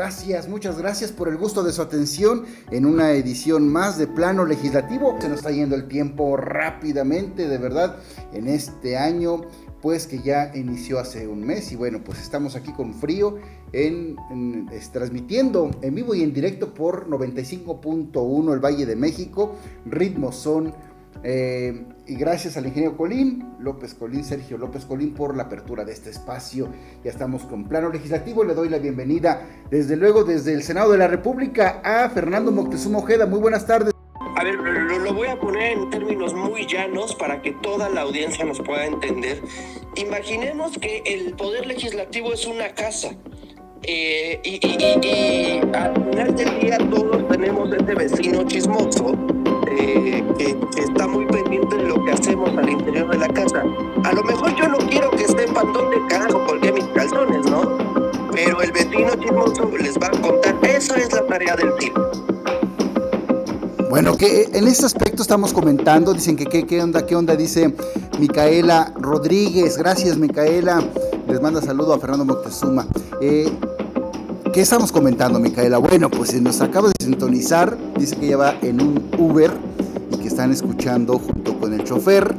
Gracias, 0.00 0.48
muchas 0.48 0.78
gracias 0.78 1.12
por 1.12 1.28
el 1.28 1.36
gusto 1.36 1.62
de 1.62 1.72
su 1.72 1.82
atención 1.82 2.46
en 2.70 2.86
una 2.86 3.12
edición 3.12 3.68
más 3.68 3.98
de 3.98 4.06
Plano 4.06 4.46
Legislativo. 4.46 5.18
Se 5.20 5.28
nos 5.28 5.40
está 5.40 5.50
yendo 5.50 5.76
el 5.76 5.88
tiempo 5.88 6.38
rápidamente, 6.38 7.46
de 7.46 7.58
verdad, 7.58 7.96
en 8.32 8.48
este 8.48 8.96
año, 8.96 9.42
pues 9.82 10.06
que 10.06 10.22
ya 10.22 10.52
inició 10.54 11.00
hace 11.00 11.28
un 11.28 11.42
mes 11.42 11.70
y 11.72 11.76
bueno, 11.76 12.00
pues 12.02 12.18
estamos 12.18 12.56
aquí 12.56 12.72
con 12.72 12.94
frío 12.94 13.36
en, 13.74 14.16
transmitiendo 14.90 15.70
en 15.82 15.94
vivo 15.94 16.14
y 16.14 16.22
en 16.22 16.32
directo 16.32 16.72
por 16.72 17.06
95.1 17.06 18.54
el 18.54 18.58
Valle 18.58 18.86
de 18.86 18.96
México, 18.96 19.56
ritmos 19.84 20.34
son 20.34 20.72
eh, 21.22 21.84
y 22.06 22.14
gracias 22.14 22.56
al 22.56 22.66
ingeniero 22.66 22.96
Colín, 22.96 23.54
López 23.60 23.94
Colín, 23.94 24.24
Sergio 24.24 24.56
López 24.56 24.84
Colín, 24.86 25.14
por 25.14 25.36
la 25.36 25.44
apertura 25.44 25.84
de 25.84 25.92
este 25.92 26.10
espacio. 26.10 26.68
Ya 27.04 27.10
estamos 27.10 27.42
con 27.42 27.68
plano 27.68 27.90
legislativo. 27.90 28.42
Le 28.44 28.54
doy 28.54 28.68
la 28.68 28.78
bienvenida, 28.78 29.46
desde 29.70 29.96
luego, 29.96 30.24
desde 30.24 30.54
el 30.54 30.62
Senado 30.62 30.92
de 30.92 30.98
la 30.98 31.08
República, 31.08 31.80
a 31.84 32.08
Fernando 32.10 32.50
Moctezuma 32.52 32.98
Ojeda. 32.98 33.26
Muy 33.26 33.38
buenas 33.38 33.66
tardes. 33.66 33.92
A 34.36 34.44
ver, 34.44 34.54
lo, 34.54 35.12
voy 35.12 35.28
a 35.28 35.38
poner 35.38 35.72
en 35.72 35.90
términos 35.90 36.32
muy 36.32 36.66
llanos 36.66 37.14
para 37.16 37.42
que 37.42 37.52
toda 37.62 37.90
la 37.90 38.02
audiencia 38.02 38.44
nos 38.44 38.60
pueda 38.60 38.86
entender. 38.86 39.42
Imaginemos 39.96 40.78
que 40.78 41.02
el 41.04 41.34
poder 41.34 41.66
legislativo 41.66 42.32
es 42.32 42.46
una 42.46 42.70
casa. 42.70 43.10
Eh, 43.82 44.40
y, 44.44 44.66
y, 44.66 45.06
y, 45.06 45.60
al 45.74 45.94
final 46.10 46.36
del 46.36 46.60
día 46.60 46.78
todos 46.90 47.28
tenemos 47.28 47.72
ese 47.72 47.94
vecino 47.94 48.46
chismoso 48.46 49.16
eh, 49.68 50.24
que, 50.38 50.56
está 50.80 51.06
muy 51.06 51.26
pendiente 51.26 51.76
de 51.76 51.84
lo 51.84 52.02
que 52.04 52.12
hacemos 52.12 52.56
al 52.56 52.68
interior 52.68 53.10
de 53.10 53.18
la 53.18 53.28
casa. 53.28 53.62
A 54.04 54.12
lo 54.12 54.22
mejor 54.22 54.54
yo 54.56 54.68
no 54.68 54.78
quiero 54.78 55.10
que 55.10 55.26
sepan 55.26 55.72
dónde 55.72 55.96
carajo 56.08 56.44
colgué 56.46 56.72
mis 56.72 56.84
calzones, 56.86 57.44
¿no? 57.50 57.78
Pero 58.32 58.60
el 58.62 58.72
vecino 58.72 59.10
chismoso 59.20 59.70
les 59.78 59.98
va 59.98 60.06
a 60.06 60.10
contar. 60.10 60.56
Eso 60.62 60.94
es 60.94 61.12
la 61.12 61.26
tarea 61.26 61.56
del 61.56 61.74
tipo. 61.76 62.00
Bueno, 63.90 64.16
que 64.16 64.48
en 64.52 64.68
este 64.68 64.86
aspecto 64.86 65.22
estamos 65.22 65.52
comentando, 65.52 66.14
dicen 66.14 66.36
que 66.36 66.46
qué 66.46 66.82
onda, 66.82 67.04
qué 67.06 67.16
onda, 67.16 67.34
dice 67.34 67.74
Micaela 68.20 68.92
Rodríguez, 68.96 69.76
gracias 69.76 70.16
Micaela, 70.16 70.80
les 71.26 71.40
manda 71.40 71.60
saludo 71.60 71.94
a 71.94 71.98
Fernando 71.98 72.24
Moctezuma. 72.24 72.86
Eh, 73.20 73.50
¿Qué 74.52 74.62
estamos 74.62 74.90
comentando, 74.90 75.38
Micaela? 75.38 75.78
Bueno, 75.78 76.10
pues 76.10 76.40
nos 76.42 76.60
acaba 76.60 76.88
de 76.88 76.94
sintonizar, 77.04 77.78
dice 77.96 78.16
que 78.16 78.26
ella 78.26 78.36
va 78.36 78.54
en 78.62 78.80
un 78.80 79.08
Uber 79.16 79.48
y 80.10 80.16
que 80.16 80.26
están 80.26 80.50
escuchando 80.50 81.20
junto 81.20 81.56
con 81.60 81.72
el 81.72 81.84
chofer. 81.84 82.34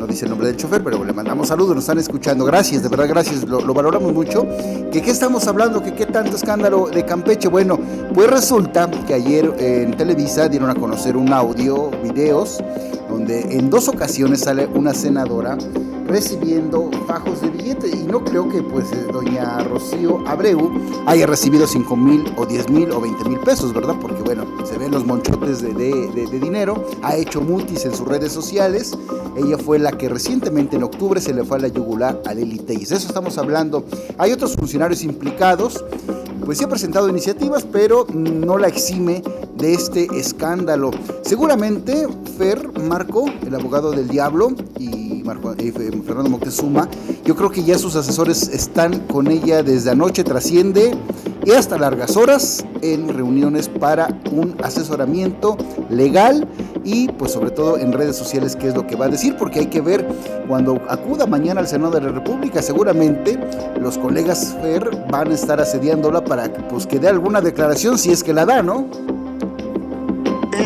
No 0.00 0.08
dice 0.08 0.24
el 0.24 0.30
nombre 0.30 0.48
del 0.48 0.56
chofer, 0.56 0.82
pero 0.82 1.04
le 1.04 1.12
mandamos 1.12 1.46
saludos, 1.46 1.76
nos 1.76 1.84
están 1.84 1.98
escuchando. 1.98 2.44
Gracias, 2.44 2.82
de 2.82 2.88
verdad, 2.88 3.06
gracias, 3.08 3.44
lo, 3.44 3.60
lo 3.60 3.72
valoramos 3.72 4.12
mucho. 4.12 4.44
¿Que 4.90 5.02
qué 5.02 5.10
estamos 5.12 5.46
hablando? 5.46 5.80
¿Que 5.80 5.94
qué 5.94 6.06
tanto 6.06 6.34
escándalo 6.34 6.88
de 6.88 7.04
Campeche? 7.04 7.46
Bueno, 7.46 7.78
pues 8.12 8.28
resulta 8.28 8.90
que 9.06 9.14
ayer 9.14 9.54
en 9.58 9.96
Televisa 9.96 10.48
dieron 10.48 10.68
a 10.68 10.74
conocer 10.74 11.16
un 11.16 11.32
audio, 11.32 11.92
videos, 12.02 12.58
donde 13.08 13.56
en 13.56 13.70
dos 13.70 13.86
ocasiones 13.86 14.40
sale 14.40 14.66
una 14.66 14.94
senadora 14.94 15.56
recibiendo 16.10 16.90
fajos 17.06 17.40
de 17.40 17.50
billetes 17.50 17.94
y 17.94 18.04
no 18.04 18.24
creo 18.24 18.48
que 18.48 18.62
pues 18.62 18.90
doña 19.12 19.58
Rocío 19.64 20.26
Abreu 20.26 20.70
haya 21.06 21.26
recibido 21.26 21.66
5 21.66 21.96
mil 21.96 22.24
o 22.36 22.44
10 22.44 22.70
mil 22.70 22.90
o 22.90 23.00
20 23.00 23.28
mil 23.28 23.38
pesos, 23.38 23.72
¿verdad? 23.72 23.94
Porque 24.00 24.20
bueno, 24.22 24.44
se 24.64 24.76
ven 24.76 24.90
los 24.90 25.06
monchotes 25.06 25.62
de, 25.62 25.72
de, 25.72 26.08
de, 26.08 26.26
de, 26.26 26.40
dinero, 26.40 26.84
ha 27.02 27.16
hecho 27.16 27.40
multis 27.40 27.84
en 27.84 27.94
sus 27.94 28.06
redes 28.06 28.32
sociales, 28.32 28.96
ella 29.36 29.56
fue 29.56 29.78
la 29.78 29.92
que 29.92 30.08
recientemente 30.08 30.76
en 30.76 30.82
octubre 30.82 31.20
se 31.20 31.32
le 31.32 31.44
fue 31.44 31.58
a 31.58 31.60
la 31.60 31.68
yugular 31.68 32.20
a 32.26 32.34
Lili 32.34 32.58
de 32.58 32.74
eso 32.74 32.96
estamos 32.96 33.38
hablando, 33.38 33.84
hay 34.18 34.32
otros 34.32 34.56
funcionarios 34.56 35.02
implicados, 35.02 35.84
pues 36.44 36.58
sí 36.58 36.64
ha 36.64 36.68
presentado 36.68 37.08
iniciativas, 37.08 37.64
pero 37.64 38.06
no 38.12 38.58
la 38.58 38.68
exime 38.68 39.22
de 39.56 39.74
este 39.74 40.08
escándalo. 40.18 40.90
Seguramente 41.22 42.08
Fer 42.38 42.70
Marco, 42.80 43.26
el 43.46 43.54
abogado 43.54 43.90
del 43.92 44.08
diablo, 44.08 44.52
y 44.78 44.99
Eh, 45.20 45.72
Fernando 46.06 46.30
Moctezuma, 46.30 46.88
yo 47.24 47.36
creo 47.36 47.50
que 47.50 47.62
ya 47.62 47.76
sus 47.76 47.94
asesores 47.94 48.48
están 48.48 49.00
con 49.00 49.26
ella 49.30 49.62
desde 49.62 49.90
anoche, 49.90 50.24
trasciende 50.24 50.92
y 51.44 51.50
hasta 51.50 51.76
largas 51.76 52.16
horas 52.16 52.64
en 52.80 53.06
reuniones 53.08 53.68
para 53.68 54.08
un 54.32 54.56
asesoramiento 54.62 55.58
legal 55.90 56.48
y 56.84 57.08
pues 57.08 57.32
sobre 57.32 57.50
todo 57.50 57.76
en 57.76 57.92
redes 57.92 58.16
sociales 58.16 58.56
qué 58.56 58.68
es 58.68 58.74
lo 58.74 58.86
que 58.86 58.96
va 58.96 59.06
a 59.06 59.08
decir 59.08 59.36
porque 59.36 59.60
hay 59.60 59.66
que 59.66 59.82
ver 59.82 60.06
cuando 60.48 60.80
acuda 60.88 61.26
mañana 61.26 61.60
al 61.60 61.68
Senado 61.68 61.92
de 61.92 62.00
la 62.00 62.12
República 62.12 62.62
seguramente 62.62 63.38
los 63.78 63.98
colegas 63.98 64.56
Fer 64.62 65.06
van 65.10 65.30
a 65.30 65.34
estar 65.34 65.60
asediándola 65.60 66.24
para 66.24 66.50
pues 66.68 66.86
que 66.86 66.98
dé 66.98 67.08
alguna 67.08 67.42
declaración 67.42 67.98
si 67.98 68.10
es 68.10 68.24
que 68.24 68.32
la 68.32 68.46
da, 68.46 68.62
¿no? 68.62 68.86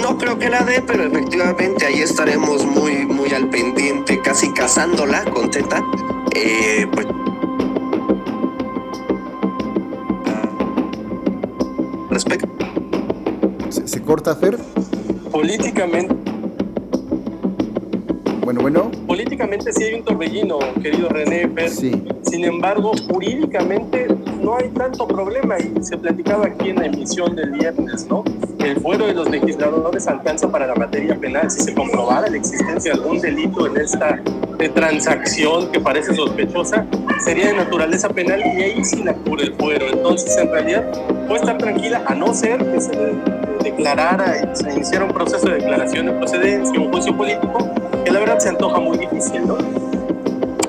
No 0.01 0.19
creo 0.19 0.39
que 0.39 0.49
la 0.51 0.65
dé, 0.65 0.83
pero 0.87 1.05
efectivamente 1.05 1.87
ahí 1.87 2.01
estaremos 2.01 2.65
muy, 2.65 3.07
muy 3.07 3.31
al 3.31 3.49
pendiente, 3.49 4.21
casi 4.21 4.53
cazándola 4.53 5.25
con 5.25 5.51
Teta. 5.51 5.83
Eh, 6.35 6.87
pues 6.93 7.07
respecto. 12.11 12.49
¿Se, 13.71 13.89
¿Se, 13.89 14.03
corta, 14.03 14.35
Fer? 14.37 14.57
Políticamente. 15.31 16.15
Bueno, 18.45 18.61
bueno. 18.61 18.91
Políticamente 19.07 19.73
sí 19.73 19.85
hay 19.85 19.95
un 19.95 20.05
torbellino, 20.05 20.59
querido 20.83 21.09
René, 21.09 21.49
Fer. 21.49 21.71
Sí. 21.71 22.05
Sin 22.23 22.45
embargo, 22.45 22.93
jurídicamente 23.09 24.07
no 24.41 24.57
hay 24.57 24.69
tanto 24.71 25.09
problema 25.09 25.59
y 25.59 25.73
se 25.83 25.97
platicaba 25.97 26.47
aquí 26.47 26.71
en 26.71 26.77
la 26.77 26.87
emisión 26.87 27.35
del 27.35 27.51
viernes, 27.53 28.07
¿no? 28.09 28.23
El 28.65 28.81
fuero 28.81 29.07
de 29.07 29.13
los 29.13 29.29
legisladores 29.29 30.07
alcanza 30.07 30.51
para 30.51 30.67
la 30.67 30.75
materia 30.75 31.15
penal 31.15 31.51
si 31.51 31.61
se 31.61 31.75
comprobara 31.75 32.31
la 32.31 32.37
existencia 32.39 32.95
de 32.95 32.99
algún 32.99 33.21
delito 33.21 33.67
en 33.67 33.77
esta 33.77 34.19
de 34.57 34.69
transacción 34.71 35.71
que 35.71 35.81
parece 35.81 36.15
sospechosa, 36.15 36.87
sería 37.23 37.49
de 37.49 37.55
naturaleza 37.57 38.09
penal 38.09 38.41
y 38.41 38.63
ahí 38.63 38.85
sí 38.85 39.03
la 39.03 39.13
cubre 39.13 39.45
el 39.45 39.55
fuero. 39.55 39.87
Entonces, 39.93 40.35
en 40.39 40.51
realidad, 40.51 40.91
puede 41.27 41.41
estar 41.41 41.59
tranquila 41.59 42.05
a 42.07 42.15
no 42.15 42.33
ser 42.33 42.65
que 42.73 42.81
se 42.81 42.93
declarara 43.63 44.55
se 44.55 44.73
iniciara 44.73 45.05
un 45.05 45.13
proceso 45.13 45.47
de 45.47 45.57
declaración 45.57 46.07
de 46.07 46.13
procedencia, 46.13 46.81
un 46.81 46.91
juicio 46.91 47.15
político, 47.15 47.69
que 48.03 48.11
la 48.11 48.21
verdad 48.21 48.39
se 48.39 48.49
antoja 48.49 48.81
muy 48.81 48.97
difícil, 48.97 49.47
¿no? 49.47 49.84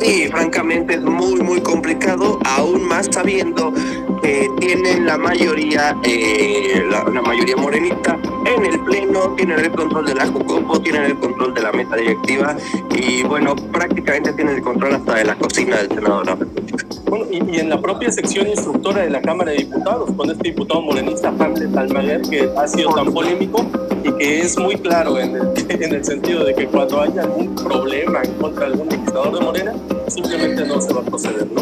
Sí, 0.05 0.27
francamente 0.27 0.93
es 0.93 1.01
muy, 1.01 1.41
muy 1.41 1.61
complicado, 1.61 2.37
aún 2.45 2.87
más 2.87 3.07
sabiendo 3.11 3.73
que 4.21 4.47
tienen 4.59 5.07
la 5.07 5.17
mayoría, 5.17 5.97
eh, 6.03 6.85
la, 6.91 7.21
mayoría 7.23 7.57
morenita 7.57 8.15
en 8.45 8.65
el 8.65 8.79
pleno, 8.81 9.33
tienen 9.35 9.57
el 9.61 9.71
control 9.71 10.05
de 10.05 10.13
la 10.13 10.27
Jucopo, 10.27 10.79
tienen 10.79 11.05
el 11.05 11.17
control 11.17 11.55
de 11.55 11.63
la 11.63 11.71
meta 11.71 11.95
directiva 11.95 12.55
y 12.93 13.23
bueno, 13.23 13.55
prácticamente 13.55 14.31
tienen 14.33 14.57
el 14.57 14.61
control 14.61 14.93
hasta 14.93 15.15
de 15.15 15.25
la 15.25 15.35
cocina 15.37 15.77
del 15.77 15.87
Senado 15.87 16.19
de 16.19 16.25
la 16.25 16.35
República. 16.35 16.94
Bueno, 17.15 17.31
y, 17.31 17.55
y, 17.55 17.59
en 17.61 17.69
la 17.69 17.79
propia 17.79 18.11
sección 18.11 18.45
instructora 18.45 19.03
de 19.03 19.09
la 19.09 19.21
Cámara 19.21 19.51
de 19.51 19.59
Diputados, 19.59 20.11
con 20.17 20.29
este 20.29 20.49
diputado 20.49 20.81
morenista, 20.81 21.29
Hamlet 21.29 21.75
Almaguer, 21.77 22.21
que 22.23 22.49
ha 22.57 22.67
sido 22.67 22.93
tan 22.93 23.13
polémico 23.13 23.65
y 24.03 24.11
que 24.11 24.41
es 24.41 24.59
muy 24.59 24.75
claro 24.75 25.17
en 25.17 25.35
el, 25.35 25.53
en 25.69 25.93
el 25.93 26.03
sentido 26.03 26.43
de 26.43 26.53
que 26.53 26.67
cuando 26.67 26.99
haya 26.99 27.21
algún 27.21 27.55
problema 27.55 28.21
en 28.21 28.33
contra 28.33 28.65
de 28.65 28.73
algún 28.73 28.89
legislador 28.89 29.39
de 29.39 29.45
Morena, 29.45 29.73
simplemente 30.07 30.65
no 30.65 30.81
se 30.81 30.93
va 30.93 30.99
a 31.01 31.03
proceder, 31.05 31.47
¿no? 31.53 31.61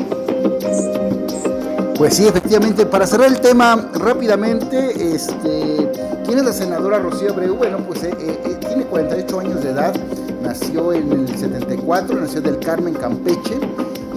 Pues 1.94 2.16
sí, 2.16 2.28
efectivamente, 2.28 2.88
para 2.88 3.06
cerrar 3.06 3.28
el 3.28 3.40
tema 3.40 3.92
rápidamente, 3.94 5.16
este, 5.16 5.88
¿quién 6.26 6.40
es 6.40 6.46
la 6.46 6.54
senadora 6.54 6.98
Rocío 6.98 7.32
Abreu? 7.32 7.56
Bueno, 7.56 7.78
pues 7.86 8.04
eh, 8.04 8.12
eh, 8.20 8.58
tiene 8.68 8.86
48 8.86 9.40
años 9.40 9.64
de 9.64 9.70
edad, 9.70 9.94
nació 10.42 10.94
en 10.94 11.12
el 11.12 11.38
74, 11.38 12.20
nació 12.20 12.42
del 12.42 12.58
Carmen, 12.58 12.96
Campeche, 12.96 13.60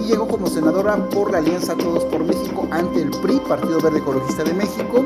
llegó 0.07 0.27
como 0.27 0.47
senadora 0.47 0.95
por 1.09 1.31
la 1.31 1.39
Alianza 1.39 1.75
Todos 1.75 2.05
por 2.05 2.23
México 2.23 2.67
ante 2.71 3.01
el 3.01 3.09
PRI, 3.09 3.41
Partido 3.47 3.79
Verde 3.81 3.99
Ecologista 3.99 4.43
de 4.43 4.53
México, 4.53 5.05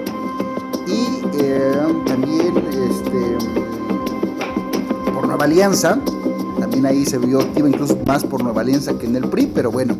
y 0.88 1.22
eh, 1.42 1.72
también 2.06 2.58
este, 2.90 3.38
por 5.12 5.28
Nueva 5.28 5.46
Alianza, 5.46 6.00
también 6.60 6.86
ahí 6.86 7.06
se 7.06 7.18
vio 7.18 7.42
activa 7.42 7.68
incluso 7.68 7.98
más 8.06 8.24
por 8.24 8.44
Nueva 8.44 8.62
Alianza 8.62 8.94
que 8.98 9.08
en 9.08 9.16
el 9.16 9.28
PRI, 9.28 9.48
pero 9.48 9.72
bueno. 9.72 9.98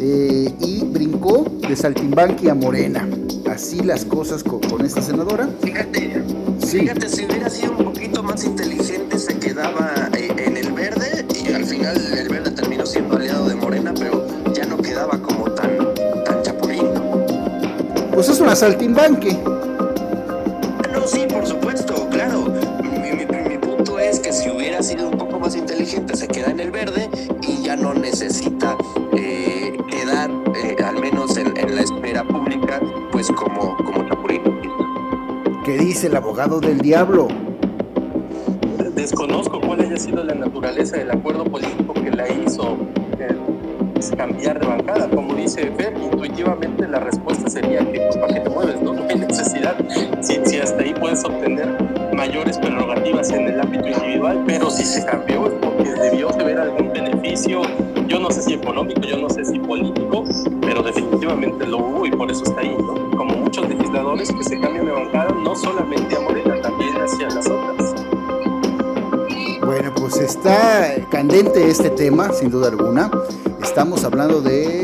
Eh, 0.00 0.52
y 0.60 0.84
brincó 0.84 1.46
de 1.66 1.74
Saltimbanqui 1.76 2.48
a 2.48 2.54
Morena. 2.54 3.08
así 3.50 3.80
las 3.80 4.04
cosas 4.04 4.42
con, 4.42 4.84
esta 4.84 5.00
senadora. 5.00 5.48
Fíjate, 5.62 6.22
fíjate, 6.60 7.08
si 7.08 7.24
hubiera 7.24 7.48
sido 7.48 7.72
un 7.72 7.84
poquito 7.84 8.22
más 8.22 8.44
inteligente 8.44 9.18
se 9.18 9.38
quedaba 9.38 9.93
una 18.44 18.54
saltimbanque. 18.54 19.32
No, 20.92 21.06
sí, 21.06 21.26
por 21.32 21.46
supuesto, 21.46 22.08
claro. 22.10 22.52
Mi, 22.82 23.56
punto 23.56 23.98
es 23.98 24.20
que 24.20 24.34
si 24.34 24.50
hubiera 24.50 24.82
sido 24.82 25.08
un 25.08 25.16
poco 25.16 25.40
más 25.40 25.56
inteligente 25.56 26.14
se 26.14 26.28
queda 26.28 26.50
en 26.50 26.60
el 26.60 26.70
verde 26.70 27.08
y 27.40 27.62
ya 27.62 27.74
no 27.74 27.94
necesita 27.94 28.76
eh, 29.16 29.74
quedar, 29.88 30.30
eh, 30.62 30.76
al 30.84 31.00
menos 31.00 31.38
en, 31.38 31.54
la 31.74 31.80
esfera 31.80 32.22
pública, 32.24 32.80
pues 33.12 33.28
como, 33.28 33.78
como 33.78 34.06
chapulín. 34.06 34.42
¿Qué 35.64 35.78
dice 35.78 36.08
el 36.08 36.16
abogado 36.16 36.60
del 36.60 36.80
diablo? 36.80 37.28
Desconozco 38.94 39.58
cuál 39.62 39.80
haya 39.80 39.96
sido 39.96 40.22
la 40.22 40.34
naturaleza 40.34 40.98
del 40.98 41.10
acuerdo 41.10 41.44
político 41.44 41.94
que 41.94 42.10
la 42.10 42.28
hizo 42.28 42.76
eh, 43.18 43.34
cambiar 44.18 44.60
de 44.60 44.66
bancada. 44.66 45.08
Como 45.08 45.34
dice 45.34 45.72
Fer, 45.78 45.94
intuitivamente 45.96 46.86
la 46.86 47.00
respuesta 47.00 47.23
sería 47.54 47.78
que, 47.92 48.00
pues, 48.00 48.16
¿para 48.16 48.34
qué 48.34 48.40
te 48.40 48.50
mueves? 48.50 48.82
No, 48.82 48.92
no 48.94 49.06
hay 49.08 49.16
necesidad. 49.16 49.76
Si, 50.20 50.40
si 50.44 50.58
hasta 50.58 50.82
ahí 50.82 50.92
puedes 50.94 51.24
obtener 51.24 51.68
mayores 52.12 52.58
prerrogativas 52.58 53.30
en 53.30 53.48
el 53.48 53.60
ámbito 53.60 53.86
individual, 53.86 54.42
pero 54.46 54.70
si 54.70 54.84
se 54.84 55.04
cambió 55.06 55.46
es 55.46 55.52
porque 55.60 55.90
debió 55.90 56.28
de 56.30 56.44
ver 56.44 56.58
algún 56.58 56.92
beneficio, 56.92 57.62
yo 58.08 58.18
no 58.18 58.30
sé 58.30 58.42
si 58.42 58.54
económico, 58.54 59.00
yo 59.02 59.16
no 59.18 59.30
sé 59.30 59.44
si 59.44 59.58
político, 59.58 60.24
pero 60.60 60.82
definitivamente 60.82 61.66
lo 61.66 61.78
hubo 61.78 62.06
y 62.06 62.10
por 62.10 62.30
eso 62.30 62.44
está 62.44 62.60
ahí, 62.60 62.76
¿no? 62.76 63.10
Como 63.16 63.36
muchos 63.36 63.68
legisladores 63.68 64.32
que 64.32 64.44
se 64.44 64.60
cambian 64.60 64.86
de 64.86 64.92
bancada, 64.92 65.32
no 65.32 65.54
solamente 65.54 66.16
a 66.16 66.20
Morena, 66.20 66.60
también 66.60 66.96
hacia 66.96 67.28
las 67.28 67.46
otras. 67.46 67.94
Bueno, 69.64 69.92
pues 69.94 70.16
está 70.18 70.94
candente 71.10 71.68
este 71.68 71.90
tema, 71.90 72.32
sin 72.32 72.50
duda 72.50 72.68
alguna. 72.68 73.10
Estamos 73.62 74.04
hablando 74.04 74.40
de 74.40 74.83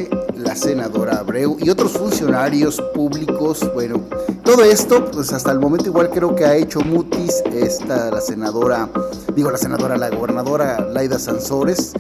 la 0.51 0.57
senadora 0.57 1.21
Abreu 1.21 1.57
y 1.61 1.71
otros 1.71 1.93
funcionarios 1.93 2.83
públicos. 2.93 3.71
Bueno, 3.73 4.01
todo 4.43 4.65
esto, 4.65 5.09
pues 5.13 5.33
hasta 5.33 5.53
el 5.53 5.61
momento 5.61 5.87
igual 5.87 6.11
creo 6.11 6.35
que 6.35 6.45
ha 6.45 6.57
hecho 6.57 6.81
mutis 6.81 7.41
esta 7.53 8.11
la 8.11 8.21
senadora, 8.21 8.89
digo 9.37 9.49
la 9.53 9.59
senadora, 9.59 9.97
la 9.97 10.11
gobernadora 10.11 10.81
Laida 10.93 11.21
Sansores. 11.21 11.93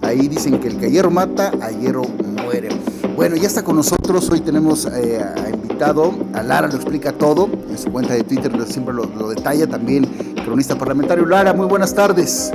Ahí 0.00 0.26
dicen 0.26 0.58
que 0.58 0.68
el 0.68 0.78
que 0.78 0.86
ayer 0.86 1.10
mata, 1.10 1.52
ayer 1.60 1.96
muere. 2.42 2.70
Bueno, 3.14 3.36
ya 3.36 3.46
está 3.46 3.62
con 3.62 3.76
nosotros. 3.76 4.30
Hoy 4.30 4.40
tenemos 4.40 4.86
eh, 4.86 5.22
invitado 5.52 6.14
a 6.32 6.42
Lara, 6.42 6.66
lo 6.66 6.76
explica 6.76 7.12
todo. 7.12 7.50
En 7.68 7.76
su 7.76 7.92
cuenta 7.92 8.14
de 8.14 8.24
Twitter 8.24 8.50
siempre 8.66 8.94
lo, 8.94 9.04
lo 9.04 9.28
detalla. 9.28 9.66
También 9.66 10.06
cronista 10.46 10.78
parlamentario. 10.78 11.26
Lara, 11.26 11.52
muy 11.52 11.66
buenas 11.66 11.94
tardes. 11.94 12.52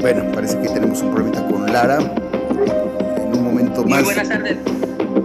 Bueno, 0.00 0.24
parece 0.32 0.58
que 0.60 0.68
un 1.02 1.10
problemita 1.12 1.46
con 1.48 1.66
Lara. 1.66 1.98
En 1.98 3.36
un 3.36 3.44
momento 3.44 3.84
más. 3.84 4.04
Muy 4.04 4.14
buenas 4.14 4.28
tardes. 4.28 4.58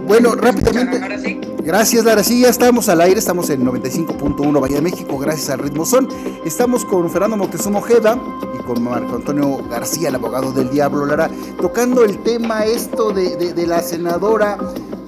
Bueno, 0.06 0.34
rápidamente. 0.34 1.00
Ahora 1.02 1.18
sí. 1.18 1.40
Gracias, 1.62 2.04
Lara. 2.04 2.22
Sí, 2.22 2.40
ya 2.40 2.50
estamos 2.50 2.88
al 2.88 3.00
aire. 3.00 3.18
Estamos 3.18 3.48
en 3.50 3.64
95.1 3.64 4.60
Bahía 4.60 4.76
de 4.76 4.82
México, 4.82 5.18
gracias 5.18 5.50
al 5.50 5.60
Ritmo 5.60 5.86
Son. 5.86 6.08
Estamos 6.44 6.84
con 6.84 7.10
Fernando 7.10 7.36
Moctezuma 7.36 7.78
Ojeda 7.78 8.18
y 8.58 8.62
con 8.64 8.82
Marco 8.82 9.16
Antonio 9.16 9.62
García, 9.70 10.10
el 10.10 10.16
abogado 10.16 10.52
del 10.52 10.70
diablo, 10.70 11.06
Lara, 11.06 11.30
tocando 11.60 12.04
el 12.04 12.22
tema 12.22 12.66
esto 12.66 13.12
de, 13.12 13.54
de, 13.54 13.66
la 13.66 13.80
senadora 13.80 14.58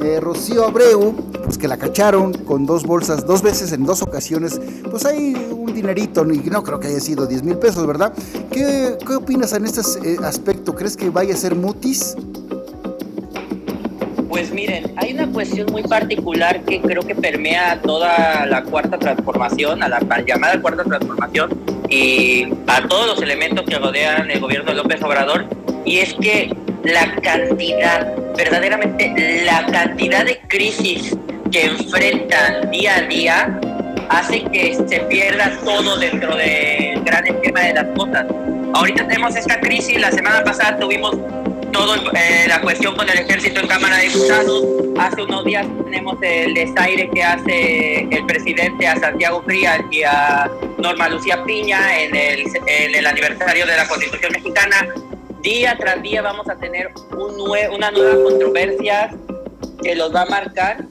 eh, 0.01 0.19
Rocío 0.21 0.65
Abreu, 0.65 1.15
pues 1.45 1.59
que 1.59 1.69
la 1.69 1.77
cacharon 1.77 2.33
con 2.33 2.65
dos 2.65 2.85
bolsas, 2.85 3.27
dos 3.27 3.43
veces 3.43 3.73
en 3.73 3.85
dos 3.85 4.01
ocasiones. 4.01 4.59
Pues 4.91 5.05
hay 5.05 5.35
un 5.51 5.66
dinerito, 5.77 6.27
y 6.33 6.39
no 6.51 6.63
creo 6.63 6.81
que 6.81 6.89
haya 6.89 7.01
sido 7.01 7.27
10 7.27 7.43
mil 7.45 7.59
pesos, 7.59 7.87
¿verdad? 7.87 8.13
¿Qué, 8.51 8.97
¿Qué, 9.07 9.15
opinas 9.15 9.53
en 9.53 9.67
este 9.67 9.81
eh, 10.05 10.17
aspecto? 10.25 10.75
¿Crees 10.75 10.97
que 10.97 11.11
vaya 11.11 11.35
a 11.35 11.37
ser 11.37 11.55
mutis? 11.55 12.17
Pues 14.29 14.53
miren, 14.53 14.93
hay 14.97 15.13
una 15.13 15.27
cuestión 15.29 15.71
muy 15.71 15.83
particular 15.83 16.63
que 16.65 16.81
creo 16.81 17.03
que 17.03 17.15
permea 17.15 17.81
toda 17.81 18.45
la 18.47 18.65
cuarta 18.65 18.99
transformación, 18.99 19.83
a 19.83 19.89
la 19.89 20.01
llamada 20.27 20.61
cuarta 20.61 20.85
transformación 20.85 21.51
y 21.89 22.45
a 22.67 22.87
todos 22.89 23.07
los 23.07 23.23
elementos 23.23 23.65
que 23.65 23.79
rodean 23.79 24.31
el 24.31 24.41
gobierno 24.41 24.73
de 24.73 24.77
López 24.77 25.03
Obrador, 25.03 25.47
y 25.85 25.99
es 25.99 26.15
que 26.15 26.55
la 26.85 27.15
cantidad, 27.17 28.15
verdaderamente 28.37 29.45
la 29.45 29.65
cantidad 29.67 30.25
de 30.25 30.39
crisis 30.49 31.17
que 31.51 31.67
enfrentan 31.67 32.71
día 32.71 32.97
a 32.97 33.03
día 33.03 33.61
hace 34.09 34.45
que 34.45 34.77
se 34.87 35.01
pierda 35.01 35.59
todo 35.65 35.99
dentro 35.99 36.37
del 36.37 37.03
gran 37.05 37.27
esquema 37.27 37.61
de 37.61 37.75
las 37.75 37.87
cosas. 37.97 38.27
Ahorita 38.75 39.07
tenemos 39.09 39.37
esta 39.37 39.61
crisis, 39.61 40.01
la 40.01 40.11
semana 40.13 40.45
pasada 40.45 40.79
tuvimos 40.79 41.17
toda 41.73 41.97
eh, 42.15 42.47
la 42.49 42.61
cuestión 42.61 42.97
con 42.97 43.09
el 43.09 43.19
ejército 43.19 43.61
en 43.61 43.69
Cámara 43.69 43.97
de 43.99 44.09
Diputados. 44.09 44.65
Hace 44.99 45.23
unos 45.23 45.45
días 45.45 45.67
tenemos 45.85 46.17
el 46.23 46.55
desaire 46.55 47.11
que 47.11 47.23
hace 47.23 48.09
el 48.11 48.27
presidente 48.27 48.87
a 48.87 48.97
Santiago 48.99 49.43
Frías 49.43 49.81
y 49.91 50.03
a 50.03 50.51
Norma 50.79 51.09
Lucía 51.09 51.43
Piña 51.45 52.01
en 52.01 52.15
el, 52.15 52.45
en 52.67 52.95
el 52.95 53.07
aniversario 53.07 53.67
de 53.67 53.77
la 53.77 53.87
Constitución 53.87 54.33
Mexicana. 54.33 54.89
Día 55.43 55.77
tras 55.79 56.03
día 56.03 56.23
vamos 56.23 56.49
a 56.49 56.57
tener 56.57 56.91
un 57.13 57.37
una 57.73 57.91
nueva 57.91 58.25
controversia 58.25 59.11
que 59.83 59.95
los 59.95 60.15
va 60.15 60.23
a 60.23 60.27
marcar. 60.27 60.85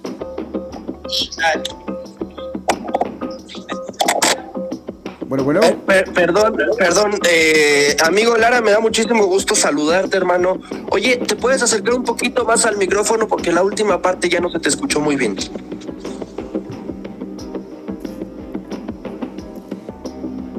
Bueno, 5.28 5.44
bueno. 5.44 5.62
Eh, 5.64 6.04
perdón, 6.14 6.56
perdón. 6.78 7.20
Eh, 7.28 7.96
amigo 8.04 8.38
Lara, 8.38 8.62
me 8.62 8.72
da 8.72 8.80
muchísimo 8.80 9.26
gusto 9.26 9.56
saludarte, 9.56 10.16
hermano. 10.18 10.60
Oye, 10.92 11.18
¿te 11.18 11.36
puedes 11.36 11.64
acercar 11.64 11.96
un 11.96 12.04
poquito 12.04 12.46
más 12.46 12.66
al 12.66 12.78
micrófono? 12.78 13.28
Porque 13.28 13.52
la 13.52 13.64
última 13.64 14.02
parte 14.02 14.30
ya 14.30 14.40
no 14.40 14.52
se 14.52 14.60
te 14.60 14.70
escuchó 14.70 15.00
muy 15.00 15.16
bien. 15.16 15.36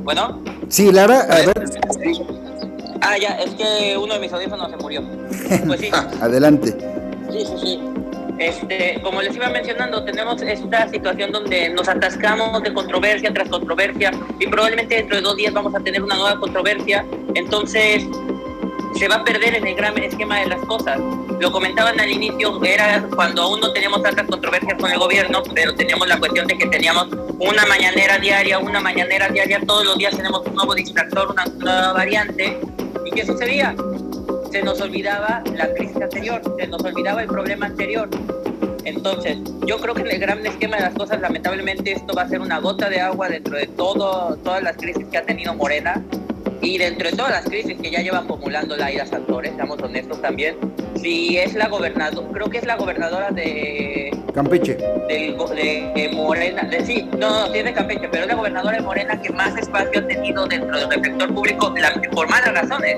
Bueno. 0.03 0.43
Sí, 0.69 0.91
Lara, 0.91 1.21
a 1.21 1.37
ver. 1.47 1.65
Ah, 3.03 3.17
ya, 3.19 3.39
es 3.39 3.55
que 3.55 3.97
uno 3.97 4.15
de 4.15 4.21
mis 4.21 4.33
audífonos 4.33 4.69
se 4.71 4.77
murió. 4.79 5.03
Pues 5.67 5.81
sí. 5.81 5.91
Adelante. 6.21 6.77
Sí, 7.31 7.45
sí, 7.47 7.55
sí. 7.63 7.81
Este, 8.39 9.01
como 9.03 9.23
les 9.23 9.35
iba 9.35 9.49
mencionando, 9.49 10.05
tenemos 10.05 10.43
esta 10.43 10.89
situación 10.89 11.33
donde 11.33 11.71
nos 11.71 11.89
atascamos 11.89 12.63
de 12.63 12.73
controversia 12.73 13.33
tras 13.33 13.49
controversia 13.49 14.11
y 14.39 14.47
probablemente 14.47 14.97
dentro 14.97 15.17
de 15.17 15.23
dos 15.23 15.37
días 15.37 15.55
vamos 15.55 15.75
a 15.75 15.81
tener 15.81 16.03
una 16.03 16.17
nueva 16.17 16.39
controversia. 16.39 17.05
Entonces, 17.35 18.07
se 18.99 19.09
va 19.09 19.17
a 19.17 19.25
perder 19.25 19.55
en 19.55 19.67
el 19.67 19.75
gran 19.75 19.97
esquema 19.99 20.41
de 20.41 20.47
las 20.47 20.61
cosas. 20.67 20.99
Lo 21.41 21.51
comentaban 21.53 21.99
al 22.01 22.11
inicio, 22.11 22.63
era 22.65 23.03
cuando 23.15 23.43
aún 23.43 23.61
no 23.61 23.73
teníamos 23.73 24.03
tantas 24.03 24.27
controversias 24.27 24.75
con 24.81 24.91
el 24.91 24.99
gobierno, 24.99 25.43
pero 25.55 25.75
teníamos 25.75 26.09
la 26.09 26.19
cuestión 26.19 26.47
de 26.47 26.57
que 26.57 26.67
teníamos 26.67 27.09
una 27.39 27.67
mañanera 27.67 28.19
diaria, 28.19 28.59
una 28.59 28.81
mañanera 28.81 29.29
diaria, 29.29 29.61
todos 29.67 29.85
los 29.85 29.99
días 29.99 30.17
tenemos 30.17 30.47
un 30.47 30.55
nuevo 30.55 30.75
distractor, 30.75 31.31
una 31.31 31.45
nueva 31.45 31.93
variante. 31.93 32.59
¿Y 33.05 33.11
qué 33.11 33.27
sucedía? 33.27 33.75
Se 34.57 34.63
nos 34.63 34.81
olvidaba 34.81 35.43
la 35.55 35.69
crisis 35.75 36.01
anterior, 36.01 36.41
se 36.59 36.67
nos 36.67 36.83
olvidaba 36.83 37.21
el 37.21 37.29
problema 37.29 37.67
anterior. 37.67 38.09
Entonces, 38.85 39.37
yo 39.67 39.77
creo 39.77 39.93
que 39.93 40.01
en 40.01 40.13
el 40.13 40.19
gran 40.19 40.47
esquema 40.47 40.77
de 40.79 40.85
las 40.85 40.95
cosas, 40.95 41.21
lamentablemente, 41.21 41.93
esto 41.93 42.15
va 42.15 42.23
a 42.23 42.29
ser 42.29 42.41
una 42.41 42.59
gota 42.61 42.89
de 42.89 42.99
agua 42.99 43.29
dentro 43.29 43.59
de 43.59 43.67
todo, 43.67 44.35
todas 44.37 44.63
las 44.63 44.79
crisis 44.79 45.05
que 45.11 45.19
ha 45.19 45.27
tenido 45.27 45.55
Morena 45.55 46.03
y 46.63 46.79
dentro 46.79 47.11
de 47.11 47.15
todas 47.15 47.33
las 47.33 47.45
crisis 47.45 47.77
que 47.79 47.91
ya 47.91 48.01
lleva 48.01 48.21
acumulando 48.21 48.79
Laida 48.79 49.05
Santores, 49.05 49.53
seamos 49.57 49.79
honestos 49.83 50.23
también. 50.23 50.57
Si 50.95 51.37
es 51.37 51.53
la 51.53 51.69
gobernadora, 51.69 52.27
creo 52.33 52.49
que 52.49 52.57
es 52.57 52.65
la 52.65 52.77
gobernadora 52.77 53.31
de. 53.33 54.11
Campeche. 54.33 54.79
De, 55.07 56.11
Morena, 56.15 56.63
de, 56.63 56.83
sí, 56.87 57.07
no, 57.19 57.47
no, 57.47 57.53
sí 57.53 57.59
es 57.59 57.65
de 57.67 57.75
Campeche, 57.75 58.09
pero 58.11 58.23
es 58.23 58.29
la 58.29 58.37
gobernadora 58.37 58.79
de 58.79 58.83
Morena 58.83 59.21
que 59.21 59.31
más 59.35 59.55
espacio 59.59 60.01
ha 60.01 60.07
tenido 60.07 60.47
dentro 60.47 60.79
del 60.89 61.03
sector 61.03 61.35
público 61.35 61.75
por 62.15 62.31
malas 62.31 62.55
razones 62.55 62.97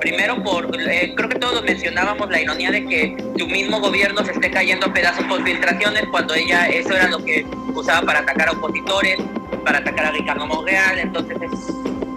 Primero, 0.00 0.42
por, 0.42 0.68
eh, 0.78 1.14
creo 1.16 1.28
que 1.28 1.38
todos 1.38 1.62
mencionábamos 1.62 2.30
la 2.30 2.40
ironía 2.40 2.70
de 2.70 2.86
que 2.86 3.16
su 3.38 3.46
mismo 3.46 3.80
gobierno 3.80 4.24
se 4.24 4.32
esté 4.32 4.50
cayendo 4.50 4.86
a 4.86 4.92
pedazos 4.92 5.24
por 5.24 5.42
filtraciones 5.42 6.04
cuando 6.10 6.34
ella 6.34 6.66
eso 6.68 6.94
era 6.94 7.08
lo 7.08 7.24
que 7.24 7.46
usaba 7.74 8.04
para 8.06 8.20
atacar 8.20 8.48
a 8.48 8.52
opositores, 8.52 9.16
para 9.64 9.78
atacar 9.78 10.06
a 10.06 10.10
Ricardo 10.12 10.46
Monreal, 10.46 10.98
entonces 10.98 11.36
es 11.40 11.70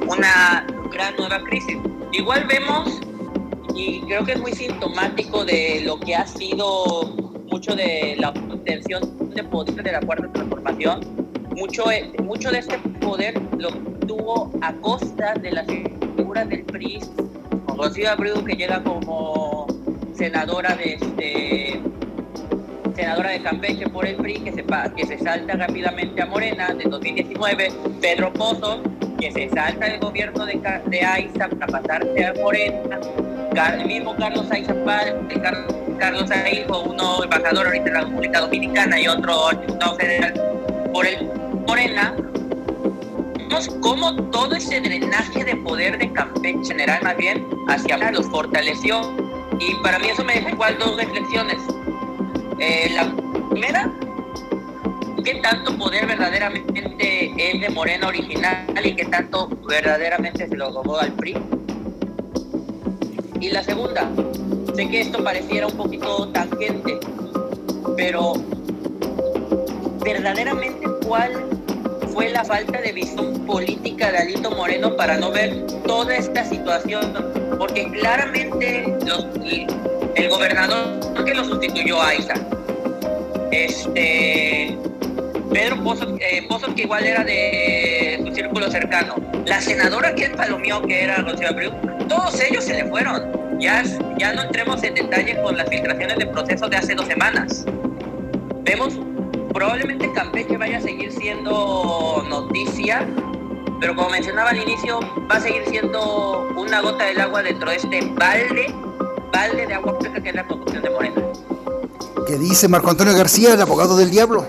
una 0.07 0.65
gran 0.91 1.15
nueva 1.15 1.41
crisis. 1.43 1.77
Igual 2.11 2.45
vemos, 2.47 2.99
y 3.75 4.01
creo 4.01 4.25
que 4.25 4.33
es 4.33 4.39
muy 4.39 4.51
sintomático 4.51 5.45
de 5.45 5.81
lo 5.85 5.99
que 5.99 6.15
ha 6.15 6.27
sido 6.27 7.15
mucho 7.47 7.75
de 7.75 8.15
la 8.19 8.29
obtención 8.29 9.33
de 9.33 9.43
poder 9.43 9.83
de 9.83 9.91
la 9.91 10.01
cuarta 10.01 10.31
transformación, 10.33 10.99
mucho, 11.55 11.89
eh, 11.91 12.11
mucho 12.23 12.51
de 12.51 12.59
este 12.59 12.77
poder 12.99 13.41
lo 13.57 13.69
tuvo 14.05 14.51
a 14.61 14.73
costa 14.73 15.33
de 15.35 15.51
las 15.51 15.65
figuras 15.65 16.47
del 16.49 16.63
PRI 16.63 16.99
Rocío 17.79 18.11
Abreu 18.11 18.43
que 18.43 18.57
llega 18.57 18.83
como 18.83 19.65
senadora 20.13 20.75
de 20.75 20.95
este 20.95 21.81
senadora 22.93 23.29
de 23.29 23.41
Campeche 23.41 23.87
por 23.87 24.05
el 24.05 24.17
PRI 24.17 24.41
que 24.41 24.51
se, 24.51 24.65
que 24.97 25.07
se 25.07 25.17
salta 25.17 25.53
rápidamente 25.53 26.21
a 26.21 26.25
Morena 26.25 26.73
de 26.73 26.83
2019, 26.83 27.71
Pedro 28.01 28.33
Pozo 28.33 28.81
que 29.17 29.31
se 29.31 29.47
salta 29.51 29.85
del 29.85 30.01
gobierno 30.01 30.45
de, 30.45 30.59
de 30.87 31.05
Aiza 31.05 31.47
para 31.47 31.67
pasarse 31.67 32.25
a 32.25 32.33
Morena, 32.33 32.99
el 33.77 33.85
mismo 33.85 34.13
Carlos 34.17 34.51
Aiza 34.51 34.75
Carlos, 35.41 35.75
Carlos 35.97 36.31
Aiza, 36.31 36.77
uno 36.77 37.23
embajador 37.23 37.65
ahorita 37.65 37.87
en 37.87 37.93
la 37.93 38.01
República 38.01 38.41
Dominicana 38.41 38.99
y 38.99 39.07
otro 39.07 39.51
diputado 39.51 39.95
federal 39.95 40.33
por 40.91 41.07
el 41.07 41.29
Morena, 41.65 42.13
vemos 43.49 43.67
cómo 43.81 44.15
todo 44.29 44.55
ese 44.55 44.79
drenaje 44.79 45.43
de 45.43 45.55
poder 45.55 45.97
de 45.97 46.11
Campeche 46.13 46.65
general 46.65 47.01
más 47.03 47.17
bien 47.17 47.47
hacia 47.67 48.11
los 48.11 48.27
fortaleció 48.27 49.01
y 49.59 49.73
para 49.81 49.97
mí 49.99 50.09
eso 50.09 50.23
me 50.23 50.35
deja 50.35 50.51
igual 50.51 50.77
dos 50.79 50.95
reflexiones. 50.97 51.57
Eh, 52.59 52.91
la 52.93 53.11
primera, 53.49 53.91
¿qué 55.23 55.35
tanto 55.35 55.75
poder 55.77 56.05
verdaderamente 56.05 57.33
es 57.37 57.61
de 57.61 57.69
Morena 57.69 58.07
original 58.07 58.65
y 58.83 58.95
qué 58.95 59.05
tanto 59.05 59.47
verdaderamente 59.67 60.47
se 60.47 60.55
lo 60.55 60.71
robó 60.71 60.99
al 60.99 61.11
PRI? 61.13 61.35
Y 63.41 63.49
la 63.49 63.63
segunda, 63.63 64.07
sé 64.75 64.87
que 64.89 65.01
esto 65.01 65.23
pareciera 65.23 65.67
un 65.67 65.77
poquito 65.77 66.29
tangente, 66.29 66.99
pero 67.97 68.33
verdaderamente 70.03 70.87
cuál 71.05 71.58
fue 72.13 72.29
la 72.29 72.43
falta 72.43 72.81
de 72.81 72.91
visión 72.91 73.45
política 73.45 74.11
de 74.11 74.17
Alito 74.19 74.51
Moreno 74.51 74.95
para 74.95 75.17
no 75.17 75.31
ver 75.31 75.65
toda 75.85 76.15
esta 76.15 76.43
situación, 76.45 77.13
porque 77.57 77.89
claramente 77.91 78.85
el 80.15 80.29
gobernador 80.29 81.25
que 81.25 81.33
lo 81.33 81.43
sustituyó 81.43 82.01
a 82.01 82.15
Isa, 82.15 82.33
este, 83.51 84.77
Pedro 85.51 85.83
Pozos, 85.83 86.13
eh, 86.19 86.47
que 86.75 86.81
igual 86.83 87.05
era 87.05 87.23
de 87.23 88.21
su 88.25 88.33
círculo 88.33 88.69
cercano, 88.69 89.15
la 89.45 89.61
senadora 89.61 90.13
que 90.13 90.25
él 90.25 90.31
palomeó, 90.31 90.81
que 90.81 91.03
era 91.03 91.17
Rocío 91.17 91.49
Abreu, 91.49 91.71
todos 92.07 92.39
ellos 92.41 92.63
se 92.63 92.75
le 92.75 92.85
fueron. 92.85 93.59
Ya, 93.59 93.83
ya 94.17 94.33
no 94.33 94.43
entremos 94.43 94.81
en 94.83 94.93
detalle 94.93 95.35
con 95.41 95.57
las 95.57 95.67
filtraciones 95.67 96.17
de 96.17 96.27
proceso 96.27 96.69
de 96.69 96.77
hace 96.77 96.95
dos 96.95 97.07
semanas. 97.07 97.65
Vemos 98.63 98.97
probablemente 99.59 100.09
Campeche 100.13 100.55
vaya 100.55 100.77
a 100.77 100.81
seguir 100.81 101.11
siendo 101.11 102.23
noticia, 102.29 103.05
pero 103.81 103.93
como 103.93 104.09
mencionaba 104.09 104.51
al 104.51 104.57
inicio, 104.57 105.01
va 105.29 105.35
a 105.35 105.41
seguir 105.41 105.63
siendo 105.67 106.47
una 106.55 106.79
gota 106.79 107.03
del 107.03 107.19
agua 107.19 107.43
dentro 107.43 107.69
de 107.69 107.75
este 107.75 107.99
balde, 108.13 108.73
balde 109.33 109.67
de 109.67 109.73
agua 109.73 109.97
fresca 109.99 110.23
que 110.23 110.29
es 110.29 110.35
la 110.35 110.47
producción 110.47 110.81
de 110.81 110.89
Morena. 110.89 111.21
¿Qué 112.25 112.37
dice 112.37 112.69
Marco 112.69 112.89
Antonio 112.89 113.13
García, 113.13 113.53
el 113.53 113.61
abogado 113.61 113.97
del 113.97 114.11
diablo? 114.11 114.45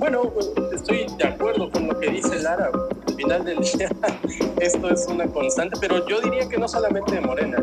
Bueno, 0.00 0.32
estoy 0.74 1.06
de 1.18 1.24
acuerdo 1.24 1.70
con 1.70 1.86
lo 1.86 2.00
que 2.00 2.10
dice 2.10 2.36
Lara. 2.40 2.72
Al 3.06 3.14
final 3.14 3.44
del 3.44 3.60
día, 3.60 3.88
esto 4.60 4.90
es 4.90 5.06
una 5.06 5.28
constante, 5.28 5.76
pero 5.80 6.04
yo 6.08 6.20
diría 6.20 6.48
que 6.48 6.58
no 6.58 6.66
solamente 6.66 7.14
de 7.14 7.20
Morena. 7.20 7.58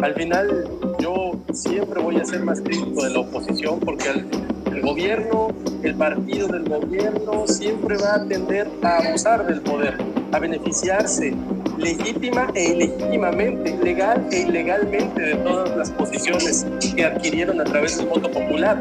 Al 0.00 0.14
final, 0.14 0.68
yo 1.00 1.32
siempre 1.52 2.00
voy 2.00 2.16
a 2.16 2.24
ser 2.24 2.44
más 2.44 2.60
crítico 2.60 3.02
de 3.02 3.10
la 3.10 3.18
oposición 3.18 3.80
porque 3.80 4.08
el, 4.10 4.80
gobierno, 4.80 5.48
el 5.82 5.94
partido 5.96 6.46
del 6.46 6.68
gobierno 6.68 7.46
siempre 7.48 7.96
va 7.96 8.14
a 8.14 8.28
tender 8.28 8.68
a 8.82 8.98
abusar 8.98 9.44
del 9.46 9.60
poder, 9.60 9.98
a 10.30 10.38
beneficiarse 10.38 11.34
legítima 11.78 12.48
e 12.54 12.72
ilegítimamente, 12.74 13.76
legal 13.82 14.24
e 14.30 14.42
ilegalmente 14.42 15.20
de 15.20 15.34
todas 15.34 15.76
las 15.76 15.90
posiciones 15.90 16.64
que 16.94 17.04
adquirieron 17.04 17.60
a 17.60 17.64
través 17.64 17.98
del 17.98 18.06
voto 18.06 18.30
popular. 18.30 18.80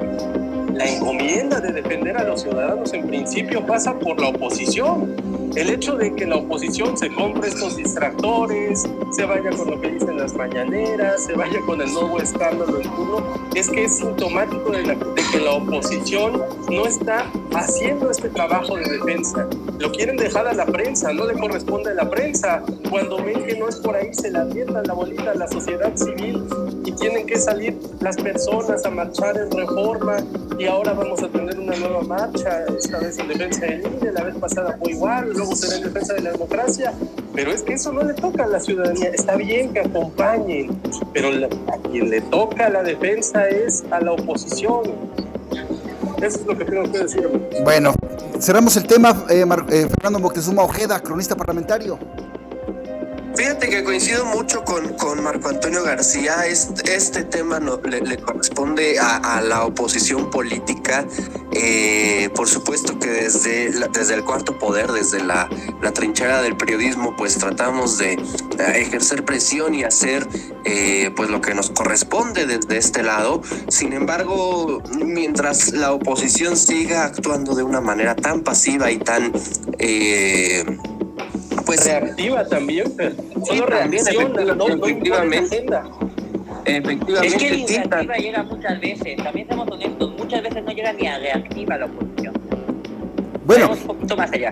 La 0.77 0.85
encomienda 0.85 1.59
de 1.59 1.71
defender 1.71 2.15
a 2.17 2.23
los 2.23 2.43
ciudadanos 2.43 2.93
en 2.93 3.07
principio 3.07 3.65
pasa 3.65 3.97
por 3.97 4.21
la 4.21 4.27
oposición 4.27 5.15
el 5.55 5.71
hecho 5.71 5.95
de 5.95 6.13
que 6.13 6.27
la 6.27 6.35
oposición 6.35 6.95
se 6.95 7.09
compre 7.09 7.49
estos 7.49 7.77
distractores, 7.77 8.87
se 9.11 9.25
vaya 9.25 9.49
con 9.49 9.71
lo 9.71 9.81
que 9.81 9.89
dicen 9.93 10.19
las 10.19 10.35
mañaneras, 10.35 11.25
se 11.25 11.33
vaya 11.33 11.59
con 11.65 11.81
el 11.81 11.91
nuevo 11.91 12.19
escándalo 12.19 12.73
del 12.73 12.87
turno, 12.91 13.23
es 13.55 13.67
que 13.67 13.85
es 13.85 13.97
sintomático 13.97 14.69
de, 14.69 14.83
que 15.31 15.39
la 15.39 15.53
oposición 15.53 16.43
no 16.69 16.85
está 16.85 17.25
haciendo 17.55 18.11
este 18.11 18.29
trabajo 18.29 18.75
de 18.75 18.83
defensa. 18.83 19.47
Lo 19.79 19.91
quieren 19.91 20.17
dejar 20.17 20.47
a 20.47 20.53
la 20.53 20.67
prensa, 20.67 21.11
no 21.11 21.25
le 21.25 21.33
corresponde 21.33 21.89
a 21.89 21.95
la 21.95 22.07
prensa. 22.07 22.61
Cuando 22.91 23.17
ven 23.17 23.43
que 23.43 23.57
no 23.57 23.67
es 23.67 23.77
por 23.77 23.95
ahí, 23.95 24.13
se 24.13 24.29
la 24.29 24.41
avientan 24.41 24.83
la 24.85 24.93
bolita 24.93 25.31
a 25.31 25.35
la 25.35 25.47
sociedad 25.47 25.91
civil 25.95 26.43
tienen 26.99 27.25
que 27.25 27.37
salir 27.37 27.77
las 28.01 28.15
personas 28.17 28.85
a 28.85 28.89
marchar 28.89 29.37
en 29.37 29.51
reforma 29.51 30.17
y 30.57 30.65
ahora 30.65 30.93
vamos 30.93 31.21
a 31.21 31.27
tener 31.27 31.59
una 31.59 31.75
nueva 31.75 32.01
marcha, 32.01 32.65
esta 32.77 32.99
vez 32.99 33.19
en 33.19 33.27
defensa 33.27 33.65
del 33.65 33.81
INE, 33.81 34.11
la 34.11 34.23
vez 34.23 34.35
pasada 34.35 34.77
fue 34.81 34.91
igual, 34.91 35.31
en 35.31 35.83
defensa 35.83 36.13
de 36.13 36.21
la 36.21 36.31
democracia, 36.31 36.93
pero 37.33 37.51
es 37.51 37.61
que 37.61 37.73
eso 37.73 37.91
no 37.91 38.03
le 38.03 38.13
toca 38.13 38.45
a 38.45 38.47
la 38.47 38.59
ciudadanía. 38.59 39.09
Está 39.09 39.35
bien 39.35 39.73
que 39.73 39.81
acompañen, 39.81 40.81
pero 41.13 41.29
a 41.29 41.89
quien 41.89 42.09
le 42.09 42.21
toca 42.21 42.69
la 42.69 42.83
defensa 42.83 43.47
es 43.47 43.83
a 43.91 43.99
la 44.01 44.13
oposición. 44.13 44.83
Eso 46.21 46.39
es 46.39 46.45
lo 46.47 46.57
que 46.57 46.65
tengo 46.65 46.91
que 46.91 46.99
decir. 46.99 47.29
Bueno, 47.63 47.93
cerramos 48.39 48.75
el 48.77 48.87
tema. 48.87 49.25
Eh, 49.29 49.45
eh, 49.69 49.87
Fernando 49.87 50.19
Moctezuma 50.19 50.63
Ojeda, 50.63 50.99
cronista 50.99 51.35
parlamentario. 51.35 51.99
Fíjate 53.37 53.69
que 53.69 53.83
coincido 53.83 54.25
mucho 54.25 54.65
con, 54.65 54.95
con 54.95 55.23
Marco 55.23 55.49
Antonio 55.49 55.83
García. 55.83 56.47
Este, 56.47 57.23
tema 57.23 57.59
le, 57.59 58.17
corresponde 58.17 58.97
a, 58.99 59.41
la 59.41 59.63
oposición 59.63 60.31
política. 60.31 61.05
Eh, 61.51 62.31
por 62.35 62.47
supuesto 62.49 62.97
que 62.97 63.07
desde, 63.07 63.69
desde 63.93 64.15
el 64.15 64.23
cuarto 64.23 64.57
poder, 64.57 64.91
desde 64.91 65.23
la, 65.23 65.47
la, 65.83 65.91
trinchera 65.93 66.41
del 66.41 66.57
periodismo, 66.57 67.15
pues 67.15 67.37
tratamos 67.37 67.99
de 67.99 68.17
ejercer 68.75 69.23
presión 69.23 69.75
y 69.75 69.83
hacer 69.83 70.27
eh, 70.65 71.11
pues 71.15 71.29
lo 71.29 71.39
que 71.39 71.53
nos 71.53 71.69
corresponde 71.69 72.47
desde 72.47 72.77
este 72.77 73.03
lado. 73.03 73.43
Sin 73.67 73.93
embargo, 73.93 74.81
mientras 74.97 75.73
la 75.73 75.91
oposición 75.91 76.57
siga 76.57 77.05
actuando 77.05 77.53
de 77.53 77.61
una 77.61 77.81
manera 77.81 78.15
tan 78.15 78.41
pasiva 78.41 78.89
y 78.89 78.97
tan... 78.97 79.31
Eh, 79.77 80.65
pues 81.67 81.85
reactiva 81.85 82.45
también, 82.45 82.91
pero 82.95 83.13
solo 83.45 83.65
reacciona, 83.65 84.55
no, 84.55 84.67
efectivamente. 84.67 85.65
Efectivamente. 86.65 87.27
Es 87.27 87.35
que 87.35 87.49
la 87.49 87.55
iniciativa 87.55 88.15
llega 88.15 88.43
muchas 88.43 88.79
veces, 88.79 89.17
también 89.23 89.47
seamos 89.47 89.67
honestos, 89.69 90.13
muchas 90.17 90.43
veces 90.43 90.63
no 90.63 90.71
llega 90.71 90.93
ni 90.93 91.07
a 91.07 91.19
reactiva 91.19 91.77
la 91.77 91.85
oposición. 91.85 92.33
Bueno, 93.45 93.71
un 93.71 93.79
poquito 93.79 94.17
más 94.17 94.31
allá. 94.31 94.49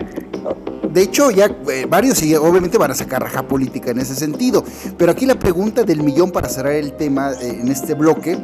De 0.90 1.02
hecho, 1.02 1.30
ya 1.30 1.54
eh, 1.70 1.86
varios 1.86 2.22
obviamente 2.40 2.78
van 2.78 2.90
a 2.90 2.94
sacar 2.94 3.22
raja 3.22 3.42
política 3.46 3.90
en 3.90 4.00
ese 4.00 4.14
sentido. 4.14 4.64
Pero 4.96 5.12
aquí 5.12 5.26
la 5.26 5.38
pregunta 5.38 5.82
del 5.82 6.02
millón 6.02 6.30
para 6.30 6.48
cerrar 6.48 6.72
el 6.72 6.94
tema 6.94 7.32
eh, 7.32 7.58
en 7.60 7.68
este 7.68 7.92
bloque, 7.92 8.38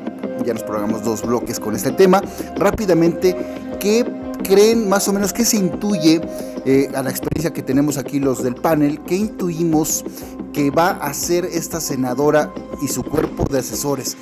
ya 0.45 0.53
nos 0.53 0.63
programamos 0.63 1.03
dos 1.03 1.23
bloques 1.23 1.59
con 1.59 1.75
este 1.75 1.93
tema, 1.93 2.21
rápidamente, 2.57 3.35
¿qué 3.81 4.05
creen 4.39 4.89
más 4.89 5.09
o 5.09 5.13
menos, 5.13 5.33
qué 5.33 5.45
se 5.45 5.57
intuye 5.57 6.21
eh, 6.65 6.91
a 6.95 7.03
la 7.03 7.11
experiencia 7.11 7.53
que 7.53 7.63
tenemos 7.63 7.99
aquí 7.99 8.21
los 8.21 8.43
del 8.43 8.55
panel, 8.55 9.01
qué 9.07 9.17
intuimos 9.17 10.05
que 10.53 10.71
va 10.71 10.91
a 10.91 11.07
hacer 11.07 11.45
esta 11.45 11.81
senadora 11.81 12.53
y 12.81 12.89
su 12.89 13.03
cuerpo 13.03 13.45
de 13.51 13.59
asesores? 13.59 14.17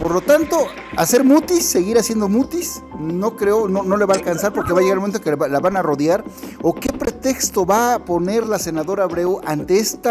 Por 0.00 0.12
lo 0.12 0.20
tanto, 0.20 0.66
hacer 0.96 1.22
mutis, 1.22 1.64
seguir 1.64 1.98
haciendo 1.98 2.28
mutis, 2.28 2.82
no 2.98 3.36
creo, 3.36 3.68
no, 3.68 3.82
no 3.82 3.96
le 3.96 4.04
va 4.04 4.14
a 4.14 4.16
alcanzar 4.16 4.52
porque 4.52 4.72
va 4.72 4.80
a 4.80 4.82
llegar 4.82 4.96
el 4.96 5.00
momento 5.00 5.20
que 5.20 5.30
la 5.30 5.60
van 5.60 5.76
a 5.76 5.82
rodear. 5.82 6.24
¿O 6.62 6.74
qué 6.74 6.88
pretexto 7.22 7.64
va 7.64 7.94
a 7.94 7.98
poner 8.00 8.46
la 8.46 8.58
senadora 8.58 9.04
Abreu 9.04 9.40
ante 9.46 9.78
este 9.78 10.10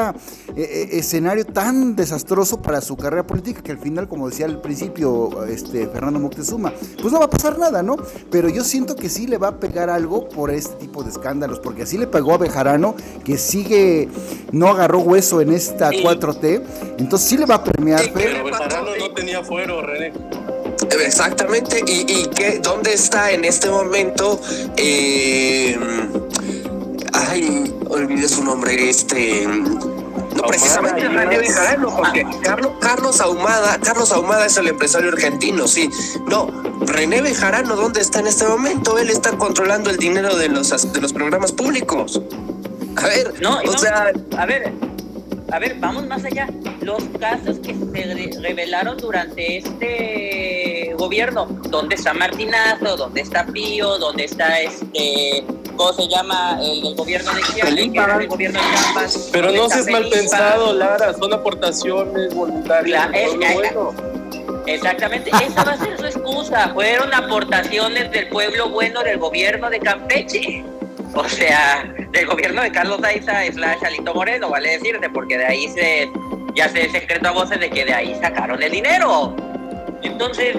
escenario 0.55 1.45
tan 1.45 1.93
desastroso 1.93 2.61
para 2.61 2.79
su 2.79 2.95
carrera 2.95 3.27
política 3.27 3.61
que 3.61 3.73
al 3.73 3.79
final, 3.79 4.07
como 4.07 4.29
decía 4.29 4.45
al 4.45 4.61
principio 4.61 5.43
este, 5.43 5.87
Fernando 5.87 6.19
Moctezuma, 6.19 6.73
pues 7.01 7.11
no 7.11 7.19
va 7.19 7.25
a 7.25 7.29
pasar 7.29 7.59
nada, 7.59 7.83
¿no? 7.83 7.97
Pero 8.29 8.47
yo 8.47 8.63
siento 8.63 8.95
que 8.95 9.09
sí 9.09 9.27
le 9.27 9.37
va 9.37 9.49
a 9.49 9.59
pegar 9.59 9.89
algo 9.89 10.29
por 10.29 10.51
este 10.51 10.75
tipo 10.75 11.03
de 11.03 11.09
escándalos, 11.09 11.59
porque 11.59 11.83
así 11.83 11.97
le 11.97 12.07
pegó 12.07 12.33
a 12.33 12.37
Bejarano, 12.37 12.95
que 13.25 13.37
sigue, 13.37 14.07
no 14.53 14.69
agarró 14.69 14.99
hueso 14.99 15.41
en 15.41 15.51
esta 15.51 15.91
4T, 15.91 16.63
entonces 16.97 17.27
sí 17.27 17.37
le 17.37 17.45
va 17.45 17.55
a 17.55 17.63
premiar. 17.63 18.03
pero 18.13 18.45
Bejarano 18.45 18.91
no 18.97 19.11
tenía 19.11 19.43
fuero, 19.43 19.81
René. 19.81 20.13
Exactamente, 21.05 21.83
y, 21.85 22.05
y 22.07 22.25
que, 22.27 22.59
¿dónde 22.59 22.93
está 22.93 23.31
en 23.31 23.43
este 23.43 23.69
momento? 23.69 24.39
Eh, 24.77 25.77
ay, 27.29 27.73
olvidé 27.89 28.27
su 28.27 28.43
nombre, 28.43 28.89
este... 28.89 29.47
No, 29.47 30.43
precisamente 30.47 31.07
René 31.07 31.37
Bejarano, 31.37 31.95
porque 31.95 32.25
Carlos, 32.41 32.71
Carlos 32.79 33.21
Ahumada, 33.21 33.77
Carlos 33.79 34.11
Ahumada 34.11 34.45
es 34.45 34.57
el 34.57 34.67
empresario 34.67 35.09
argentino, 35.09 35.67
sí. 35.67 35.89
No, 36.27 36.47
René 36.85 37.21
Bejarano, 37.21 37.75
¿dónde 37.75 38.01
está 38.01 38.19
en 38.19 38.27
este 38.27 38.45
momento? 38.45 38.97
Él 38.97 39.09
está 39.09 39.31
controlando 39.37 39.89
el 39.89 39.97
dinero 39.97 40.35
de 40.35 40.49
los, 40.49 40.93
de 40.93 41.01
los 41.01 41.13
programas 41.13 41.51
públicos. 41.51 42.21
A 42.95 43.07
ver, 43.07 43.41
no, 43.41 43.59
o 43.59 43.77
sea... 43.77 44.11
A 44.37 44.45
ver, 44.45 44.73
a 45.51 45.59
ver, 45.59 45.75
vamos 45.79 46.07
más 46.07 46.23
allá. 46.23 46.47
Los 46.79 47.03
casos 47.19 47.59
que 47.59 47.75
se 47.75 48.39
revelaron 48.39 48.97
durante 48.97 49.57
este 49.57 50.95
gobierno, 50.97 51.45
¿dónde 51.69 51.95
está 51.95 52.13
Martinazo? 52.13 52.95
¿Dónde 52.95 53.21
está 53.21 53.45
Pío? 53.45 53.97
¿Dónde 53.97 54.25
está 54.25 54.61
este, 54.61 55.43
se 55.93 56.07
llama 56.07 56.59
el, 56.61 56.95
gobierno 56.95 57.33
de 57.33 57.41
Chiapas? 57.41 57.73
El 57.73 58.27
gobierno 58.27 58.59
de 58.59 58.65
Chiapas. 58.65 59.29
Pero 59.31 59.51
no 59.51 59.69
seas 59.69 59.87
mal 59.87 60.07
pensado, 60.09 60.73
Lara, 60.73 61.13
son 61.13 61.33
aportaciones 61.33 62.33
voluntarias. 62.33 63.09
Exactamente, 64.67 65.31
esa 65.43 65.63
va 65.63 65.73
a 65.73 65.77
ser 65.77 65.97
su 65.97 66.05
excusa. 66.05 66.69
Fueron 66.73 67.13
aportaciones 67.13 68.11
del 68.11 68.29
pueblo 68.29 68.69
bueno 68.69 69.03
del 69.03 69.17
gobierno 69.17 69.69
de 69.69 69.79
Campeche. 69.79 70.63
O 71.13 71.27
sea, 71.27 71.93
del 72.11 72.25
gobierno 72.25 72.61
de 72.61 72.71
Carlos 72.71 73.03
Aiza 73.03 73.43
slash 73.51 73.83
Alito 73.85 74.13
Moreno, 74.13 74.49
vale 74.49 74.77
decirte, 74.77 75.09
porque 75.09 75.37
de 75.37 75.45
ahí 75.45 75.67
se 75.67 76.09
ya 76.55 76.69
se 76.69 76.89
secreto 76.89 77.29
a 77.29 77.31
voces 77.31 77.59
de 77.59 77.69
que 77.69 77.85
de 77.85 77.93
ahí 77.93 78.17
sacaron 78.21 78.61
el 78.61 78.71
dinero. 78.71 79.35
Entonces, 80.03 80.57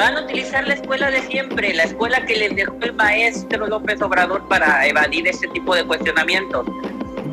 van 0.00 0.16
a 0.16 0.22
utilizar 0.22 0.66
la 0.66 0.74
escuela 0.74 1.10
de 1.10 1.20
siempre, 1.28 1.74
la 1.74 1.84
escuela 1.84 2.24
que 2.24 2.34
les 2.34 2.56
dejó 2.56 2.74
el 2.80 2.94
maestro 2.94 3.66
López 3.66 4.00
Obrador 4.00 4.48
para 4.48 4.86
evadir 4.86 5.28
este 5.28 5.46
tipo 5.48 5.74
de 5.74 5.86
cuestionamientos. 5.86 6.66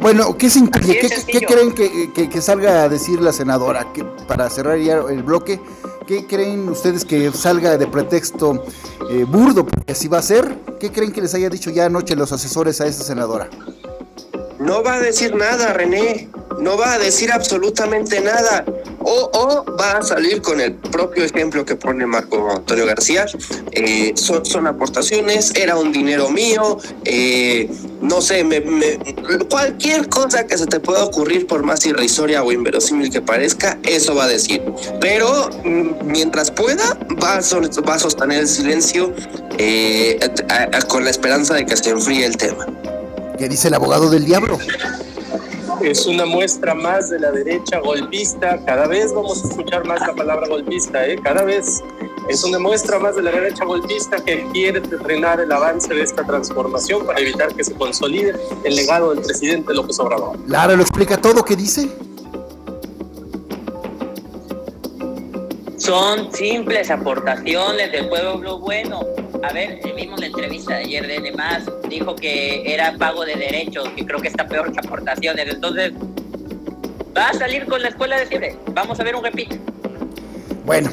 Bueno, 0.01 0.38
¿qué, 0.38 0.50
¿qué, 0.50 1.45
creen 1.45 1.74
que, 1.74 2.41
salga 2.41 2.83
a 2.83 2.89
decir 2.89 3.21
la 3.21 3.31
senadora? 3.31 3.88
para 4.27 4.50
cerrar 4.50 4.77
ya 4.79 4.97
el 5.09 5.24
bloque, 5.24 5.62
¿qué 6.05 6.27
creen 6.27 6.67
ustedes 6.67 7.05
que 7.05 7.31
salga 7.31 7.77
de 7.77 7.88
pretexto 7.88 8.65
eh, 9.09 9.24
burdo? 9.24 9.65
Porque 9.65 9.93
así 9.93 10.09
va 10.09 10.19
a 10.19 10.21
ser. 10.21 10.53
¿Qué 10.79 10.91
creen 10.91 11.13
que 11.13 11.21
les 11.21 11.33
haya 11.33 11.50
dicho 11.50 11.71
ya 11.71 11.86
anoche 11.86 12.15
los 12.15 12.33
asesores 12.33 12.81
a 12.81 12.86
esa 12.86 13.03
senadora? 13.03 13.50
No 14.59 14.83
va 14.83 14.95
a 14.95 15.00
decir 15.00 15.33
nada, 15.36 15.71
René. 15.71 16.29
No 16.59 16.77
va 16.77 16.93
a 16.93 17.00
decir 17.00 17.31
absolutamente 17.31 18.19
nada. 18.19 18.65
O, 19.09 19.29
o 19.31 19.77
va 19.77 19.99
a 19.99 20.01
salir 20.01 20.41
con 20.41 20.59
el 20.59 20.73
propio 20.73 21.23
ejemplo 21.23 21.63
que 21.63 21.77
pone 21.77 22.05
Marco 22.05 22.51
Antonio 22.51 22.85
García. 22.85 23.25
Eh, 23.71 24.11
son, 24.15 24.45
son, 24.45 24.67
aportaciones, 24.67 25.55
era 25.55 25.77
un 25.77 25.93
dinero 25.93 26.29
mío. 26.29 26.77
Eh, 27.05 27.69
no 28.01 28.19
sé, 28.19 28.43
me, 28.43 28.61
cualquier 29.49 30.09
cosa 30.09 30.45
que 30.45 30.57
se 30.57 30.65
te 30.65 30.81
pueda 30.81 31.05
ocurrir, 31.05 31.47
por 31.47 31.63
más 31.63 31.85
irrisoria 31.85 32.43
o 32.43 32.51
inverosímil 32.51 33.09
que 33.09 33.21
parezca, 33.21 33.79
eso 33.83 34.13
va 34.13 34.25
a 34.25 34.27
decir. 34.27 34.61
Pero 34.99 35.51
mm, 35.63 36.05
mientras 36.05 36.51
pueda, 36.51 36.97
va 37.23 37.37
a, 37.37 37.81
va 37.87 37.93
a 37.93 37.99
sostener 37.99 38.41
el 38.41 38.47
silencio 38.49 39.13
eh, 39.57 40.19
con 40.89 41.05
la 41.05 41.11
esperanza 41.11 41.53
de 41.53 41.65
que 41.65 41.77
se 41.77 41.91
enfríe 41.91 42.25
el 42.25 42.35
tema. 42.35 42.67
¿Qué 43.37 43.47
dice 43.47 43.69
el 43.69 43.75
abogado 43.75 44.09
del 44.09 44.25
diablo? 44.25 44.57
Es 45.81 46.05
una 46.07 46.25
muestra 46.25 46.74
más 46.74 47.10
de 47.10 47.19
la 47.19 47.31
derecha 47.31 47.79
golpista. 47.79 48.60
Cada 48.65 48.88
vez 48.88 49.13
vamos 49.13 49.43
a 49.43 49.48
escuchar 49.48 49.86
más 49.86 50.01
la 50.01 50.13
palabra 50.13 50.48
golpista, 50.48 51.05
¿eh? 51.07 51.17
Cada 51.24 51.43
vez 51.43 51.84
es 52.27 52.43
una 52.43 52.60
muestra 52.60 53.00
más 53.00 53.15
de 53.15 53.22
la 53.22 53.31
derecha 53.31 53.63
golpista 53.63 54.17
que 54.17 54.46
quiere 54.51 54.81
frenar 54.81 55.39
el 55.39 55.51
avance 55.51 55.93
de 55.93 56.01
esta 56.01 56.25
transformación 56.25 57.05
para 57.05 57.19
evitar 57.19 57.53
que 57.53 57.63
se 57.63 57.74
consolide 57.74 58.36
el 58.63 58.75
legado 58.75 59.13
del 59.13 59.24
presidente 59.24 59.74
López 59.74 60.00
Obrador. 60.00 60.38
Lara 60.48 60.75
lo 60.75 60.81
explica 60.81 61.17
todo, 61.17 61.46
¿qué 61.46 61.55
dice? 61.55 61.89
Son 65.88 66.34
simples 66.34 66.91
aportaciones 66.91 67.89
del 67.94 68.10
pueblo 68.10 68.60
bueno 68.60 69.00
a 69.41 69.53
ver, 69.53 69.79
en 69.86 70.20
la 70.20 70.25
entrevista 70.25 70.75
de 70.75 70.84
ayer 70.84 71.08
de 71.08 71.32
Más 71.32 71.63
dijo 71.88 72.13
que 72.13 72.62
era 72.65 72.98
pago 72.98 73.24
de 73.24 73.36
derechos, 73.36 73.88
que 73.96 74.06
creo 74.06 74.20
que 74.20 74.27
está 74.27 74.46
peor 74.46 74.70
que 74.74 74.79
aportaciones. 74.79 75.48
Entonces, 75.48 75.94
va 77.15 77.29
a 77.29 77.34
salir 77.34 77.65
con 77.67 77.82
la 77.82 77.88
escuela 77.88 78.17
de 78.17 78.25
siempre. 78.25 78.58
Vamos 78.74 79.00
a 79.00 79.03
ver 79.06 79.15
un 79.15 79.24
repeat. 79.24 79.53
Bueno, 80.65 80.89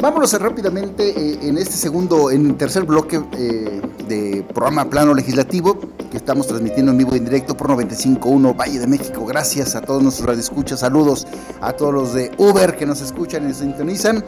vámonos 0.00 0.32
rápidamente 0.40 1.08
eh, 1.10 1.38
en 1.42 1.58
este 1.58 1.74
segundo, 1.74 2.30
en 2.30 2.56
tercer 2.56 2.84
bloque 2.84 3.22
eh, 3.32 3.80
de 4.08 4.44
programa 4.54 4.88
Plano 4.88 5.14
Legislativo 5.14 5.78
que 6.10 6.16
estamos 6.16 6.46
transmitiendo 6.46 6.92
en 6.92 6.98
vivo 6.98 7.14
y 7.14 7.18
en 7.18 7.24
directo 7.24 7.56
por 7.56 7.68
95.1 7.68 8.56
Valle 8.56 8.78
de 8.78 8.86
México. 8.86 9.24
Gracias 9.26 9.74
a 9.74 9.80
todos 9.80 10.02
nuestros 10.02 10.28
radioescuchas, 10.28 10.80
saludos 10.80 11.26
a 11.60 11.72
todos 11.72 11.92
los 11.92 12.14
de 12.14 12.30
Uber 12.38 12.76
que 12.76 12.86
nos 12.86 13.00
escuchan 13.00 13.48
y 13.48 13.54
sintonizan. 13.54 14.24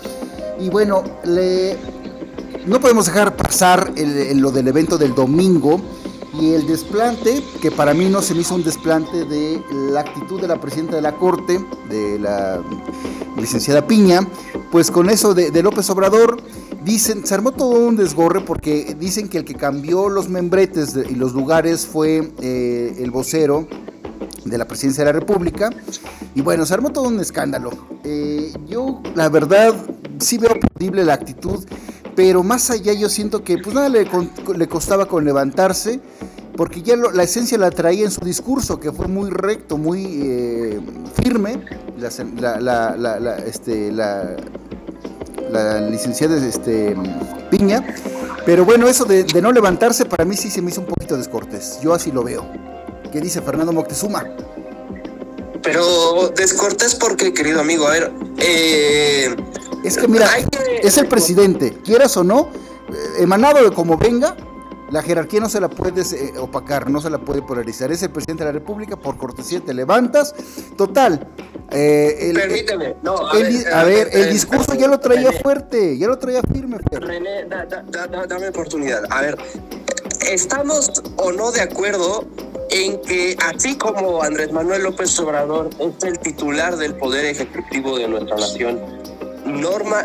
Y 0.59 0.71
bueno, 0.71 1.05
le 1.25 1.77
no 2.67 2.81
podemos 2.81 3.07
dejar 3.07 3.37
pasar 3.37 3.93
el, 3.97 4.39
lo 4.39 4.51
del 4.51 4.69
evento 4.69 4.99
del 4.99 5.15
domingo 5.15 5.81
y 6.41 6.53
el 6.53 6.67
desplante, 6.67 7.43
que 7.61 7.71
para 7.71 7.95
mí 7.95 8.07
no 8.07 8.23
se 8.23 8.35
me 8.35 8.41
hizo 8.41 8.55
un 8.55 8.63
desplante 8.63 9.25
de 9.25 9.63
la 9.93 10.01
actitud 10.01 10.41
de 10.41 10.49
la 10.49 10.61
presidenta 10.61 10.97
de 10.97 11.03
la 11.03 11.13
Corte, 11.17 11.61
de 11.89 12.19
la 12.19 12.61
licenciada 13.37 13.87
Piña, 13.87 14.27
pues 14.71 14.91
con 14.91 15.11
eso 15.11 15.35
de, 15.35 15.63
López 15.63 15.89
Obrador, 15.91 16.41
dicen, 16.85 17.27
se 17.27 17.35
armó 17.35 17.53
todo 17.53 17.87
un 17.87 17.97
desgorre 17.97 18.41
porque 18.41 18.97
dicen 18.99 19.29
que 19.29 19.39
el 19.39 19.45
que 19.45 19.55
cambió 19.55 20.09
los 20.09 20.29
membretes 20.29 20.97
y 21.09 21.15
los 21.15 21.33
lugares 21.33 21.87
fue 21.87 22.33
eh, 22.41 22.97
el 22.99 23.11
vocero 23.11 23.67
de 24.45 24.59
la 24.59 24.67
presidencia 24.67 25.05
de 25.05 25.13
la 25.13 25.19
República. 25.19 25.71
Y 26.35 26.41
bueno, 26.41 26.67
se 26.67 26.75
armó 26.75 26.91
todo 26.91 27.09
un 27.09 27.21
escándalo. 27.21 27.71
Eh, 28.05 28.53
yo, 28.67 29.03
la 29.15 29.29
verdad, 29.29 29.75
sí 30.19 30.39
veo 30.39 30.59
posible 30.61 31.05
la 31.05 31.15
actitud 31.15 31.65
pero 32.19 32.43
más 32.43 32.69
allá 32.73 32.93
yo 32.95 33.09
siento 33.09 33.45
que 33.45 33.59
pues 33.59 33.77
nada 33.77 33.89
le, 33.89 34.05
costaba 34.67 35.07
con 35.07 35.25
levantarse, 35.25 36.01
porque 36.57 36.83
ya 36.83 36.97
la 36.97 37.23
esencia 37.23 37.57
la 37.59 37.71
traía 37.71 38.05
en 38.05 38.11
su 38.11 38.25
discurso, 38.25 38.81
que 38.81 38.91
fue 38.91 39.07
muy 39.07 39.31
recto, 39.31 39.79
muy 39.79 40.05
eh, 40.25 40.81
firme, 41.23 41.63
la, 41.97 42.59
la, 42.61 43.37
este, 43.47 43.93
la, 43.93 44.37
licenciada 45.89 46.45
este, 46.45 46.97
Piña, 47.53 47.87
pero 48.45 48.65
bueno, 48.65 48.89
eso 48.89 49.05
de, 49.05 49.25
no 49.41 49.53
levantarse 49.53 50.05
para 50.05 50.25
mí 50.25 50.37
sí 50.37 50.51
se 50.51 50.61
me 50.61 50.73
hizo 50.73 50.81
un 50.81 50.89
poquito 50.89 51.17
descortés, 51.17 51.79
yo 51.81 51.95
así 51.95 52.11
lo 52.11 52.25
veo. 52.25 52.45
¿Qué 53.13 53.21
dice 53.21 53.43
Fernando 53.43 53.73
Moctezuma? 53.73 54.25
Pero 55.63 56.31
descortés 56.35 56.97
porque, 56.97 57.33
querido 57.33 57.61
amigo, 57.61 57.87
a 57.87 57.93
ver, 57.93 58.13
eh, 58.39 59.37
es 59.85 59.97
que 59.97 60.09
mira, 60.09 60.29
es 60.83 60.99
el 60.99 61.07
presidente, 61.07 61.75
quieras 61.85 62.17
o 62.17 62.25
no, 62.25 62.51
eh, 62.91 63.23
emanado 63.23 63.63
de 63.63 63.75
como 63.75 63.97
venga, 63.97 64.37
la 64.91 65.03
jerarquía 65.03 65.41
no 65.41 65.49
se 65.49 65.61
la 65.61 65.69
puedes 65.69 66.13
eh, 66.13 66.33
opacar, 66.39 66.89
no 66.91 67.01
se 67.01 67.11
la 67.11 67.19
puede 67.19 67.43
polarizar. 67.43 67.93
Es 67.93 68.03
el 68.03 68.11
presidente 68.11 68.45
de 68.45 68.53
la 68.53 68.59
República, 68.59 68.97
por 68.97 69.19
cortesía 69.19 69.61
te 69.61 69.75
levantas. 69.75 70.35
Total. 70.77 71.27
Eh, 71.71 72.33
Permíteme, 72.35 72.97
no. 73.03 73.17
A, 73.17 73.85
ver, 73.85 74.09
el 74.13 74.31
discurso 74.31 74.75
ya 74.75 74.89
lo 74.89 74.99
traía 74.99 75.33
fuerte, 75.33 75.99
ya 75.99 76.07
lo 76.07 76.19
traía 76.19 76.41
firme. 76.51 76.79
René, 76.91 77.45
dame 77.47 78.49
oportunidad. 78.49 79.03
A 79.11 79.21
ver, 79.21 79.39
¿estamos 80.31 80.91
o 81.17 81.33
no 81.33 81.53
de 81.53 81.61
acuerdo 81.61 82.25
en 82.71 83.01
que 83.03 83.37
así 83.39 83.77
como 83.77 84.23
Andrés 84.23 84.53
Manuel 84.53 84.83
López 84.83 85.19
Obrador 85.21 85.71
es 85.79 86.05
el 86.05 86.19
titular 86.19 86.77
del 86.77 86.95
poder 86.95 87.27
ejecutivo 87.27 87.99
de 87.99 88.09
nuestra 88.09 88.37
nación, 88.37 88.81
Norma, 89.49 90.05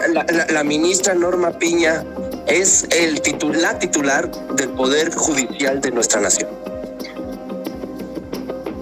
la, 0.50 0.64
ministra 0.64 1.14
Norma 1.14 1.52
Piña 1.52 2.04
es 2.48 2.88
el 2.92 3.22
la 3.62 3.78
titular 3.78 4.32
del 4.56 4.70
Poder 4.70 5.14
Judicial 5.14 5.82
de 5.82 5.92
nuestra 5.92 6.22
nación. 6.22 6.50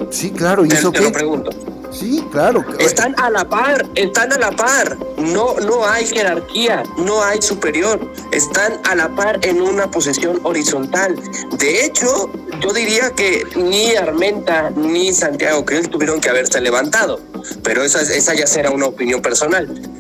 Sí, 0.10 0.32
claro, 0.32 0.66
¿y 0.66 0.70
eso 0.70 0.92
te 0.92 1.02
lo 1.02 1.12
pregunto. 1.12 1.52
Sí, 1.92 2.24
claro. 2.32 2.64
Están 2.80 3.14
a 3.20 3.30
la 3.30 3.48
par, 3.48 3.86
están 3.96 4.32
a 4.32 4.38
la 4.38 4.52
par. 4.52 4.98
No, 5.18 5.56
no 5.60 5.86
hay 5.86 6.06
jerarquía, 6.06 6.84
no 6.98 7.22
hay 7.22 7.42
superior. 7.42 8.00
Están 8.32 8.80
a 8.90 8.96
la 8.96 9.10
par 9.10 9.40
en 9.46 9.62
una 9.62 9.92
posición 9.92 10.40
horizontal. 10.44 11.16
De 11.58 11.86
hecho, 11.86 12.32
yo 12.62 12.72
diría 12.72 13.12
que 13.12 13.46
ni 13.56 13.96
Armenta 13.96 14.70
ni 14.72 15.14
Santiago 15.14 15.66
Krill 15.66 15.90
tuvieron 15.90 16.22
que 16.22 16.30
haberse 16.30 16.62
levantado. 16.62 17.20
Pero 17.62 17.84
esa, 17.84 18.02
esa 18.02 18.34
ya 18.34 18.48
será 18.48 18.72
una 18.72 18.88
opinión 18.88 19.22
personal. 19.22 19.91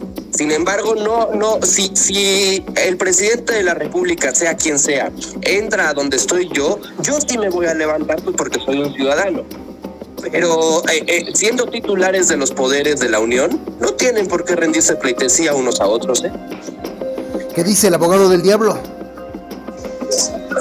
Sin 0.42 0.50
embargo, 0.50 0.96
no, 0.96 1.36
no, 1.36 1.60
si, 1.62 1.92
si 1.94 2.66
el 2.76 2.98
presidente 2.98 3.54
de 3.54 3.62
la 3.62 3.76
República, 3.76 4.34
sea 4.34 4.56
quien 4.58 4.80
sea, 4.80 5.12
entra 5.44 5.90
a 5.90 5.94
donde 5.94 6.18
estoy 6.18 6.50
yo, 6.52 6.80
yo 7.04 7.20
sí 7.22 7.38
me 7.38 7.48
voy 7.50 7.68
a 7.68 7.76
levantar 7.76 8.20
pues, 8.24 8.36
porque 8.36 8.60
soy 8.60 8.80
un 8.80 8.92
ciudadano. 8.92 9.44
Pero 10.32 10.82
eh, 10.90 11.04
eh, 11.06 11.32
siendo 11.36 11.68
titulares 11.68 12.28
de 12.28 12.38
los 12.38 12.50
poderes 12.50 13.00
de 13.00 13.10
la 13.10 13.20
Unión, 13.20 13.62
no 13.80 13.94
tienen 13.94 14.28
por 14.28 14.44
qué 14.44 14.56
rendirse 14.56 14.96
pleitesía 14.96 15.54
unos 15.54 15.80
a 15.80 15.86
otros. 15.86 16.24
¿eh? 16.24 16.32
¿Qué 17.54 17.64
dice 17.64 17.90
el 17.90 17.94
abogado 17.94 18.28
del 18.28 18.42
diablo? 18.42 18.80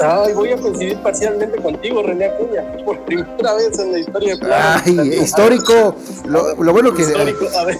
Ay, 0.03 0.33
voy 0.33 0.51
a 0.51 0.57
coincidir 0.57 0.97
parcialmente 1.01 1.61
contigo, 1.61 2.03
René 2.03 2.25
Acuña, 2.25 2.63
por 2.85 2.99
primera 3.01 3.53
vez 3.55 3.77
en 3.79 3.91
la 3.91 3.99
historia. 3.99 4.37
Ay, 4.51 5.19
histórico. 5.21 5.95
Lo, 6.25 6.55
bueno 6.73 6.93
que. 6.93 7.03
Histórico, 7.03 7.47
a 7.57 7.65
ver. 7.65 7.79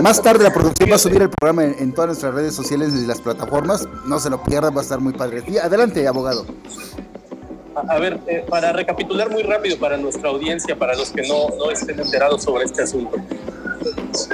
Más 0.00 0.20
tarde 0.22 0.44
la 0.44 0.52
producción 0.52 0.90
va 0.90 0.96
a 0.96 0.98
subir 0.98 1.22
el 1.22 1.30
programa 1.30 1.64
en, 1.64 1.92
todas 1.92 2.08
nuestras 2.08 2.34
redes 2.34 2.54
sociales 2.54 2.92
y 2.94 3.06
las 3.06 3.20
plataformas. 3.20 3.88
No 4.06 4.18
se 4.18 4.30
lo 4.30 4.42
pierdan, 4.42 4.74
va 4.74 4.80
a 4.80 4.82
estar 4.82 5.00
muy 5.00 5.12
padre. 5.12 5.42
adelante, 5.62 6.06
abogado. 6.06 6.44
A, 7.74 7.98
ver, 7.98 8.18
eh, 8.26 8.44
para 8.48 8.72
recapitular 8.72 9.30
muy 9.30 9.42
rápido 9.42 9.78
para 9.78 9.96
nuestra 9.96 10.30
audiencia, 10.30 10.76
para 10.76 10.96
los 10.96 11.10
que 11.10 11.22
no, 11.28 11.48
no 11.56 11.70
estén 11.70 12.00
enterados 12.00 12.42
sobre 12.42 12.64
este 12.64 12.82
asunto. 12.82 13.16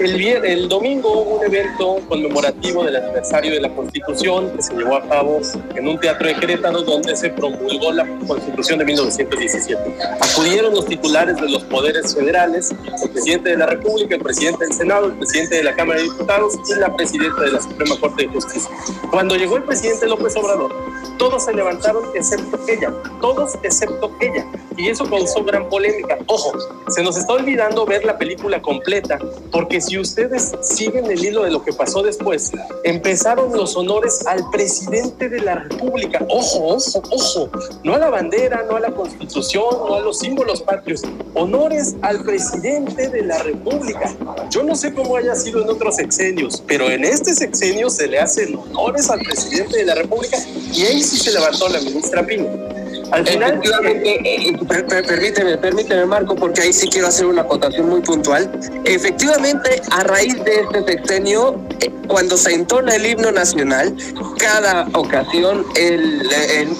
El, 0.00 0.20
el 0.20 0.68
domingo 0.68 1.12
hubo 1.12 1.36
un 1.36 1.44
evento 1.44 1.98
conmemorativo 2.08 2.84
del 2.84 2.96
aniversario 2.96 3.52
de 3.52 3.60
la 3.60 3.68
Constitución 3.74 4.50
que 4.56 4.62
se 4.62 4.74
llevó 4.74 4.96
a 4.96 5.08
cabo 5.08 5.40
en 5.74 5.88
un 5.88 5.98
teatro 5.98 6.26
de 6.26 6.34
Querétaro 6.36 6.82
donde 6.82 7.16
se 7.16 7.30
promulgó 7.30 7.92
la 7.92 8.06
Constitución 8.26 8.78
de 8.78 8.84
1917. 8.86 9.96
Acudieron 10.20 10.74
los 10.74 10.86
titulares 10.86 11.36
de 11.36 11.48
los 11.48 11.64
poderes 11.64 12.14
federales, 12.14 12.72
el 13.02 13.10
presidente 13.10 13.50
de 13.50 13.56
la 13.56 13.66
República, 13.66 14.14
el 14.14 14.22
presidente 14.22 14.64
del 14.64 14.74
Senado, 14.74 15.06
el 15.06 15.14
presidente 15.14 15.56
de 15.56 15.64
la 15.64 15.74
Cámara 15.74 16.00
de 16.00 16.04
Diputados 16.04 16.54
y 16.68 16.78
la 16.78 16.94
presidenta 16.94 17.42
de 17.42 17.52
la 17.52 17.60
Suprema 17.60 17.98
Corte 18.00 18.22
de 18.22 18.28
Justicia. 18.28 18.70
Cuando 19.10 19.36
llegó 19.36 19.56
el 19.56 19.64
presidente 19.64 20.06
López 20.06 20.36
Obrador, 20.36 20.74
todos 21.18 21.44
se 21.44 21.52
levantaron 21.52 22.04
excepto 22.14 22.58
ella, 22.68 22.92
todos 23.20 23.54
excepto 23.62 24.10
ella. 24.20 24.46
Y 24.76 24.88
eso 24.88 25.08
causó 25.08 25.44
gran 25.44 25.68
polémica. 25.68 26.18
Ojo, 26.26 26.52
se 26.88 27.02
nos 27.02 27.16
está 27.16 27.34
olvidando 27.34 27.86
ver 27.86 28.04
la 28.04 28.18
película 28.18 28.60
completa, 28.60 29.18
porque 29.50 29.80
si 29.80 29.98
ustedes 29.98 30.52
siguen 30.62 31.10
el 31.10 31.24
hilo 31.24 31.44
de 31.44 31.50
lo 31.50 31.62
que 31.62 31.72
pasó 31.72 32.02
después, 32.02 32.50
empezaron 32.82 33.56
los 33.56 33.76
honores 33.76 34.26
al 34.26 34.48
presidente 34.50 35.28
de 35.28 35.40
la 35.40 35.56
República. 35.56 36.24
Ojo, 36.28 36.74
ojo, 36.74 37.02
ojo, 37.10 37.50
no 37.82 37.94
a 37.94 37.98
la 37.98 38.10
bandera, 38.10 38.64
no 38.68 38.76
a 38.76 38.80
la 38.80 38.90
constitución, 38.90 39.64
no 39.86 39.94
a 39.94 40.00
los 40.00 40.18
símbolos 40.18 40.62
patrios, 40.62 41.02
honores 41.34 41.96
al 42.02 42.22
presidente 42.24 43.08
de 43.08 43.22
la 43.22 43.38
República. 43.42 44.14
Yo 44.50 44.62
no 44.62 44.74
sé 44.74 44.92
cómo 44.92 45.16
haya 45.16 45.34
sido 45.34 45.62
en 45.62 45.70
otros 45.70 45.96
sexenios, 45.96 46.62
pero 46.66 46.90
en 46.90 47.04
este 47.04 47.34
sexenio 47.34 47.90
se 47.90 48.06
le 48.06 48.18
hacen 48.18 48.56
honores 48.56 49.08
al 49.10 49.20
presidente 49.20 49.78
de 49.78 49.84
la 49.84 49.94
República 49.94 50.38
y 50.72 50.82
ahí 50.82 51.02
sí 51.02 51.18
se 51.18 51.32
levantó 51.32 51.68
la 51.68 51.80
ministra 51.80 52.24
Pino. 52.24 52.73
Al 53.10 53.26
final, 53.26 53.60
eh, 53.64 54.20
eh, 54.24 54.58
permíteme, 55.06 55.58
permíteme 55.58 56.06
Marco, 56.06 56.34
porque 56.34 56.62
ahí 56.62 56.72
sí 56.72 56.88
quiero 56.88 57.08
hacer 57.08 57.26
una 57.26 57.42
acotación 57.42 57.88
muy 57.88 58.00
puntual. 58.00 58.50
Efectivamente, 58.84 59.82
a 59.90 60.02
raíz 60.04 60.42
de 60.44 60.60
este 60.60 60.84
sexenio, 60.84 61.60
eh, 61.80 61.90
cuando 62.08 62.36
se 62.36 62.54
entona 62.54 62.96
el 62.96 63.06
himno 63.06 63.32
nacional, 63.32 63.94
cada 64.38 64.88
ocasión 64.94 65.64
el, 65.76 66.22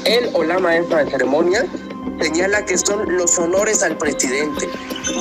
él 0.05 0.31
o 0.33 0.45
la 0.45 0.59
maestra 0.59 1.05
de 1.05 1.11
ceremonia 1.11 1.65
señala 2.21 2.65
que 2.65 2.79
son 2.79 3.17
los 3.17 3.39
honores 3.39 3.83
al 3.83 3.97
presidente, 3.99 4.69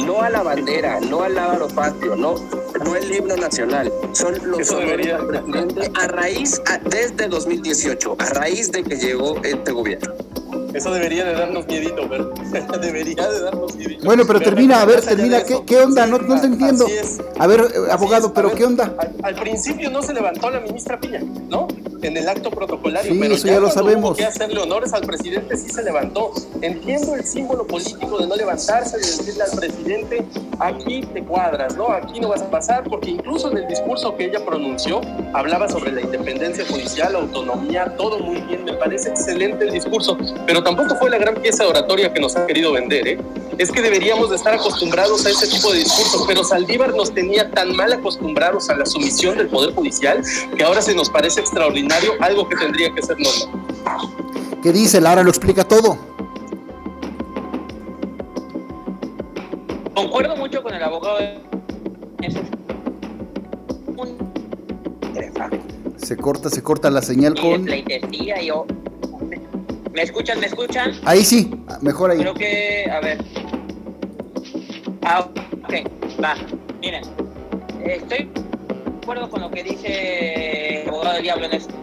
no 0.06 0.22
a 0.22 0.30
la 0.30 0.44
bandera, 0.44 1.00
no 1.00 1.24
al 1.24 1.34
patio, 1.74 2.16
no, 2.16 2.36
no 2.84 2.96
el 2.96 3.14
himno 3.14 3.36
nacional, 3.36 3.92
son 4.14 4.36
los 4.50 4.70
honores 4.70 5.12
al 5.12 5.28
presidente 5.28 5.92
a 5.96 6.08
raíz, 6.08 6.62
desde 6.86 7.28
2018, 7.28 8.16
a 8.20 8.26
raíz 8.26 8.72
de 8.72 8.84
que 8.84 8.96
llegó 8.96 9.42
este 9.44 9.72
gobierno. 9.72 10.14
Eso 10.74 10.92
debería 10.92 11.24
de 11.24 11.34
darnos 11.34 11.68
miedito, 11.68 12.08
pero 12.10 12.34
debería 12.82 13.28
de 13.30 13.42
darnos 13.42 13.76
miedito. 13.76 14.06
Bueno, 14.06 14.24
pero 14.26 14.40
termina, 14.40 14.82
a 14.82 14.86
ver, 14.86 15.02
termina, 15.02 15.44
¿qué, 15.44 15.62
¿qué, 15.66 15.78
onda? 15.78 16.08
No, 16.08 16.18
no 16.18 16.42
te 16.42 16.48
entiendo. 16.48 16.88
A 17.38 17.48
ver, 17.48 17.64
abogado, 17.92 18.34
pero 18.34 18.54
¿qué 18.54 18.66
onda? 18.66 18.96
Al, 19.22 19.36
principio 19.36 19.92
no 19.92 20.02
se 20.02 20.14
levantó 20.14 20.50
la 20.50 20.60
ministra 20.62 21.00
Piña, 21.00 21.22
¿no? 21.48 21.68
En 22.02 22.18
el 22.18 22.28
acto 22.28 22.50
protocolario, 22.50 23.14
sí, 23.14 23.20
pero 23.20 23.36
eso 23.36 23.48
ya, 23.48 23.60
lo 23.60 23.70
sabemos. 23.70 24.12
Hubo 24.12 24.18
que 24.18 24.26
hacerle 24.26 24.60
honores 24.62 24.94
al 24.94 25.02
presidente, 25.02 25.56
sí 25.58 25.70
se 25.70 25.84
levantó. 25.84 26.32
Entiendo 26.62 27.16
el 27.16 27.24
símbolo 27.24 27.66
político 27.68 28.18
de 28.18 28.28
no 28.28 28.36
levantarse, 28.36 28.98
de 28.98 29.04
decirle 29.04 29.44
al 29.44 29.58
presidente, 29.58 30.26
aquí 30.60 31.02
te 31.14 31.24
cuadras, 31.24 31.76
¿no? 31.78 31.92
Aquí 31.92 32.20
no 32.20 32.30
vas 32.30 32.42
a 32.42 32.50
pasar, 32.50 32.84
porque 32.84 33.12
incluso 33.12 33.52
en 33.52 33.58
el 33.58 33.68
discurso 33.68 34.16
que 34.16 34.26
ella 34.26 34.44
pronunció, 34.46 35.02
hablaba 35.34 35.70
sobre 35.70 35.92
la 35.92 36.02
independencia 36.02 36.66
judicial, 36.68 37.14
la 37.14 37.20
autonomía, 37.20 37.96
todo 37.98 38.20
muy 38.20 38.42
bien, 38.42 38.66
me 38.66 38.74
parece 38.74 39.10
excelente 39.10 39.66
el 39.66 39.72
discurso, 39.72 40.18
pero 40.46 40.63
tampoco 40.64 40.96
fue 40.96 41.10
la 41.10 41.18
gran 41.18 41.36
pieza 41.36 41.64
de 41.64 41.70
oratoria 41.70 42.14
que 42.14 42.20
nos 42.20 42.36
ha 42.36 42.46
querido 42.46 42.72
vender, 42.72 43.08
¿eh? 43.08 43.20
Es 43.58 43.72
que 43.72 43.82
deberíamos 43.82 44.30
de 44.30 44.36
estar 44.36 44.54
acostumbrados 44.54 45.26
a 45.26 45.30
ese 45.30 45.48
tipo 45.48 45.72
de 45.72 45.80
discursos, 45.80 46.24
pero 46.28 46.44
Saldívar 46.44 46.94
nos 46.96 47.14
tenía 47.14 47.52
tan 47.52 47.76
mal 47.76 47.94
acostumbrados 47.94 48.70
a 48.70 48.76
la 48.76 48.86
sumisión 48.86 49.38
del 49.38 49.48
Poder 49.48 49.74
Judicial 49.76 50.24
que 50.58 50.64
ahora 50.64 50.82
se 50.82 50.96
nos 50.96 51.10
parece 51.10 51.42
extraordinario 51.42 52.14
algo 52.20 52.48
que 52.50 52.56
tendría 52.56 52.94
que 52.94 53.02
ser 53.02 53.18
normal. 53.20 54.60
¿Qué 54.64 54.72
dice? 54.72 55.02
Lara 55.02 55.24
lo 55.24 55.30
explica 55.30 55.64
todo. 55.64 55.98
Concuerdo 59.94 60.36
mucho 60.36 60.64
con 60.64 60.74
el 60.74 60.82
abogado. 60.82 61.20
Se 65.98 66.18
corta, 66.18 66.50
se 66.50 66.64
corta 66.64 66.90
la 66.90 67.02
señal 67.02 67.36
con. 67.40 67.66
yo 67.66 68.66
¿Me 69.94 70.02
escuchan? 70.02 70.40
¿Me 70.40 70.48
escuchan? 70.48 71.00
Ahí 71.06 71.24
sí, 71.24 71.52
mejor 71.82 72.12
ahí. 72.12 72.18
Creo 72.18 72.34
que, 72.34 72.90
a 72.92 73.00
ver. 73.00 73.24
Ah, 75.04 75.30
ok, 75.64 75.74
va. 76.24 76.36
Miren, 76.82 77.04
estoy 77.86 78.26
de 78.26 78.42
acuerdo 79.04 79.30
con 79.30 79.42
lo 79.42 79.52
que 79.52 79.64
dice 79.64 80.82
el 80.82 80.90
abogado 80.90 81.14
del 81.14 81.24
diablo 81.24 81.46
en 81.46 81.54
esto. 81.54 81.76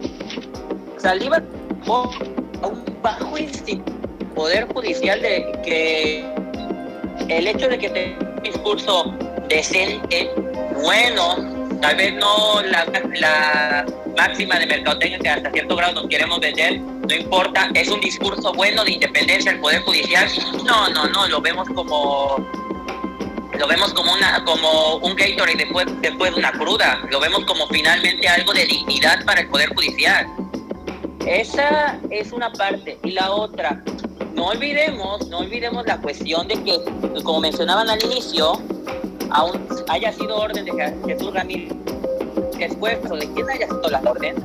Saldívar 0.97 1.43
a 1.87 2.67
un 2.67 2.83
bajo 3.01 3.37
instinto 3.37 3.91
poder 4.35 4.67
judicial 4.73 5.21
de 5.21 5.59
que 5.63 6.25
el 7.29 7.47
hecho 7.47 7.67
de 7.67 7.77
que 7.77 7.89
tenga 7.89 8.35
un 8.37 8.43
discurso 8.43 9.15
decente, 9.47 10.31
bueno, 10.83 11.60
tal 11.81 11.95
vez 11.95 12.13
no 12.13 12.61
la, 12.61 13.85
máxima 14.15 14.59
de 14.59 14.67
mercadotecnia 14.67 15.19
que 15.19 15.29
hasta 15.29 15.51
cierto 15.51 15.75
grado 15.75 15.93
nos 15.93 16.07
queremos 16.07 16.39
vender, 16.39 16.79
no 16.79 17.13
importa, 17.13 17.69
es 17.73 17.89
un 17.89 17.99
discurso 17.99 18.53
bueno 18.53 18.83
de 18.83 18.91
independencia 18.91 19.51
del 19.51 19.61
Poder 19.61 19.81
Judicial. 19.81 20.27
No, 20.65 20.89
no, 20.89 21.07
no, 21.07 21.27
lo 21.27 21.41
vemos 21.41 21.67
como 21.69 22.37
lo 23.57 23.67
vemos 23.67 23.93
como 23.93 24.13
una 24.13 24.43
como 24.43 24.95
un 24.97 25.15
Gatorade 25.15 25.55
después, 25.55 25.85
después 26.01 26.33
de 26.33 26.39
una 26.39 26.51
cruda, 26.51 27.01
lo 27.09 27.19
vemos 27.19 27.45
como 27.45 27.67
finalmente 27.67 28.27
algo 28.27 28.53
de 28.53 28.65
dignidad 28.65 29.25
para 29.25 29.41
el 29.41 29.47
Poder 29.47 29.73
Judicial. 29.73 30.27
Esa 31.25 31.99
es 32.09 32.31
una 32.31 32.51
parte. 32.51 32.97
Y 33.03 33.11
la 33.11 33.31
otra, 33.31 33.83
no 34.33 34.47
olvidemos, 34.47 35.27
no 35.27 35.39
olvidemos 35.39 35.85
la 35.85 35.97
cuestión 35.97 36.47
de 36.47 36.55
que, 36.63 36.79
como 37.23 37.39
mencionaban 37.39 37.89
al 37.89 38.03
inicio, 38.03 38.53
aún 39.31 39.67
haya 39.89 40.11
sido 40.13 40.37
orden 40.37 40.65
de 40.65 40.93
Jesús 41.07 41.33
Ramírez 41.33 41.71
esfuerzo 42.63 43.15
de 43.15 43.31
quién 43.33 43.49
haya 43.49 43.67
sido 43.67 43.89
la 43.89 43.99
orden, 43.99 44.35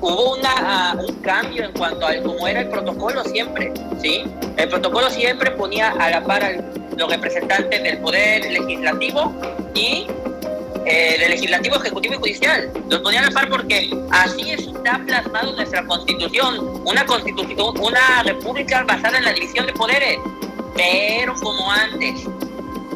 hubo 0.00 0.36
una, 0.36 0.96
un 1.06 1.14
cambio 1.16 1.64
en 1.64 1.72
cuanto 1.72 2.06
a 2.06 2.14
cómo 2.22 2.46
era 2.46 2.60
el 2.60 2.68
protocolo 2.68 3.24
siempre, 3.24 3.72
¿sí? 4.00 4.24
El 4.56 4.68
protocolo 4.68 5.10
siempre 5.10 5.50
ponía 5.52 5.90
a 5.90 6.10
la 6.10 6.24
par 6.24 6.44
a 6.44 6.52
los 6.96 7.10
representantes 7.10 7.82
del 7.82 7.98
poder 7.98 8.50
legislativo 8.50 9.32
y 9.74 10.06
eh, 10.86 11.16
del 11.18 11.30
legislativo, 11.30 11.76
ejecutivo 11.76 12.14
y 12.14 12.18
judicial. 12.18 12.70
Los 12.88 13.00
ponía 13.00 13.20
a 13.20 13.24
la 13.24 13.30
par 13.30 13.48
porque 13.48 13.90
así 14.10 14.50
está 14.50 15.00
plasmado 15.04 15.52
nuestra 15.52 15.84
constitución, 15.86 16.80
una 16.84 17.04
constitución, 17.04 17.74
una 17.80 18.22
república 18.22 18.84
basada 18.84 19.18
en 19.18 19.24
la 19.24 19.32
división 19.32 19.66
de 19.66 19.72
poderes. 19.72 20.18
Pero 20.74 21.34
como 21.42 21.70
antes, 21.72 22.28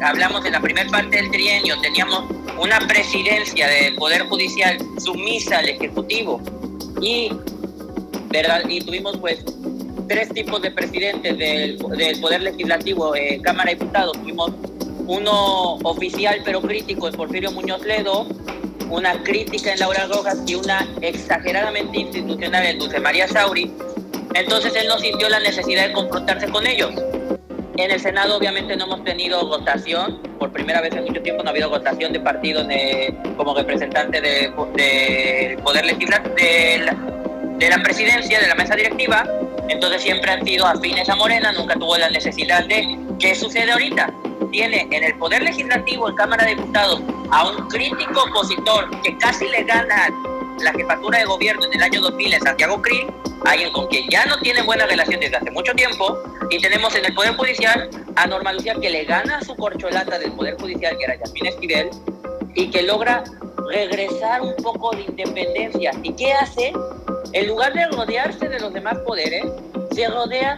hablamos 0.01 0.45
en 0.45 0.53
la 0.53 0.61
primera 0.61 0.89
parte 0.89 1.17
del 1.17 1.31
trienio, 1.31 1.79
teníamos 1.81 2.23
una 2.59 2.79
presidencia 2.87 3.67
del 3.67 3.95
Poder 3.95 4.23
Judicial 4.23 4.77
sumisa 4.99 5.59
al 5.59 5.69
Ejecutivo 5.69 6.41
y, 7.01 7.31
¿verdad? 8.29 8.63
y 8.67 8.81
tuvimos 8.81 9.17
pues 9.17 9.43
tres 10.07 10.29
tipos 10.29 10.61
de 10.61 10.71
presidentes 10.71 11.37
del, 11.37 11.77
Poder 11.77 12.41
Legislativo, 12.41 13.13
Cámara 13.43 13.71
de 13.71 13.75
Diputados, 13.75 14.13
tuvimos 14.13 14.51
uno 15.07 15.75
oficial 15.83 16.41
pero 16.43 16.61
crítico 16.61 17.07
en 17.07 17.13
Porfirio 17.13 17.51
Muñoz 17.51 17.85
Ledo, 17.85 18.27
una 18.89 19.23
crítica 19.23 19.73
en 19.73 19.79
Laura 19.79 20.07
Rojas 20.07 20.39
y 20.45 20.55
una 20.55 20.87
exageradamente 21.01 21.99
institucional 21.99 22.65
en 22.65 22.79
Dulce 22.79 22.99
María 22.99 23.27
Sauri. 23.27 23.71
Entonces 24.33 24.73
él 24.75 24.87
no 24.87 24.97
sintió 24.99 25.29
la 25.29 25.39
necesidad 25.39 25.87
de 25.87 25.93
confrontarse 25.93 26.47
con 26.49 26.67
ellos. 26.67 26.91
En 27.77 27.89
el 27.89 27.99
Senado 27.99 28.37
obviamente 28.37 28.75
no 28.75 28.85
hemos 28.85 29.03
tenido 29.03 29.47
votación, 29.47 30.19
por 30.39 30.51
primera 30.51 30.81
vez 30.81 30.93
en 30.93 31.05
mucho 31.05 31.21
tiempo 31.21 31.41
no 31.41 31.49
ha 31.49 31.51
habido 31.51 31.69
votación 31.69 32.11
de 32.11 32.19
partidos 32.19 32.67
como 33.37 33.55
representante 33.55 34.19
del 34.21 35.57
Poder 35.57 35.85
Legislativo, 35.85 36.35
de 36.35 36.79
la, 36.85 36.95
de 37.57 37.69
la 37.69 37.81
presidencia, 37.81 38.39
de 38.39 38.47
la 38.47 38.55
mesa 38.55 38.75
directiva, 38.75 39.25
entonces 39.69 40.01
siempre 40.01 40.31
han 40.31 40.45
sido 40.45 40.65
afines 40.67 41.07
a 41.09 41.15
Morena, 41.15 41.53
nunca 41.53 41.75
tuvo 41.75 41.97
la 41.97 42.09
necesidad 42.09 42.65
de... 42.65 42.97
¿Qué 43.19 43.35
sucede 43.35 43.71
ahorita? 43.71 44.13
Tiene 44.51 44.87
en 44.91 45.03
el 45.03 45.17
Poder 45.17 45.41
Legislativo, 45.43 46.09
en 46.09 46.15
Cámara 46.15 46.43
de 46.43 46.55
Diputados, 46.55 47.01
a 47.31 47.49
un 47.49 47.67
crítico 47.69 48.23
opositor 48.23 48.89
que 49.01 49.17
casi 49.17 49.47
le 49.47 49.63
gana 49.63 50.09
la 50.61 50.71
jefatura 50.73 51.19
de 51.19 51.25
gobierno 51.25 51.65
en 51.65 51.73
el 51.73 51.83
año 51.83 52.01
2000 52.01 52.33
en 52.33 52.41
Santiago 52.41 52.81
Cri, 52.81 53.07
alguien 53.45 53.71
con 53.71 53.87
quien 53.87 54.09
ya 54.09 54.25
no 54.25 54.37
tiene 54.39 54.61
buena 54.61 54.85
relación 54.85 55.19
desde 55.19 55.37
hace 55.37 55.51
mucho 55.51 55.73
tiempo, 55.73 56.17
y 56.49 56.59
tenemos 56.59 56.95
en 56.95 57.05
el 57.05 57.13
Poder 57.13 57.35
Judicial 57.35 57.89
a 58.15 58.27
Norma 58.27 58.53
Lucía 58.53 58.75
que 58.79 58.89
le 58.89 59.05
gana 59.05 59.41
su 59.41 59.55
corcholata 59.55 60.19
del 60.19 60.31
Poder 60.33 60.59
Judicial, 60.59 60.97
que 60.97 61.03
era 61.05 61.15
Yasmín 61.17 61.47
Esquivel, 61.47 61.89
y 62.55 62.69
que 62.69 62.83
logra 62.83 63.23
regresar 63.69 64.41
un 64.41 64.55
poco 64.57 64.91
de 64.95 65.03
independencia. 65.03 65.91
¿Y 66.03 66.13
qué 66.13 66.33
hace? 66.33 66.73
En 67.33 67.47
lugar 67.47 67.73
de 67.73 67.87
rodearse 67.87 68.49
de 68.49 68.59
los 68.59 68.73
demás 68.73 68.97
poderes, 69.05 69.45
se 69.95 70.07
rodea 70.07 70.55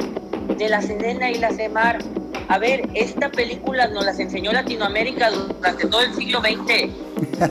de 0.57 0.69
la 0.69 0.81
Sedena 0.81 1.29
y 1.29 1.35
la 1.35 1.51
Semar. 1.51 1.99
A 2.47 2.57
ver, 2.57 2.87
esta 2.93 3.29
película 3.29 3.87
nos 3.87 4.05
las 4.05 4.19
enseñó 4.19 4.51
Latinoamérica 4.51 5.31
durante 5.31 5.87
todo 5.87 6.01
el 6.01 6.13
siglo 6.13 6.41
XX. 6.41 6.89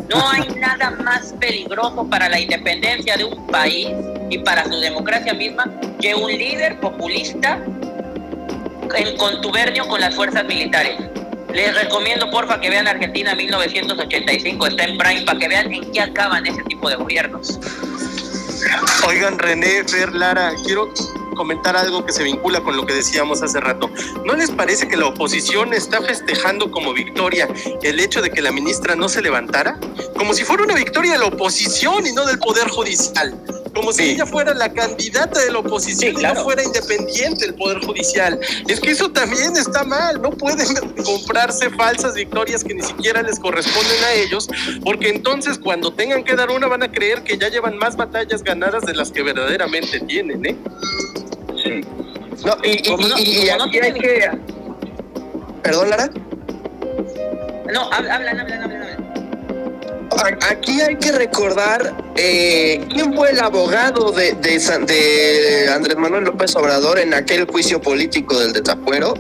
No 0.09 0.31
hay 0.31 0.49
nada 0.61 0.91
más 0.91 1.35
peligroso 1.41 2.09
para 2.09 2.29
la 2.29 2.39
independencia 2.39 3.17
de 3.17 3.25
un 3.25 3.47
país 3.47 3.89
y 4.31 4.39
para 4.39 4.65
su 4.65 4.79
democracia 4.79 5.35
misma 5.35 5.65
que 6.01 6.15
un 6.15 6.31
líder 6.31 6.79
populista 6.81 7.59
en 8.97 9.17
contubernio 9.17 9.87
con 9.89 10.01
las 10.01 10.15
fuerzas 10.15 10.45
militares. 10.45 10.97
Les 11.53 11.75
recomiendo 11.75 12.31
porfa 12.31 12.61
que 12.61 12.71
vean 12.71 12.89
Argentina 12.89 13.35
1985, 13.35 14.67
está 14.67 14.85
en 14.85 14.97
Prime, 14.97 15.23
para 15.23 15.39
que 15.39 15.49
vean 15.49 15.73
en 15.73 15.93
qué 15.93 16.01
acaban 16.01 16.47
ese 16.47 16.63
tipo 16.65 16.89
de 16.89 16.97
gobiernos. 16.97 17.59
Oigan, 19.07 19.39
René, 19.39 19.85
Fer, 19.85 20.15
Lara, 20.15 20.53
quiero 20.65 20.93
comentar 21.43 21.77
algo 21.77 22.07
que 22.07 22.13
se 22.13 22.23
vincula 22.23 22.61
con 22.61 22.77
lo 22.77 22.87
que 22.87 22.95
decíamos 22.95 23.43
hace 23.43 23.59
rato. 23.59 23.91
¿No 24.25 24.37
les 24.37 24.53
parece 24.53 24.87
que 24.87 24.97
la 24.97 25.07
oposición 25.07 25.75
está 25.75 26.01
festejando 26.01 26.71
como 26.71 26.93
victoria 26.93 27.49
el 27.83 27.99
hecho 27.99 28.23
de 28.23 28.31
que 28.31 28.41
la 28.41 28.53
ministra 28.53 28.95
no 28.95 29.09
se 29.09 29.21
levantara? 29.21 29.77
Como 30.17 30.35
si 30.35 30.45
fuera 30.45 30.63
una 30.63 30.77
victoria 30.77 31.15
de 31.15 31.19
la 31.19 31.27
oposición 31.27 32.07
y 32.07 32.13
no 32.13 32.25
del 32.27 32.39
Poder 32.39 32.69
Judicial 32.69 33.35
como 33.75 33.93
si 33.93 34.11
ella 34.11 34.27
fuera 34.27 34.55
la 34.55 34.73
candidata 34.73 35.41
de 35.41 35.51
la 35.51 35.61
oposición 35.61 36.19
y 36.19 36.23
no 36.23 36.35
fuera 36.37 36.63
independiente 36.63 37.47
el 37.47 37.55
Poder 37.55 37.81
Judicial. 37.85 38.39
Es 38.69 38.81
que 38.81 38.91
eso 38.91 39.11
también 39.11 39.57
está 39.57 39.85
mal, 39.85 40.21
no 40.21 40.31
pueden 40.31 40.67
comprarse 41.05 41.71
falsas 41.71 42.15
victorias 42.15 42.63
que 42.63 42.75
ni 42.75 42.83
siquiera 42.83 43.23
les 43.23 43.39
corresponden 43.39 44.05
a 44.05 44.13
ellos, 44.13 44.49
porque 44.85 45.09
entonces 45.09 45.59
cuando 45.59 45.93
tengan 45.93 46.25
que 46.25 46.37
dar 46.37 46.51
una 46.51 46.67
van 46.67 46.83
a 46.83 46.93
creer 46.93 47.23
que 47.23 47.39
ya 47.39 47.49
llevan 47.49 47.79
más 47.79 47.97
batallas 47.97 48.43
ganadas 48.43 48.83
de 48.85 48.95
las 48.95 49.11
que 49.11 49.23
verdaderamente 49.23 50.01
tienen, 50.01 50.45
¿eh? 50.45 50.57
Sí. 51.63 51.81
No, 52.45 52.57
y, 52.65 52.71
y, 52.89 53.49
aquí 53.51 53.79
hay 53.79 53.93
que... 53.93 54.31
¿Perdón, 55.63 55.91
Lara? 55.91 56.11
No, 57.73 57.93
hablan, 57.93 58.41
hablan, 58.41 58.63
hablan 58.63 58.93
aquí 60.49 60.81
hay 60.81 60.97
que 60.97 61.13
recordar 61.13 61.95
eh, 62.17 62.85
quién 62.93 63.15
fue 63.15 63.31
el 63.31 63.41
abogado 63.41 64.13
de, 64.13 64.33
de, 64.35 65.69
Andrés 65.73 65.97
Manuel 65.97 66.25
López 66.25 66.55
Obrador 66.57 66.99
en 66.99 67.15
aquel 67.15 67.47
juicio 67.47 67.81
político 67.81 68.39
del 68.39 68.53
desafuero. 68.53 69.15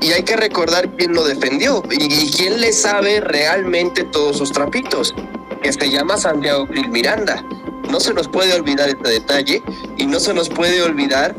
Y 0.00 0.12
hay 0.12 0.22
que 0.22 0.36
recordar 0.36 0.88
quién 0.96 1.14
lo 1.14 1.24
defendió 1.24 1.82
y, 1.90 2.30
quién 2.30 2.60
le 2.60 2.72
sabe 2.72 3.20
realmente 3.20 4.04
todos 4.04 4.36
sus 4.36 4.52
trapitos, 4.52 5.14
que 5.62 5.72
se 5.72 5.90
llama 5.90 6.18
Santiago 6.18 6.66
Gil 6.66 6.88
Miranda. 6.90 7.42
No 7.90 8.00
se 8.00 8.12
nos 8.12 8.28
puede 8.28 8.52
olvidar 8.54 8.88
este 8.88 9.08
detalle 9.08 9.62
y 9.96 10.06
no 10.06 10.20
se 10.20 10.34
nos 10.34 10.50
puede 10.50 10.82
olvidar 10.82 11.34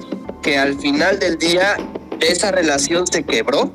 que 0.46 0.60
al 0.60 0.80
final 0.80 1.18
del 1.18 1.40
día 1.40 1.76
esa 2.22 2.52
relación 2.52 3.08
se 3.08 3.24
quebró 3.24 3.74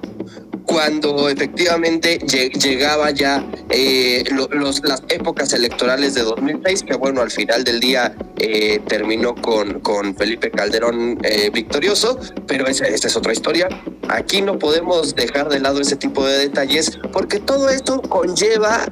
cuando 0.65 1.29
efectivamente 1.29 2.19
llegaba 2.19 3.11
ya 3.11 3.45
eh, 3.71 4.23
los, 4.31 4.81
las 4.85 5.03
épocas 5.09 5.53
electorales 5.53 6.15
de 6.15 6.23
2006, 6.23 6.85
que 6.85 6.95
bueno, 6.95 7.23
al 7.23 7.33
final 7.33 7.65
del 7.65 7.81
día 7.81 8.15
eh, 8.39 8.81
terminó 8.87 9.35
con, 9.35 9.81
con 9.81 10.15
Felipe 10.15 10.53
Calderón 10.53 11.19
eh, 11.25 11.51
victorioso, 11.53 12.21
pero 12.47 12.69
esa, 12.69 12.87
es 12.87 13.17
otra 13.17 13.33
historia. 13.33 13.69
Aquí 14.09 14.41
no 14.41 14.57
podemos 14.57 15.17
dejar 15.17 15.49
de 15.49 15.59
lado 15.59 15.81
ese 15.81 15.97
tipo 15.97 16.25
de 16.25 16.39
detalles 16.39 17.01
porque 17.13 17.41
todo 17.41 17.69
esto 17.69 18.01
conlleva... 18.01 18.87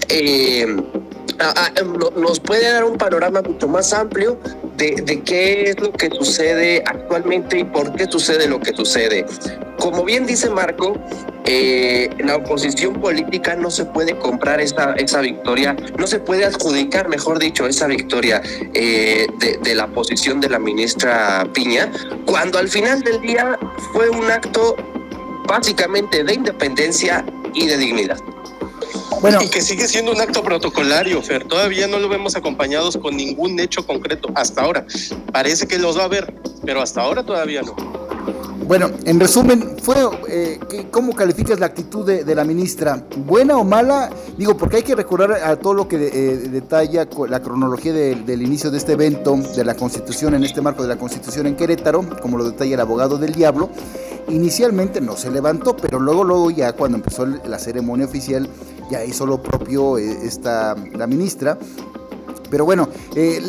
nos 2.17 2.41
puede 2.41 2.73
dar 2.73 2.83
un 2.83 2.99
panorama 2.99 3.41
mucho 3.43 3.69
más 3.69 3.93
amplio 3.93 4.41
de, 4.79 5.03
de, 5.03 5.21
qué 5.23 5.71
es 5.71 5.81
lo 5.81 5.93
que 5.93 6.09
sucede 6.09 6.83
actualmente 6.87 7.59
y 7.59 7.65
por 7.65 7.95
qué 7.95 8.07
sucede 8.07 8.49
lo 8.49 8.59
que 8.61 8.75
sucede. 8.75 9.27
Como 9.79 10.05
bien 10.05 10.27
dice 10.27 10.51
Marco, 10.51 10.97
eh, 11.51 12.11
la 12.19 12.37
oposición 12.37 13.01
política 13.01 13.57
no 13.57 13.71
se 13.71 13.87
puede 13.87 14.19
comprar 14.19 14.61
esa, 14.61 14.93
esa 14.95 15.23
victoria, 15.23 15.75
no 15.97 16.07
se 16.07 16.19
puede 16.19 16.45
adjudicar, 16.45 17.09
mejor 17.09 17.39
dicho, 17.39 17.67
esa 17.67 17.87
victoria 17.87 18.43
eh, 18.75 19.27
de, 19.63 19.75
la 19.75 19.87
posición 19.87 20.43
de 20.43 20.51
la 20.51 20.59
ministra 20.59 21.49
Piña, 21.55 21.91
cuando 22.27 22.59
al 22.59 22.69
final 22.69 23.01
del 23.01 23.23
día 23.23 23.59
fue 23.95 24.11
un 24.11 24.31
acto 24.31 24.77
básicamente 25.47 26.23
de 26.23 26.35
independencia 26.35 27.25
y 27.55 27.67
de 27.67 27.79
dignidad. 27.79 28.19
Bueno. 29.21 29.41
Y 29.43 29.49
que 29.51 29.61
sigue 29.61 29.89
siendo 29.89 30.13
un 30.13 30.21
acto 30.21 30.43
protocolario, 30.43 31.23
Fer. 31.23 31.45
Todavía 31.45 31.87
no 31.87 31.99
lo 31.99 32.09
vemos 32.09 32.37
acompañados 32.37 32.97
con 32.97 33.17
ningún 33.17 33.59
hecho 33.61 33.87
concreto 33.87 34.29
hasta 34.35 34.63
ahora. 34.63 34.87
Parece 35.33 35.67
que 35.67 35.79
los 35.79 35.97
va 35.97 36.03
a 36.03 36.07
haber, 36.07 36.35
pero 36.65 36.83
hasta 36.83 37.01
ahora 37.01 37.23
todavía 37.23 37.63
no. 37.63 37.75
Bueno, 38.69 38.91
en 39.07 39.19
resumen, 39.19 39.77
fue 39.81 39.97
eh, 40.29 40.61
¿cómo 40.91 41.15
calificas 41.15 41.59
la 41.59 41.65
actitud 41.65 42.05
de, 42.05 42.35
la 42.35 42.45
ministra? 42.45 43.03
¿Buena 43.17 43.57
o 43.57 43.65
mala? 43.65 44.11
Digo, 44.37 44.59
porque 44.59 44.77
hay 44.77 44.83
que 44.83 44.95
recordar 44.95 45.33
a 45.43 45.57
todo 45.57 45.73
lo 45.73 45.89
que 45.89 45.97
eh, 45.97 46.37
detalla 46.37 47.09
la 47.31 47.41
cronología 47.41 47.95
del 47.95 48.43
inicio 48.43 48.71
de 48.71 48.77
este 48.77 48.93
evento, 48.93 49.39
de 49.57 49.65
la 49.65 49.75
Constitución, 49.75 50.35
en 50.35 50.45
este 50.45 50.61
marco 50.61 50.83
de 50.83 50.91
la 50.91 50.97
Constitución 50.97 51.47
en 51.47 51.57
Querétaro, 51.57 52.05
como 52.21 52.37
lo 52.37 52.45
detalla 52.45 52.75
el 52.75 52.81
abogado 52.81 53.17
del 53.17 53.33
diablo. 53.33 53.71
Inicialmente 54.29 55.01
no 55.01 55.17
se 55.17 55.31
levantó, 55.31 55.75
pero 55.75 55.99
luego, 55.99 56.23
luego 56.23 56.51
ya 56.51 56.75
cuando 56.75 56.99
empezó 56.99 57.25
la 57.25 57.59
ceremonia 57.59 58.05
oficial, 58.05 58.51
ya 58.91 58.98
hizo 59.05 59.27
lo 59.27 59.43
propio 59.43 59.99
eh, 59.99 60.27
esta, 60.27 60.75
la 60.95 61.07
ministra 61.07 61.59
pero 62.51 62.65
bueno, 62.65 62.89
eh, 63.15 63.41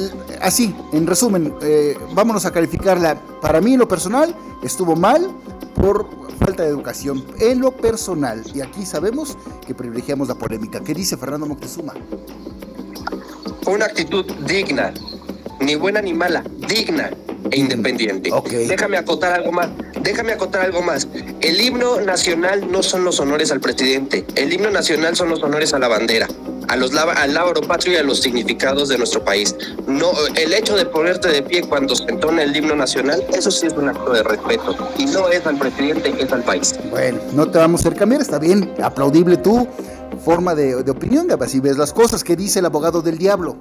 así, 0.42 0.76
en 0.92 1.08
resumen, 1.08 1.54
eh, 1.62 1.98
vámonos 2.14 2.46
a 2.46 2.52
calificarla. 2.52 3.16
Para 3.42 3.62
mí, 3.62 3.74
en 3.74 3.80
lo 3.80 3.88
personal, 3.88 4.36
estuvo 4.62 4.96
mal 4.96 5.30
por 5.76 6.08
falta 6.38 6.64
de 6.64 6.70
educación. 6.70 7.24
En 7.40 7.62
lo 7.62 7.72
personal, 7.72 8.44
y 8.54 8.62
aquí 8.62 8.86
sabemos 8.86 9.38
que 9.66 9.74
privilegiamos 9.74 10.28
la 10.28 10.36
polémica. 10.36 10.82
¿Qué 10.82 10.94
dice 10.94 11.18
Fernando 11.18 11.46
Moctezuma? 11.46 11.94
Una 13.68 13.86
actitud 13.86 14.26
digna, 14.48 14.94
ni 15.62 15.76
buena 15.76 16.02
ni 16.02 16.14
mala, 16.14 16.44
digna 16.68 17.12
e 17.52 17.60
independiente. 17.60 18.32
Déjame 18.68 18.98
acotar 18.98 19.34
algo 19.34 19.52
más. 19.52 19.70
Déjame 20.02 20.34
acotar 20.34 20.66
algo 20.66 20.82
más. 20.82 21.08
El 21.42 21.62
himno 21.62 22.02
nacional 22.02 22.72
no 22.72 22.84
son 22.84 23.04
los 23.04 23.20
honores 23.20 23.52
al 23.52 23.60
presidente. 23.60 24.26
El 24.36 24.54
himno 24.54 24.70
nacional 24.72 25.16
son 25.16 25.30
los 25.30 25.42
honores 25.44 25.74
a 25.74 25.80
la 25.80 25.88
bandera 25.88 26.28
a 26.70 26.76
los, 26.76 26.96
al 26.96 27.34
lábaro 27.34 27.62
patrio 27.62 27.94
y 27.94 27.98
a 27.98 28.04
los 28.04 28.22
significados 28.22 28.90
de 28.90 28.98
nuestro 28.98 29.24
país. 29.24 29.56
No, 29.88 30.12
el 30.36 30.54
hecho 30.54 30.78
de 30.78 30.86
ponerte 30.86 31.28
de 31.28 31.42
pie 31.42 31.64
cuando 31.64 31.96
se 31.96 32.06
entona 32.06 32.44
el 32.44 32.56
himno 32.56 32.76
nacional, 32.76 33.26
eso 33.34 33.52
sí 33.52 33.66
es 33.66 33.74
un 33.74 33.90
acto 33.90 34.14
de 34.14 34.24
respeto. 34.24 34.78
Y 34.98 35.06
no 35.08 35.30
es 35.30 35.46
al 35.46 35.58
presidente, 35.58 36.14
es 36.18 36.32
al 36.32 36.44
país. 36.44 36.76
Bueno, 36.92 37.20
no 37.34 37.50
te 37.50 37.58
vamos 37.58 37.82
a 37.82 37.88
hacer 37.88 37.98
cambiar, 37.98 38.22
está 38.22 38.38
bien, 38.38 38.72
aplaudible 38.82 39.38
tu 39.38 39.68
forma 40.24 40.54
de, 40.54 40.84
de 40.84 40.92
opinión, 40.92 41.28
así 41.40 41.60
ves 41.60 41.78
las 41.78 41.92
cosas 41.92 42.24
que 42.24 42.36
dice 42.36 42.60
el 42.60 42.66
abogado 42.66 43.02
del 43.02 43.18
diablo. 43.18 43.58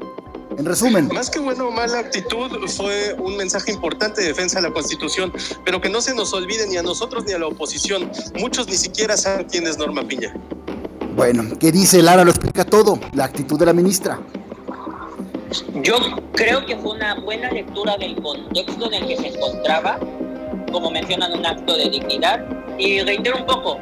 En 0.59 0.65
resumen. 0.65 1.09
Más 1.15 1.31
que 1.31 1.39
bueno 1.39 1.69
o 1.69 1.71
mala 1.71 2.01
actitud, 2.01 2.51
fue 2.69 3.15
un 3.21 3.37
mensaje 3.37 3.71
importante 3.71 4.23
de 4.23 4.29
defensa 4.29 4.61
de 4.61 4.69
la 4.69 4.75
Constitución, 4.75 5.33
pero 5.65 5.81
que 5.81 5.89
no 5.89 6.01
se 6.01 6.15
nos 6.17 6.33
olvide 6.33 6.67
ni 6.67 6.77
a 6.77 6.83
nosotros 6.83 7.25
ni 7.25 7.33
a 7.33 7.39
la 7.39 7.47
oposición. 7.47 8.11
Muchos 8.41 8.67
ni 8.67 8.77
siquiera 8.77 9.17
saben 9.17 9.47
quién 9.49 9.69
es 9.69 9.79
Norma 9.79 10.03
Piña. 10.03 10.35
Bueno, 11.15 11.45
¿qué 11.61 11.71
dice 11.71 12.03
Lara? 12.03 12.25
Lo 12.25 12.31
explica 12.31 12.65
todo, 12.65 12.99
la 13.13 13.25
actitud 13.25 13.57
de 13.57 13.67
la 13.67 13.73
ministra. 13.73 14.19
Yo 15.83 15.95
creo 16.33 16.67
que 16.67 16.77
fue 16.77 16.97
una 16.97 17.15
buena 17.21 17.51
lectura 17.53 17.97
del 17.97 18.17
contexto 18.21 18.87
en 18.93 18.95
el 18.95 19.07
que 19.07 19.17
se 19.17 19.29
encontraba, 19.29 20.01
como 20.73 20.91
mencionan, 20.91 21.39
un 21.39 21.47
acto 21.47 21.77
de 21.77 21.89
dignidad. 21.89 22.45
Y 22.79 23.01
reitero 23.03 23.39
un 23.39 23.47
poco, 23.47 23.79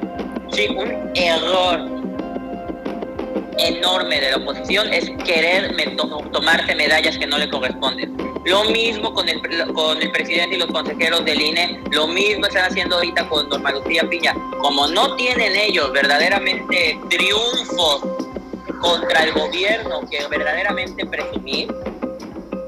sí, 0.53 0.69
un 0.69 1.11
error 1.15 2.06
enorme 3.59 4.21
de 4.21 4.31
la 4.31 4.37
oposición 4.37 4.93
es 4.93 5.11
querer 5.25 5.75
tomarse 6.33 6.75
medallas 6.75 7.19
que 7.19 7.27
no 7.27 7.39
le 7.39 7.49
corresponden. 7.49 8.17
Lo 8.45 8.65
mismo 8.65 9.13
con 9.13 9.29
el, 9.29 9.41
con 9.73 10.01
el 10.01 10.11
presidente 10.13 10.57
y 10.57 10.59
los 10.59 10.69
consejeros 10.69 11.25
del 11.25 11.41
INE, 11.41 11.81
lo 11.91 12.07
mismo 12.07 12.47
están 12.47 12.67
haciendo 12.67 12.97
ahorita 12.97 13.29
con 13.29 13.49
Norma 13.49 13.73
Lucía 13.73 14.09
Piña. 14.09 14.35
Como 14.61 14.87
no 14.89 15.17
tienen 15.17 15.57
ellos 15.57 15.93
verdaderamente 15.93 16.99
triunfos 17.09 18.03
contra 18.81 19.25
el 19.25 19.33
gobierno 19.33 20.03
que 20.09 20.27
verdaderamente 20.29 21.05
presumir, 21.07 21.75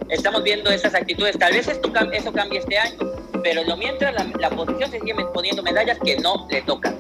estamos 0.09 0.43
viendo 0.43 0.71
esas 0.71 0.95
actitudes. 0.95 1.39
Tal 1.39 1.53
vez 1.53 1.69
esto, 1.69 1.93
eso 2.13 2.33
cambie 2.33 2.59
este 2.59 2.79
año, 2.79 2.99
pero 3.43 3.63
lo 3.65 3.77
mientras 3.77 4.15
la, 4.15 4.27
la 4.39 4.49
oposición 4.49 4.91
se 4.91 4.99
sigue 5.01 5.15
poniendo 5.33 5.63
medallas 5.63 5.99
que 6.05 6.17
no 6.17 6.47
le 6.51 6.63
tocan. 6.63 6.99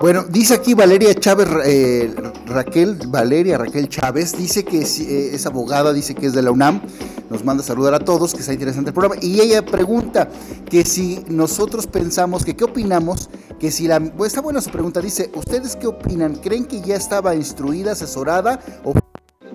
Bueno, 0.00 0.24
dice 0.28 0.54
aquí 0.54 0.74
Valeria 0.74 1.14
Chávez, 1.14 1.48
eh, 1.64 2.14
Raquel, 2.46 2.98
Valeria 3.06 3.56
Raquel 3.56 3.88
Chávez, 3.88 4.36
dice 4.36 4.64
que 4.64 4.80
eh, 4.80 5.34
es, 5.34 5.46
abogada, 5.46 5.92
dice 5.92 6.14
que 6.14 6.26
es 6.26 6.32
de 6.32 6.42
la 6.42 6.50
UNAM, 6.50 6.82
nos 7.30 7.44
manda 7.44 7.62
a 7.62 7.66
saludar 7.66 7.94
a 7.94 8.00
todos, 8.00 8.34
que 8.34 8.40
está 8.40 8.52
interesante 8.52 8.90
el 8.90 8.94
programa, 8.94 9.20
y 9.22 9.40
ella 9.40 9.64
pregunta 9.64 10.28
que 10.68 10.84
si 10.84 11.24
nosotros 11.28 11.86
pensamos, 11.86 12.44
que 12.44 12.56
qué 12.56 12.64
opinamos, 12.64 13.30
que 13.58 13.70
si 13.70 13.86
la, 13.86 14.00
pues 14.00 14.32
está 14.32 14.40
buena 14.40 14.60
su 14.60 14.70
pregunta, 14.70 15.00
dice, 15.00 15.30
¿ustedes 15.34 15.76
qué 15.76 15.86
opinan? 15.86 16.34
¿Creen 16.34 16.66
que 16.66 16.80
ya 16.80 16.96
estaba 16.96 17.34
instruida, 17.34 17.92
asesorada 17.92 18.60
o 18.82 18.94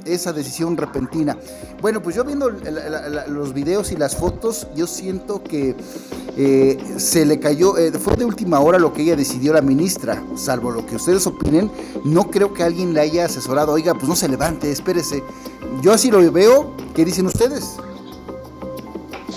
esa 0.05 0.33
decisión 0.33 0.77
repentina. 0.77 1.37
Bueno, 1.81 2.01
pues 2.01 2.15
yo 2.15 2.23
viendo 2.23 2.49
los 2.49 3.53
videos 3.53 3.91
y 3.91 3.97
las 3.97 4.15
fotos, 4.15 4.67
yo 4.75 4.87
siento 4.87 5.43
que 5.43 5.75
eh, 6.37 6.77
se 6.97 7.25
le 7.25 7.39
cayó, 7.39 7.77
eh, 7.77 7.91
fue 7.91 8.15
de 8.15 8.25
última 8.25 8.59
hora 8.59 8.79
lo 8.79 8.93
que 8.93 9.01
ella 9.01 9.15
decidió 9.15 9.53
la 9.53 9.61
ministra, 9.61 10.23
salvo 10.35 10.71
lo 10.71 10.85
que 10.85 10.95
ustedes 10.95 11.25
opinen, 11.27 11.71
no 12.05 12.29
creo 12.29 12.53
que 12.53 12.63
alguien 12.63 12.93
le 12.93 13.01
haya 13.01 13.25
asesorado, 13.25 13.73
oiga, 13.73 13.93
pues 13.93 14.07
no 14.07 14.15
se 14.15 14.27
levante, 14.27 14.71
espérese. 14.71 15.23
Yo 15.81 15.93
así 15.93 16.11
lo 16.11 16.31
veo, 16.31 16.73
¿qué 16.95 17.05
dicen 17.05 17.25
ustedes? 17.25 17.77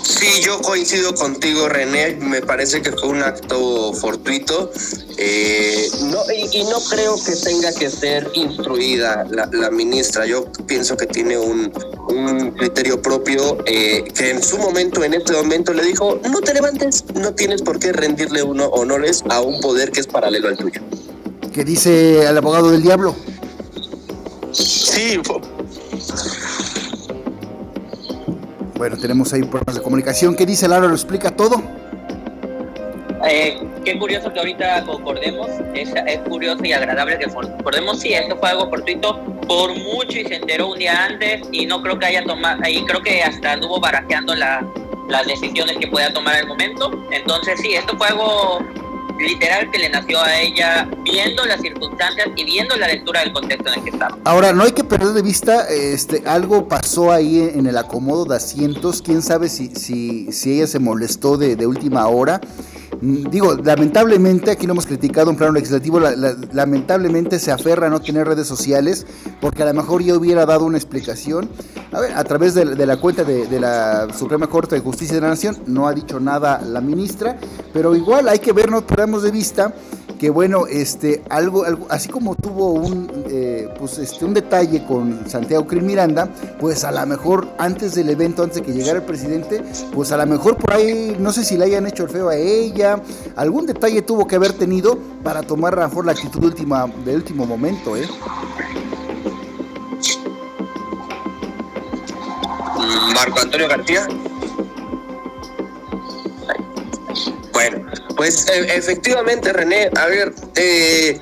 Sí, 0.03 0.41
yo 0.41 0.61
coincido 0.61 1.15
contigo, 1.15 1.69
René. 1.69 2.17
Me 2.19 2.41
parece 2.41 2.81
que 2.81 2.91
fue 2.91 3.07
un 3.07 3.23
acto 3.23 3.93
fortuito. 3.93 4.69
Eh, 5.17 5.89
no, 6.01 6.19
y, 6.51 6.63
no 6.65 6.77
creo 6.89 7.15
que 7.23 7.33
tenga 7.37 7.71
que 7.73 7.89
ser 7.89 8.29
instruida 8.33 9.25
la, 9.29 9.71
ministra. 9.71 10.25
Yo 10.25 10.51
pienso 10.67 10.97
que 10.97 11.07
tiene 11.07 11.37
un, 11.37 11.71
criterio 12.57 13.01
propio 13.01 13.59
eh, 13.65 14.03
que 14.13 14.31
en 14.31 14.43
su 14.43 14.57
momento, 14.57 15.03
en 15.05 15.13
este 15.13 15.31
momento, 15.31 15.73
le 15.73 15.83
dijo, 15.83 16.19
no 16.29 16.41
te 16.41 16.53
levantes, 16.53 17.05
no 17.15 17.33
tienes 17.33 17.61
por 17.61 17.79
qué 17.79 17.93
rendirle 17.93 18.43
uno 18.43 18.65
honores 18.67 19.23
a 19.29 19.39
un 19.39 19.61
poder 19.61 19.91
que 19.91 20.01
es 20.01 20.07
paralelo 20.07 20.49
al 20.49 20.57
tuyo. 20.57 20.81
¿Qué 21.53 21.63
dice 21.63 22.27
el 22.27 22.37
abogado 22.37 22.71
del 22.71 22.81
diablo? 22.81 23.15
Sí, 24.51 25.19
bueno, 28.83 28.97
tenemos 28.97 29.31
ahí 29.31 29.43
problemas 29.43 29.75
de 29.75 29.81
comunicación. 29.81 30.35
¿Qué 30.35 30.45
dice 30.45 30.67
Lara? 30.67 30.87
¿Lo 30.87 30.93
explica 30.93 31.31
todo? 31.31 31.63
Eh, 33.25 33.57
qué 33.85 33.97
curioso 33.97 34.33
que 34.33 34.39
ahorita 34.39 34.83
concordemos, 34.83 35.47
es, 35.73 35.89
curioso 36.27 36.65
y 36.65 36.73
agradable 36.73 37.17
que 37.17 37.27
concordemos, 37.27 38.01
sí, 38.01 38.13
esto 38.13 38.37
fue 38.37 38.49
algo 38.49 38.69
fortuito 38.69 39.23
por 39.47 39.73
mucho 39.73 40.19
y 40.19 40.25
se 40.25 40.35
enteró 40.35 40.73
un 40.73 40.79
día 40.79 41.05
antes 41.05 41.47
y 41.53 41.65
no 41.65 41.81
creo 41.81 41.97
que 41.97 42.07
haya 42.07 42.25
tomado, 42.25 42.59
ahí 42.61 42.83
creo 42.85 43.01
que 43.01 43.23
hasta 43.23 43.53
anduvo 43.53 43.79
barajeando 43.79 44.35
la, 44.35 44.67
las 45.07 45.25
decisiones 45.27 45.77
que 45.77 45.87
pueda 45.87 46.11
tomar 46.11 46.35
el 46.35 46.47
momento, 46.47 46.91
entonces 47.11 47.61
sí, 47.61 47.75
esto 47.75 47.97
fue 47.97 48.07
algo 48.07 48.59
literal 49.19 49.69
que 49.71 49.79
le 49.79 49.89
nació 49.89 50.21
a 50.21 50.39
ella 50.41 50.89
viendo 51.03 51.45
las 51.45 51.61
circunstancias 51.61 52.27
y 52.35 52.43
viendo 52.43 52.75
la 52.75 52.87
lectura 52.87 53.21
del 53.21 53.31
contexto 53.33 53.69
en 53.69 53.79
el 53.79 53.83
que 53.83 53.89
estaba. 53.91 54.17
Ahora, 54.25 54.53
no 54.53 54.63
hay 54.63 54.71
que 54.71 54.83
perder 54.83 55.09
de 55.09 55.21
vista, 55.21 55.67
este, 55.69 56.23
algo 56.25 56.67
pasó 56.67 57.11
ahí 57.11 57.39
en 57.39 57.65
el 57.65 57.77
acomodo 57.77 58.25
de 58.25 58.35
asientos, 58.35 59.01
quién 59.01 59.21
sabe 59.21 59.49
si, 59.49 59.75
si, 59.75 60.31
si 60.31 60.55
ella 60.55 60.67
se 60.67 60.79
molestó 60.79 61.37
de, 61.37 61.63
última 61.63 62.05
hora 62.07 62.41
digo, 63.03 63.55
lamentablemente, 63.55 64.51
aquí 64.51 64.65
lo 64.65 64.73
hemos 64.73 64.85
criticado 64.85 65.29
en 65.29 65.35
plano 65.35 65.53
legislativo, 65.53 65.99
lamentablemente 65.99 67.37
se 67.37 67.51
aferra 67.51 67.87
a 67.87 67.89
no 67.89 68.01
tener 68.01 68.25
redes 68.27 68.47
sociales, 68.47 69.05
porque 69.41 69.63
a 69.63 69.65
lo 69.65 69.73
mejor 69.73 70.01
yo 70.01 70.17
hubiera 70.17 70.45
dado 70.45 70.65
una 70.65 70.77
explicación. 70.77 71.49
A 71.91 71.99
ver, 71.99 72.13
a 72.13 72.23
través 72.23 72.53
de, 72.53 72.65
la 72.65 72.97
cuenta 72.97 73.23
de, 73.23 73.47
de, 73.47 73.59
la 73.59 74.07
Suprema 74.17 74.47
Corte 74.47 74.75
de 74.75 74.81
Justicia 74.81 75.15
de 75.15 75.21
la 75.21 75.29
Nación, 75.29 75.57
no 75.67 75.87
ha 75.87 75.93
dicho 75.93 76.19
nada 76.19 76.61
la 76.61 76.79
ministra, 76.79 77.37
pero 77.73 77.95
igual 77.95 78.29
hay 78.29 78.39
que 78.39 78.53
vernos, 78.53 78.83
perdamos 78.83 79.23
de 79.23 79.31
vista 79.31 79.73
que 80.23 80.29
bueno, 80.29 80.67
este, 80.67 81.21
algo, 81.29 81.65
algo 81.65 81.85
así 81.89 82.07
como 82.07 82.33
tuvo 82.35 82.71
un, 82.71 83.25
eh, 83.29 83.67
pues 83.77 83.97
este, 83.97 84.23
un 84.23 84.33
detalle 84.33 84.85
con 84.85 85.29
Santiago 85.29 85.67
Cris 85.67 85.83
Miranda, 85.83 86.29
pues 86.61 86.85
a 86.85 86.93
lo 86.93 87.05
mejor 87.05 87.49
antes 87.57 87.93
del 87.93 88.07
evento, 88.07 88.41
antes 88.41 88.59
de 88.59 88.63
que 88.63 88.71
llegara 88.71 88.99
el 88.99 89.03
presidente, 89.03 89.61
pues 89.93 90.13
a 90.13 90.17
lo 90.17 90.25
mejor 90.25 90.55
por 90.55 90.75
ahí, 90.75 91.17
no 91.19 91.33
sé 91.33 91.43
si 91.43 91.57
le 91.57 91.65
hayan 91.65 91.87
hecho 91.87 92.03
el 92.03 92.09
feo 92.09 92.29
a 92.29 92.37
ella, 92.37 93.01
algún 93.35 93.65
detalle 93.65 94.01
tuvo 94.01 94.25
que 94.25 94.37
haber 94.37 94.53
tenido 94.53 94.97
para 95.25 95.43
tomar 95.43 95.73
a 95.73 95.81
lo 95.81 95.89
mejor 95.89 96.05
la 96.05 96.13
actitud 96.13 96.41
última, 96.41 96.87
de 97.03 97.15
último 97.17 97.45
momento, 97.45 97.97
¿eh? 97.97 98.07
Marco 103.13 103.41
Antonio 103.41 103.67
García. 103.67 104.07
Pues 108.23 108.47
e, 108.47 108.77
efectivamente, 108.77 109.51
René, 109.51 109.89
a 109.99 110.05
ver, 110.05 110.33
eh, 110.55 111.19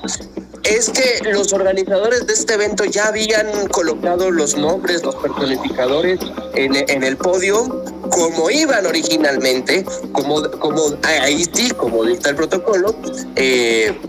es 0.64 0.92
que 0.92 1.32
los 1.32 1.52
organizadores 1.52 2.28
de 2.28 2.34
este 2.34 2.54
evento 2.54 2.86
ya 2.86 3.08
habían 3.08 3.68
colocado 3.70 4.30
los 4.30 4.56
nombres, 4.56 5.04
los 5.04 5.16
personificadores 5.16 6.20
en, 6.54 6.76
en 6.76 7.02
el 7.02 7.18
podio 7.18 7.84
como 8.12 8.52
iban 8.52 8.86
originalmente, 8.86 9.84
como, 10.12 10.44
como 10.60 10.96
ahí 11.04 11.44
sí, 11.52 11.72
como 11.72 12.04
dicta 12.04 12.30
el 12.30 12.36
protocolo, 12.36 12.96
eh, 13.36 14.00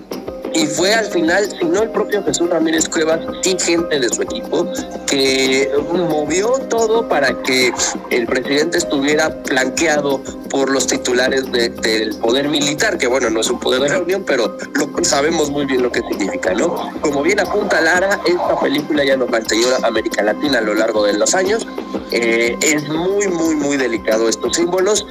y 0.55 0.67
fue 0.67 0.95
al 0.95 1.07
final, 1.07 1.49
si 1.59 1.65
no 1.65 1.83
el 1.83 1.91
propio 1.91 2.23
Jesús 2.25 2.51
Ramírez 2.51 2.89
Cuevas, 2.89 3.21
sí 3.43 3.57
gente 3.59 3.99
de 3.99 4.09
su 4.09 4.23
equipo, 4.23 4.67
que 5.07 5.71
movió 5.93 6.51
todo 6.69 7.09
para 7.09 7.43
que 7.43 7.73
el 8.11 8.27
presidente 8.27 8.79
estuviera 8.79 9.29
blanqueado 9.29 10.23
por 10.51 10.71
los 10.71 10.87
titulares 10.87 11.51
del 11.51 12.17
poder 12.17 12.49
militar, 12.49 12.99
que 12.99 13.07
bueno, 13.07 13.31
no 13.31 13.41
es 13.41 13.51
un 13.51 13.59
poder 13.59 13.83
de 13.83 13.89
la 13.91 14.01
Unión, 14.01 14.25
pero 14.27 14.57
sabemos 15.03 15.51
muy 15.51 15.65
bien 15.67 15.83
lo 15.83 15.91
que 15.91 16.01
significa, 16.01 16.53
¿no? 16.55 16.91
Como 17.01 17.23
bien 17.23 17.41
apunta 17.41 17.81
Lara, 17.81 18.21
esta 18.27 18.61
película 18.61 19.05
ya 19.05 19.17
nos 19.17 19.31
mantenió 19.31 19.69
a 19.75 19.87
América 19.87 20.23
Latina 20.23 20.59
a 20.59 20.63
lo 20.63 20.75
largo 20.75 21.05
de 21.05 21.15
los 21.15 21.35
años. 21.35 21.67
Eh, 22.11 22.57
es 22.61 22.89
muy, 22.89 23.27
muy, 23.29 23.55
muy 23.55 23.77
delicado 23.77 24.29
estos 24.29 24.57
símbolos. 24.57 25.07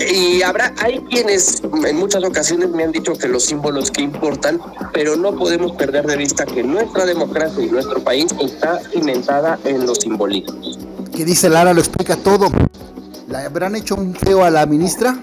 Y 0.00 0.42
habrá, 0.42 0.74
hay 0.78 1.00
quienes 1.10 1.62
en 1.62 1.96
muchas 1.96 2.22
ocasiones 2.22 2.68
me 2.70 2.84
han 2.84 2.92
dicho 2.92 3.14
que 3.14 3.28
los 3.28 3.44
símbolos 3.44 3.90
que 3.90 4.02
importan, 4.02 4.60
pero 4.92 5.16
no 5.16 5.34
podemos 5.34 5.72
perder 5.72 6.06
de 6.06 6.16
vista 6.16 6.46
que 6.46 6.62
nuestra 6.62 7.04
democracia 7.04 7.64
y 7.64 7.66
nuestro 7.66 8.02
país 8.02 8.26
está 8.40 8.78
cimentada 8.90 9.58
en 9.64 9.86
los 9.86 9.98
simbolismos. 9.98 10.78
¿Qué 11.14 11.24
dice 11.24 11.48
Lara? 11.48 11.74
Lo 11.74 11.80
explica 11.80 12.16
todo. 12.16 12.48
¿La 13.28 13.44
habrán 13.44 13.74
hecho 13.76 13.96
un 13.96 14.14
feo 14.14 14.44
a 14.44 14.50
la 14.50 14.64
ministra? 14.66 15.18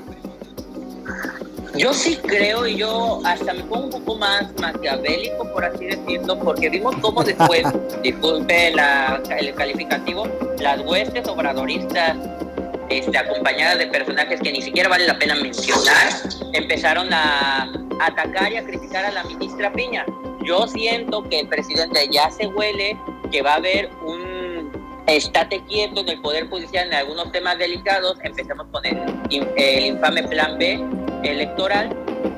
Yo 1.78 1.94
sí 1.94 2.18
creo 2.22 2.66
y 2.68 2.78
yo 2.78 3.22
hasta 3.26 3.54
me 3.54 3.64
pongo 3.64 3.86
un 3.86 3.92
poco 3.92 4.16
más 4.18 4.46
maquiavélico, 4.62 5.52
por 5.52 5.66
así 5.66 5.86
decirlo, 5.86 6.40
porque 6.40 6.70
vimos 6.70 6.96
cómo 7.02 7.24
después, 7.24 7.64
disculpe 8.04 8.72
la, 8.72 9.22
el 9.38 9.54
calificativo, 9.54 10.26
las 10.60 10.80
huestes 10.82 11.28
obradoristas 11.28 12.16
este, 12.90 13.18
acompañadas 13.18 13.80
de 13.80 13.88
personajes 13.88 14.40
que 14.42 14.52
ni 14.52 14.62
siquiera 14.62 14.90
vale 14.90 15.08
la 15.08 15.18
pena 15.18 15.36
mencionar, 15.36 16.10
empezaron 16.54 17.12
a 17.12 17.72
atacar 18.00 18.52
y 18.52 18.58
a 18.58 18.66
criticar 18.66 19.06
a 19.06 19.12
la 19.12 19.24
ministra 19.24 19.72
Piña. 19.74 20.06
Yo 20.44 20.68
siento 20.68 21.24
que 21.24 21.40
el 21.40 21.48
presidente 21.48 22.08
ya 22.12 22.30
se 22.30 22.48
huele 22.48 22.98
que 23.32 23.42
va 23.42 23.54
a 23.54 23.56
haber 23.56 23.90
un 24.06 24.72
estate 25.08 25.64
quieto 25.68 26.02
en 26.02 26.10
el 26.10 26.22
Poder 26.22 26.48
Judicial 26.50 26.88
en 26.88 26.94
algunos 26.94 27.32
temas 27.32 27.58
delicados. 27.58 28.18
Empezamos 28.24 28.68
con 28.72 28.86
el, 28.86 29.00
infame 29.30 30.24
Plan 30.24 30.58
B 30.60 30.80
electoral. 31.24 31.96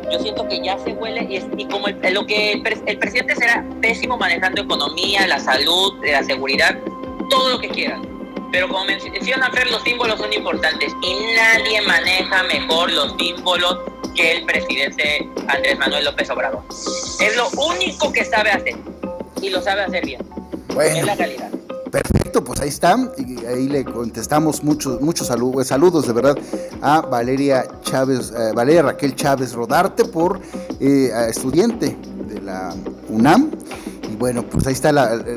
Yo 0.09 0.19
siento 0.19 0.47
que 0.47 0.61
ya 0.61 0.77
se 0.79 0.93
huele 0.93 1.27
y, 1.57 1.65
como 1.65 1.87
lo 1.89 2.25
que 2.25 2.53
el, 2.53 2.63
el 2.85 2.97
presidente 2.97 3.35
será 3.35 3.65
pésimo 3.81 4.17
manejando 4.17 4.61
economía, 4.61 5.27
la 5.27 5.39
salud, 5.39 5.93
la 6.05 6.23
seguridad, 6.23 6.77
todo 7.29 7.49
lo 7.49 7.59
que 7.59 7.67
quieran 7.67 8.16
pero 8.51 8.67
como 8.67 8.85
menciona 8.85 9.51
Fer, 9.51 9.69
los 9.71 9.81
símbolos 9.83 10.19
son 10.19 10.31
importantes 10.31 10.93
y 11.01 11.35
nadie 11.35 11.81
maneja 11.81 12.43
mejor 12.43 12.91
los 12.91 13.15
símbolos 13.17 13.79
que 14.15 14.37
el 14.37 14.45
presidente 14.45 15.29
Andrés 15.47 15.77
Manuel 15.77 16.05
López 16.05 16.29
Obrador. 16.29 16.63
Es 17.19 17.35
lo 17.35 17.49
único 17.49 18.11
que 18.11 18.25
sabe 18.25 18.51
hacer 18.51 18.75
y 19.41 19.49
lo 19.49 19.61
sabe 19.61 19.83
hacer 19.83 20.05
bien. 20.05 20.21
Bueno, 20.73 20.97
es 20.97 21.05
la 21.05 21.17
calidad. 21.17 21.51
Perfecto, 21.91 22.43
pues 22.43 22.59
ahí 22.59 22.69
está. 22.69 22.97
Y 23.17 23.45
ahí 23.45 23.67
le 23.67 23.85
contestamos 23.85 24.63
muchos, 24.63 25.01
muchos 25.01 25.27
saludos, 25.27 25.67
saludos 25.67 26.07
de 26.07 26.13
verdad 26.13 26.37
a 26.81 27.01
Valeria 27.01 27.65
Chávez, 27.81 28.31
eh, 28.31 28.51
Valeria 28.53 28.83
Raquel 28.83 29.15
Chávez 29.15 29.53
Rodarte 29.53 30.05
por 30.05 30.39
eh, 30.79 31.11
estudiante 31.29 31.97
de 32.27 32.41
la 32.41 32.73
UNAM. 33.09 33.51
Y 34.11 34.15
bueno, 34.15 34.43
pues 34.43 34.67
ahí 34.67 34.73
está 34.73 34.91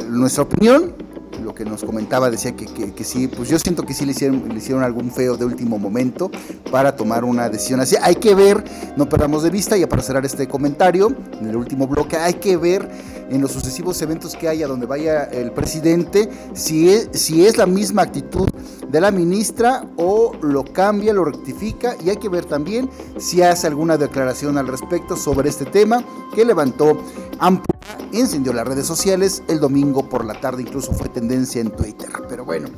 nuestra 0.09 0.43
opinión 0.43 0.95
lo 1.41 1.55
que 1.55 1.65
nos 1.65 1.85
comentaba, 1.85 2.31
decía 2.31 2.55
que, 2.55 2.93
que, 2.93 3.05
sí, 3.05 3.29
pues 3.29 3.49
yo 3.49 3.59
siento 3.59 3.85
que 3.85 3.95
sí 3.95 4.05
le 4.05 4.13
hicieron, 4.13 4.49
le 4.49 4.57
hicieron 4.57 4.83
algún 4.83 5.11
feo 5.11 5.37
de 5.37 5.45
último 5.45 5.79
momento 5.79 6.31
para 6.71 6.97
tomar 6.97 7.25
una 7.25 7.49
decisión 7.49 7.81
así. 7.81 7.97
Hay 8.03 8.17
que 8.17 8.35
ver, 8.35 8.63
no 8.97 9.09
perdamos 9.09 9.43
de 9.43 9.51
vista, 9.51 9.77
ya 9.77 9.89
para 9.89 10.03
cerrar 10.03 10.25
este 10.25 10.49
comentario, 10.49 11.15
en 11.41 11.49
el 11.49 11.57
último 11.57 11.87
bloque, 11.87 12.17
hay 12.17 12.35
que 12.35 12.57
ver 12.57 12.89
en 13.31 13.41
los 13.41 13.53
sucesivos 13.53 14.01
eventos 14.03 14.35
que 14.37 14.49
haya 14.49 14.67
donde 14.67 14.87
vaya 14.87 15.25
el 15.25 15.53
presidente, 15.53 16.29
si 16.55 16.91
es, 16.91 17.09
si 17.13 17.47
es 17.47 17.57
la 17.57 17.67
misma 17.67 18.03
actitud 18.03 18.49
de 18.89 19.01
la 19.01 19.11
ministra 19.11 19.87
o 19.97 20.33
lo 20.43 20.65
cambia, 20.65 21.13
lo 21.13 21.25
rectifica 21.25 21.95
y 22.05 22.11
hay 22.11 22.17
que 22.17 22.29
ver 22.29 22.45
también 22.45 22.91
si 23.19 23.43
hace 23.43 23.67
alguna 23.67 23.97
declaración 23.97 24.59
al 24.59 24.67
respecto 24.67 25.17
sobre 25.17 25.49
este 25.49 25.65
tema 25.65 26.05
que 26.35 26.45
levantó 26.45 26.99
amplio, 27.39 27.80
encendió 28.13 28.53
las 28.53 28.67
redes 28.67 28.87
sociales 28.87 29.43
el 29.49 29.61
domingo 29.61 30.09
por 30.09 30.25
la 30.25 30.41
tarde, 30.41 30.63
incluso 30.63 30.93
fue 30.93 31.09
tendencia 31.09 31.61
en 31.61 31.71
Twitter. 31.71 32.11
Pero 32.29 32.45
bueno, 32.45 32.69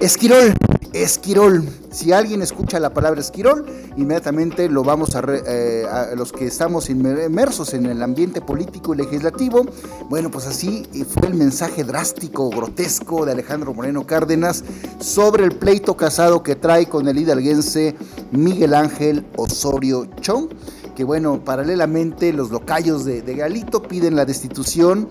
Esquirol, 0.00 0.54
Esquirol. 0.92 1.68
Si 1.90 2.12
alguien 2.12 2.40
escucha 2.40 2.78
la 2.78 2.94
palabra 2.94 3.20
Esquirol, 3.20 3.66
inmediatamente 3.96 4.68
lo 4.68 4.84
vamos 4.84 5.16
a, 5.16 5.22
eh, 5.26 5.86
a, 5.90 6.14
los 6.14 6.30
que 6.30 6.46
estamos 6.46 6.88
inmersos 6.88 7.74
en 7.74 7.86
el 7.86 8.00
ambiente 8.02 8.40
político 8.40 8.94
y 8.94 8.98
legislativo. 8.98 9.66
Bueno, 10.08 10.30
pues 10.30 10.46
así 10.46 10.86
fue 11.08 11.26
el 11.26 11.34
mensaje 11.34 11.82
drástico, 11.82 12.48
grotesco 12.48 13.26
de 13.26 13.32
Alejandro 13.32 13.74
Moreno 13.74 14.06
Cárdenas 14.06 14.62
sobre 15.00 15.44
el 15.44 15.56
pleito 15.56 15.96
casado 15.96 16.44
que 16.44 16.54
trae 16.54 16.86
con 16.86 17.08
el 17.08 17.18
hidalguense 17.18 17.96
Miguel 18.30 18.74
Ángel 18.74 19.26
Osorio 19.36 20.06
Chong. 20.20 20.48
Que 20.98 21.04
bueno, 21.04 21.44
paralelamente 21.44 22.32
los 22.32 22.50
locayos 22.50 23.04
de, 23.04 23.22
Galito 23.22 23.84
piden 23.84 24.16
la 24.16 24.24
destitución. 24.24 25.08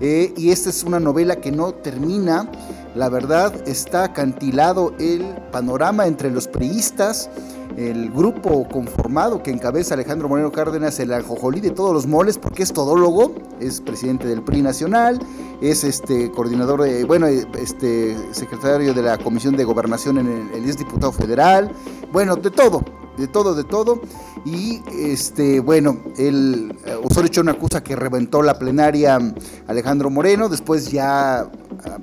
Eh, 0.00 0.32
y 0.36 0.52
esta 0.52 0.70
es 0.70 0.84
una 0.84 1.00
novela 1.00 1.40
que 1.40 1.50
no 1.50 1.74
termina. 1.74 2.48
La 2.94 3.08
verdad 3.08 3.52
está 3.66 4.04
acantilado 4.04 4.94
el 5.00 5.24
panorama 5.50 6.06
entre 6.06 6.30
los 6.30 6.46
priistas, 6.46 7.28
el 7.76 8.10
grupo 8.10 8.66
conformado 8.68 9.42
que 9.42 9.50
encabeza 9.50 9.94
Alejandro 9.94 10.28
Moreno 10.28 10.52
Cárdenas, 10.52 10.98
el 11.00 11.12
anjojolí 11.12 11.60
de 11.60 11.70
todos 11.70 11.92
los 11.92 12.06
moles, 12.06 12.38
porque 12.38 12.62
es 12.62 12.72
todólogo, 12.72 13.34
es 13.60 13.80
presidente 13.80 14.28
del 14.28 14.42
PRI 14.42 14.62
nacional, 14.62 15.18
es 15.60 15.84
este 15.84 16.30
coordinador, 16.30 16.82
de, 16.82 17.04
bueno, 17.04 17.26
este 17.26 18.16
secretario 18.32 18.94
de 18.94 19.02
la 19.02 19.18
Comisión 19.18 19.56
de 19.56 19.64
Gobernación 19.64 20.18
en 20.18 20.50
el, 20.54 20.64
es 20.64 20.78
diputado 20.78 21.12
federal, 21.12 21.70
bueno, 22.12 22.36
de 22.36 22.50
todo, 22.50 22.82
de 23.16 23.26
todo, 23.28 23.54
de 23.54 23.64
todo. 23.64 24.00
Y 24.44 24.82
este, 24.92 25.60
bueno, 25.60 25.98
el 26.18 26.76
Osorio 27.02 27.28
Chón 27.28 27.48
acusa 27.48 27.82
que 27.82 27.96
reventó 27.96 28.42
la 28.42 28.58
plenaria 28.58 29.18
Alejandro 29.66 30.10
Moreno, 30.10 30.48
después 30.48 30.90
ya 30.90 31.50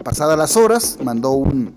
pasadas 0.04 0.38
las 0.38 0.58
horas, 0.58 0.98
mandó 1.04 1.32
un, 1.32 1.76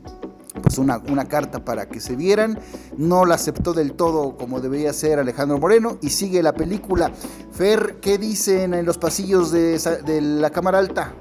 pues 0.63 0.79
una, 0.79 0.99
una, 1.09 1.27
carta 1.27 1.65
para 1.65 1.89
que 1.89 2.01
se 2.01 2.17
vieran. 2.17 2.59
No 2.97 3.25
la 3.25 3.35
aceptó 3.35 3.73
del 3.73 3.93
todo 3.93 4.37
como 4.37 4.61
debería 4.61 4.93
ser 4.93 5.19
Alejandro 5.19 5.59
Moreno 5.59 5.99
y 6.01 6.11
sigue 6.11 6.43
la 6.43 6.55
película. 6.55 7.13
Fer, 7.53 7.97
¿qué 8.01 8.19
dicen 8.19 8.75
en 8.75 8.85
los 8.85 8.99
pasillos 8.99 9.51
de, 9.51 9.79
la 10.21 10.51
Cámara 10.51 10.79
Alta? 10.79 11.15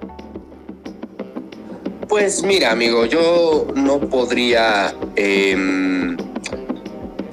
Pues 2.08 2.44
mira, 2.44 2.72
amigo, 2.72 3.06
yo 3.06 3.68
no 3.76 4.00
podría 4.00 4.94
eh, 5.16 6.16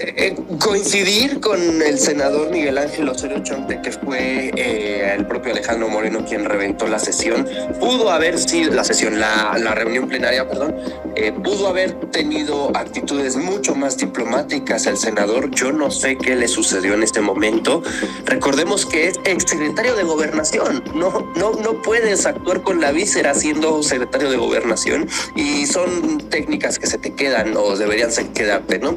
eh, 0.02 0.34
coincidir 0.58 1.40
con 1.40 1.60
el 1.82 1.98
senador 1.98 2.50
Miguel 2.50 2.78
Ángel 2.78 3.08
Osorio 3.08 3.40
Chonte, 3.40 3.80
que 3.82 3.92
fue 3.92 4.50
eh, 4.56 5.14
el 5.16 5.26
propio 5.26 5.52
Alejandro 5.52 5.88
Moreno 5.88 6.24
quien 6.26 6.44
reventó 6.44 6.86
la 6.86 6.98
sesión. 6.98 7.46
Pudo 7.78 8.10
haber 8.10 8.38
sido 8.38 8.72
la 8.72 8.84
sesión, 8.84 9.20
la, 9.20 9.56
la 9.58 9.74
reunión 9.74 10.08
plenaria, 10.08 10.48
perdón, 10.48 10.74
eh, 11.16 11.32
pudo 11.32 11.68
haber 11.68 11.92
tenido 12.10 12.74
actitudes 12.74 13.36
mucho 13.36 13.74
más 13.74 13.98
diplomáticas 13.98 14.86
el 14.86 14.96
senador. 14.96 15.50
Yo 15.50 15.72
no 15.72 15.90
sé 15.90 16.16
qué 16.16 16.34
le 16.34 16.48
sucedió 16.48 16.94
en 16.94 17.02
este 17.02 17.20
momento. 17.20 17.82
Recordemos 18.24 18.86
que 18.86 19.08
es 19.08 19.20
exsecretario 19.24 19.96
de 19.96 20.04
gobernación. 20.04 20.82
No, 20.94 21.30
no, 21.36 21.52
no 21.52 21.82
puedes 21.82 22.24
actuar 22.24 22.62
con 22.62 22.80
la 22.80 22.92
víscera 22.92 23.34
siendo 23.34 23.82
secretario 23.82 24.30
de 24.30 24.36
gobernación 24.36 25.08
y 25.36 25.66
son 25.66 26.18
técnicas 26.30 26.78
que 26.78 26.86
se 26.86 26.96
te 26.96 27.12
quedan 27.12 27.56
o 27.56 27.76
deberían 27.76 28.10
quedarte, 28.34 28.78
¿no? 28.78 28.96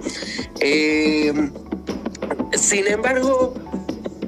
Eh, 0.59 0.92
sin 2.53 2.87
embargo, 2.87 3.53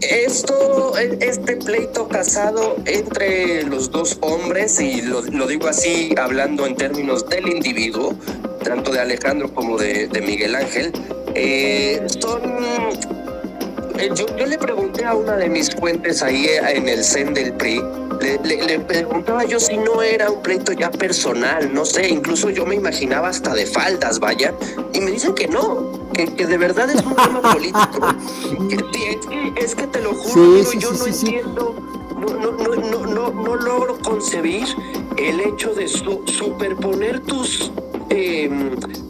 esto, 0.02 0.98
este 0.98 1.58
pleito 1.58 2.08
casado 2.08 2.78
entre 2.86 3.64
los 3.64 3.92
dos 3.92 4.18
hombres, 4.22 4.80
y 4.80 5.02
lo, 5.02 5.22
digo 5.22 5.68
así 5.68 6.14
hablando 6.18 6.66
en 6.66 6.76
términos 6.76 7.28
del 7.30 7.48
individuo, 7.48 8.16
tanto 8.64 8.92
de 8.92 9.00
Alejandro 9.00 9.54
como 9.54 9.78
de, 9.78 10.08
de 10.08 10.22
Miguel 10.22 10.56
Ángel, 10.56 10.92
eh, 11.34 12.06
son... 12.20 13.25
Eh, 13.98 14.10
yo, 14.14 14.26
yo, 14.36 14.46
le 14.46 14.58
pregunté 14.58 15.06
a 15.06 15.14
una 15.14 15.38
de 15.38 15.50
mis 15.50 15.74
fuentes 15.74 16.22
ahí 16.22 16.48
en 16.48 16.90
el 16.90 17.04
CEN 17.04 17.34
del 17.34 17.54
PRI, 17.54 17.82
le, 18.22 18.38
le, 18.44 18.66
le, 18.66 18.80
preguntaba 18.80 19.46
yo 19.46 19.60
si 19.60 19.78
no 19.78 20.02
era 20.02 20.30
un 20.30 20.42
pleito 20.42 20.74
ya 20.74 20.92
personal, 20.92 21.74
no 21.74 21.86
sé, 21.86 22.10
incluso 22.10 22.50
yo 22.50 22.66
me 22.66 22.76
imaginaba 22.76 23.30
hasta 23.30 23.54
de 23.54 23.66
faldas, 23.66 24.20
vaya, 24.20 24.54
y 24.94 25.00
me 25.00 25.12
dicen 25.12 25.34
que 25.34 25.48
no, 25.48 26.10
que, 26.14 26.26
que 26.34 26.46
de 26.46 26.58
verdad 26.58 26.90
es 26.90 27.02
un 27.04 27.16
tema 27.16 27.42
político. 27.54 28.08
es, 28.70 29.64
es, 29.64 29.76
que 29.76 29.88
te 29.88 30.02
lo 30.02 30.14
juro, 30.14 30.34
sí, 30.34 30.42
digo, 30.42 30.72
sí, 30.72 30.80
yo 30.80 30.94
sí, 30.94 30.98
no 31.00 31.06
entiendo, 31.08 31.76
no, 32.16 32.52
no, 32.52 32.76
no, 32.76 33.32
no, 33.32 33.56
logro 33.56 33.98
concebir 34.00 34.66
el 35.18 35.40
hecho 35.42 35.74
de 35.74 35.88
su, 35.88 36.24
superponer 36.26 37.20
tus 37.22 37.72
eh, 38.10 38.50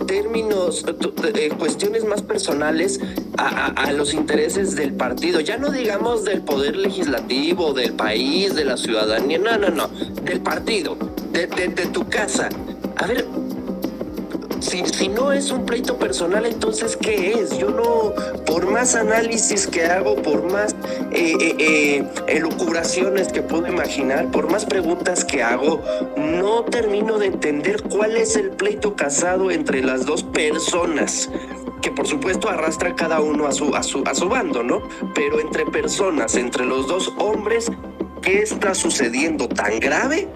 términos, 0.08 0.86
eh, 1.24 1.49
cuestiones 1.58 2.06
más 2.06 2.22
personales 2.22 2.99
a, 3.38 3.47
a, 3.47 3.68
a, 3.68 3.91
los 3.91 4.14
intereses 4.14 4.76
del 4.76 4.93
partido. 4.93 5.39
Ya 5.39 5.58
no 5.58 5.70
digamos 5.70 6.24
del 6.24 6.41
poder 6.41 6.76
legislativo, 6.76 7.74
del 7.74 7.93
país, 7.93 8.56
de 8.56 8.66
la 8.66 8.78
ciudadanía, 8.78 9.38
no, 9.38 9.58
no, 9.58 9.70
no, 9.70 9.88
del 10.24 10.41
partido, 10.41 10.97
de, 11.32 11.47
de, 11.47 11.68
de 11.70 11.86
tu 11.88 12.08
casa. 12.08 12.49
A 12.97 13.08
ver, 13.08 13.26
si, 14.66 14.84
si, 14.86 15.07
no 15.09 15.32
es 15.32 15.51
un 15.51 15.66
pleito 15.66 15.97
personal, 15.97 16.45
entonces 16.45 16.97
¿qué 16.97 17.34
es? 17.34 17.57
Yo 17.57 17.70
no, 17.70 18.13
por 18.45 18.70
más 18.70 18.95
análisis 18.95 19.68
que 19.68 19.86
hago, 19.86 20.16
por 20.16 20.51
más 20.51 20.74
eh, 21.11 21.36
eh, 21.39 21.55
eh, 21.59 22.03
elucubraciones 22.28 23.28
que 23.30 23.41
puedo 23.41 23.68
imaginar, 23.68 24.32
por 24.32 24.49
más 24.49 24.66
preguntas 24.66 25.24
que 25.24 25.43
hago, 25.43 25.82
no 26.18 26.63
termino 26.66 27.20
de 27.20 27.28
entender 27.28 27.84
cuál 27.84 28.18
es 28.18 28.36
el 28.36 28.49
pleito 28.51 28.95
casado 28.95 29.51
entre 29.51 29.84
las 29.84 30.05
dos 30.05 30.24
personas 30.24 31.30
que 31.82 31.91
por 31.91 32.07
supuesto 32.07 32.49
arrastra 32.49 32.95
cada 32.95 33.22
uno 33.22 33.45
a 33.45 33.51
su, 33.51 33.76
a 33.76 33.84
su, 33.84 34.03
a 34.07 34.16
su 34.16 34.28
bando, 34.28 34.63
¿no? 34.63 34.82
Pero 35.13 35.39
entre 35.39 35.66
personas, 35.68 36.36
entre 36.36 36.66
los 36.66 36.88
dos 36.88 37.13
hombres, 37.20 37.72
¿qué 38.24 38.39
está 38.39 38.74
sucediendo 38.74 39.47
tan 39.47 39.80
grave 39.80 40.28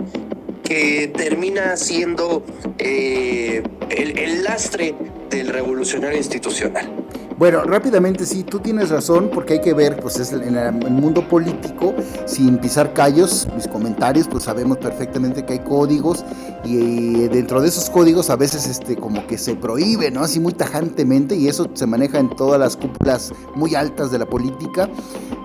que 0.63 1.07
termina 1.07 1.75
siendo 1.75 2.43
eh, 2.77 3.63
el, 3.89 4.43
lastre 4.43 4.95
del 5.29 5.47
revolucionario 5.47 6.17
institucional. 6.17 6.89
Bueno, 7.37 7.63
rápidamente 7.63 8.25
sí, 8.25 8.43
tú 8.43 8.59
tienes 8.59 8.89
razón, 8.89 9.29
porque 9.33 9.53
hay 9.53 9.61
que 9.61 9.73
ver, 9.73 9.97
pues 10.01 10.19
es 10.19 10.33
en 10.33 10.57
el 10.57 10.73
mundo 10.73 11.25
político, 11.25 11.95
sin 12.25 12.57
pisar 12.57 12.93
callos, 12.93 13.47
mis 13.55 13.65
comentarios, 13.65 14.27
pues 14.27 14.43
sabemos 14.43 14.77
perfectamente 14.77 15.45
que 15.45 15.53
hay 15.53 15.59
códigos 15.59 16.25
y 16.65 17.27
dentro 17.29 17.61
de 17.61 17.69
esos 17.69 17.89
códigos 17.89 18.29
a 18.29 18.35
veces 18.35 18.67
este 18.67 18.97
como 18.97 19.25
que 19.25 19.37
se 19.37 19.55
prohíbe, 19.55 20.11
¿no? 20.11 20.21
Así 20.21 20.41
muy 20.41 20.51
tajantemente 20.51 21.35
y 21.37 21.47
eso 21.47 21.65
se 21.73 21.85
maneja 21.85 22.19
en 22.19 22.29
todas 22.35 22.59
las 22.59 22.75
cúpulas 22.75 23.31
muy 23.55 23.73
altas 23.73 24.11
de 24.11 24.19
la 24.19 24.25
política, 24.25 24.89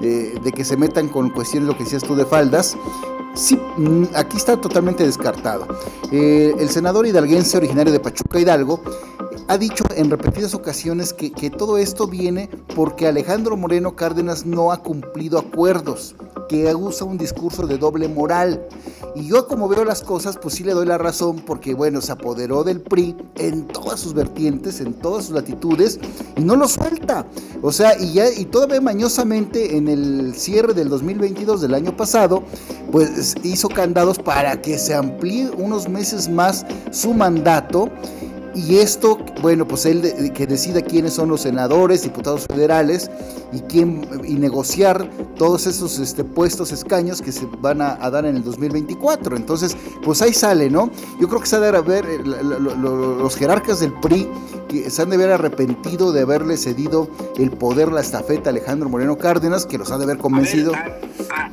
eh, 0.03 0.35
de 0.43 0.51
que 0.51 0.65
se 0.65 0.77
metan 0.77 1.09
con 1.09 1.31
cuestiones, 1.31 1.69
lo 1.69 1.77
que 1.77 1.85
decías 1.85 2.03
tú, 2.03 2.17
de 2.17 2.25
faldas 2.25 2.77
Sí, 3.35 3.59
aquí 4.15 4.37
está 4.37 4.57
totalmente 4.57 5.05
descartado. 5.05 5.67
Eh, 6.13 6.55
el 6.59 6.69
senador 6.69 7.07
hidalguense 7.07 7.57
originario 7.57 7.93
de 7.93 8.01
Pachuca 8.01 8.39
Hidalgo 8.39 8.81
ha 9.49 9.59
dicho 9.59 9.85
en 9.95 10.11
repetidas 10.11 10.55
ocasiones 10.55 11.13
que, 11.13 11.31
que, 11.31 11.51
todo 11.51 11.79
esto 11.79 12.07
viene 12.07 12.49
porque 12.75 13.07
Alejandro 13.07 13.57
Moreno 13.57 13.95
Cárdenas 13.95 14.47
no 14.47 14.73
ha 14.73 14.79
cumplido 14.79 15.39
acuerdos, 15.39 16.15
que 16.49 16.75
usa 16.75 17.07
un 17.07 17.19
discurso 17.19 17.67
de 17.67 17.79
doble 17.79 18.09
moral. 18.09 18.67
Y 19.15 19.29
yo 19.29 19.47
como 19.47 19.69
veo 19.69 19.85
las 19.85 20.03
cosas, 20.03 20.39
pues 20.41 20.55
sí 20.55 20.65
le 20.65 20.73
doy 20.73 20.87
la 20.87 20.99
razón 20.99 21.37
porque, 21.47 21.75
bueno, 21.75 22.01
se 22.01 22.13
apoderó 22.13 22.65
del 22.65 22.81
PRI 22.81 23.17
en 23.37 23.69
todas 23.69 24.01
sus 24.01 24.13
vertientes, 24.13 24.81
en 24.81 24.95
todas 24.95 25.27
sus 25.27 25.35
latitudes, 25.35 26.01
y 26.37 26.41
no 26.41 26.57
lo 26.57 26.67
suelta. 26.67 27.27
O 27.63 27.71
sea, 27.71 27.97
y 27.99 28.15
ya, 28.15 28.31
y 28.31 28.45
todavía 28.47 28.81
mañosamente 28.81 29.77
en 29.77 29.89
el 29.89 30.35
cierre 30.35 30.75
del 30.75 30.89
2022 30.89 31.61
del 31.61 31.75
año 31.75 31.97
pasado, 31.97 32.43
pues 32.91 33.37
hizo 33.45 33.69
candados 33.69 34.19
para 34.19 34.61
que 34.61 34.79
se 34.79 34.95
amplíe 34.95 35.51
unos 35.51 35.89
meses 35.89 36.29
más 36.29 36.67
su 36.91 37.15
mandato 37.15 37.91
y 38.55 38.77
esto, 38.77 39.19
bueno, 39.43 39.67
pues 39.67 39.85
él 39.87 40.03
de, 40.03 40.33
que 40.33 40.47
decida 40.47 40.81
quiénes 40.81 41.15
son 41.15 41.29
los 41.29 41.43
senadores, 41.43 42.03
diputados 42.03 42.47
federales 42.47 43.11
y 43.53 43.61
quién 43.61 44.07
y 44.25 44.35
negociar 44.35 45.11
todos 45.37 45.67
esos 45.67 45.99
este, 45.99 46.25
puestos 46.25 46.71
escaños 46.73 47.21
que 47.21 47.33
se 47.33 47.47
van 47.61 47.83
a, 47.83 47.99
a, 48.01 48.11
dar 48.11 48.27
en 48.27 48.37
el 48.37 48.45
2024. 48.45 49.37
Entonces, 49.37 49.77
pues 50.05 50.23
ahí 50.23 50.33
sale, 50.33 50.71
¿no? 50.71 50.91
Yo 51.21 51.29
creo 51.29 51.41
que 51.41 51.47
se 51.47 51.57
ha 51.57 51.61
de 51.61 51.77
haber 51.77 52.07
eh, 52.07 52.21
lo, 52.25 52.61
lo, 52.61 52.75
lo, 52.77 53.19
los 53.19 53.37
jerarcas 53.37 53.81
del 53.81 53.93
PRI 54.01 54.29
que 54.69 54.89
se 54.91 55.03
han 55.03 55.11
de 55.11 55.17
haber 55.17 55.33
arrepentido 55.33 56.13
de 56.13 56.23
haberle 56.23 56.57
cedido 56.57 57.09
el 57.37 57.51
poder, 57.51 57.93
la 57.93 58.01
estafeta 58.01 58.51
a 58.51 58.53
Alejandro 58.53 58.89
Moreno 58.89 59.17
Cárdenas, 59.17 59.67
que 59.67 59.79
los 59.79 59.91
ha 59.91 59.99
de 59.99 60.05
haber 60.05 60.19
convencido. 60.19 60.73
A 60.75 60.83
ver, 60.83 61.01
a, 61.31 61.47
a, 61.47 61.51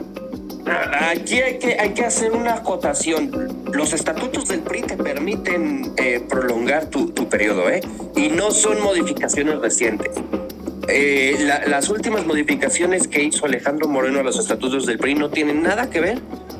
Aquí 1.11 1.41
hay 1.41 1.59
que, 1.93 2.05
hacer 2.05 2.31
una 2.31 2.53
acotación. 2.55 3.65
Los 3.73 3.91
estatutos 3.91 4.47
del 4.47 4.61
PRI 4.61 4.83
te 4.83 4.95
permiten 4.95 5.91
eh, 5.97 6.21
prolongar 6.29 6.85
tu, 6.85 7.11
periodo, 7.27 7.69
¿eh? 7.69 7.81
Y 8.15 8.29
no 8.29 8.51
son 8.51 8.81
modificaciones 8.81 9.59
recientes. 9.59 10.09
Eh, 10.87 11.35
la, 11.41 11.67
las 11.67 11.89
últimas 11.89 12.25
modificaciones 12.25 13.09
que 13.09 13.23
hizo 13.23 13.45
Alejandro 13.45 13.89
Moreno 13.89 14.21
a 14.21 14.23
los 14.23 14.39
estatutos 14.39 14.85
del 14.85 14.99
PRI 14.99 15.15
no 15.15 15.29
tienen 15.29 15.61
nada 15.61 15.89
que 15.89 15.99
ver 15.99 16.19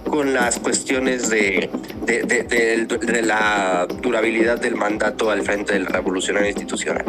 con 0.09 0.33
las 0.33 0.59
cuestiones 0.59 1.29
de 1.29 1.69
la 3.23 3.87
durabilidad 4.01 4.59
del 4.59 4.75
mandato 4.75 5.31
al 5.31 5.43
frente 5.43 5.73
del 5.73 5.85
revolucionario 5.85 6.49
institucional 6.49 7.05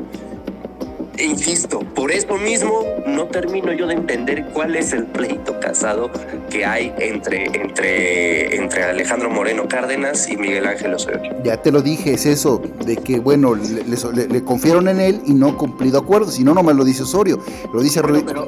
insisto, 1.24 1.80
por 1.80 2.10
eso 2.10 2.36
mismo 2.36 2.84
no 3.06 3.26
termino 3.26 3.72
yo 3.72 3.86
de 3.86 3.94
entender 3.94 4.46
cuál 4.52 4.74
es 4.76 4.92
el 4.92 5.06
pleito 5.06 5.58
casado 5.60 6.10
que 6.50 6.64
hay 6.64 6.92
entre, 6.98 7.44
entre, 7.46 8.56
entre 8.56 8.84
Alejandro 8.84 9.30
Moreno 9.30 9.68
Cárdenas 9.68 10.28
y 10.28 10.36
Miguel 10.36 10.66
Ángel 10.66 10.94
Osorio. 10.94 11.34
Ya 11.44 11.60
te 11.60 11.72
lo 11.72 11.82
dije, 11.82 12.14
es 12.14 12.26
eso, 12.26 12.62
de 12.84 12.96
que, 12.96 13.20
bueno, 13.20 13.54
le, 13.54 14.44
confiaron 14.44 14.88
en 14.88 15.00
él 15.00 15.22
y 15.26 15.34
no 15.34 15.56
cumplido 15.56 15.98
acuerdos, 15.98 16.34
si 16.34 16.44
no, 16.44 16.54
no 16.54 16.62
me 16.62 16.74
lo 16.74 16.84
dice 16.84 17.02
Osorio, 17.04 17.40
lo 17.72 17.80
dice 17.80 18.00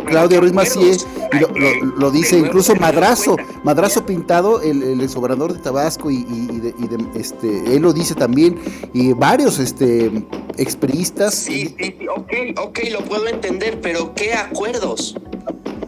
Claudio 0.07 0.41
Ruiz 0.41 0.53
Macías 0.53 1.07
y 1.33 2.01
lo, 2.01 2.11
dice 2.11 2.39
incluso 2.39 2.75
Madrazo, 2.77 3.37
Madrazo 3.63 4.05
Pintado, 4.05 4.61
el, 4.63 4.83
el 4.83 5.01
exobrador 5.01 5.53
de 5.53 5.59
Tabasco 5.61 6.11
y, 6.11 6.25
de, 6.25 6.75
este, 7.15 7.75
él 7.75 7.83
lo 7.83 7.93
dice 7.93 8.15
también, 8.15 8.59
y 8.93 9.13
varios 9.13 9.59
este, 9.59 10.11
expriistas. 10.57 11.35
Sí, 11.35 11.75
sí, 11.79 11.97
sí, 11.99 12.07
ok, 12.09 12.33
ok, 12.65 12.79
lo 12.91 13.01
puedo 13.01 13.29
entender, 13.29 13.81
pero 13.81 14.15
¿qué 14.15 14.35
acuerdos? 14.35 15.15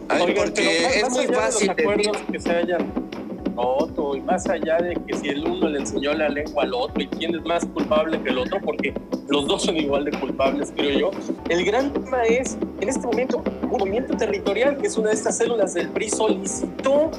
porque 0.07 0.99
es 0.99 1.09
muy 1.09 1.27
fácil. 1.27 1.67
Los 1.67 1.79
acuerdos 1.79 2.17
que 2.31 2.39
se 2.39 2.51
hayan 2.51 2.93
roto 3.55 4.15
y 4.15 4.21
más 4.21 4.47
allá 4.47 4.77
de 4.77 4.95
que 5.07 5.17
si 5.17 5.29
el 5.29 5.45
uno 5.45 5.67
le 5.67 5.79
enseñó 5.79 6.13
la 6.13 6.29
lengua 6.29 6.63
al 6.63 6.73
otro 6.73 7.01
y 7.01 7.07
quién 7.07 7.35
es 7.35 7.41
más 7.43 7.65
culpable 7.65 8.21
que 8.21 8.29
el 8.29 8.37
otro, 8.37 8.59
porque 8.61 8.93
los 9.27 9.47
dos 9.47 9.63
son 9.63 9.77
igual 9.77 10.05
de 10.05 10.11
culpables, 10.11 10.71
creo 10.75 10.99
yo. 10.99 11.11
El 11.49 11.65
gran 11.65 11.91
tema 11.91 12.23
es, 12.23 12.57
en 12.79 12.89
este 12.89 13.05
momento, 13.05 13.43
un 13.63 13.69
movimiento 13.69 14.15
territorial, 14.15 14.77
que 14.77 14.87
es 14.87 14.97
una 14.97 15.09
de 15.09 15.15
estas 15.15 15.37
células 15.37 15.73
del 15.73 15.89
PRI, 15.89 16.09
solicitó 16.09 17.11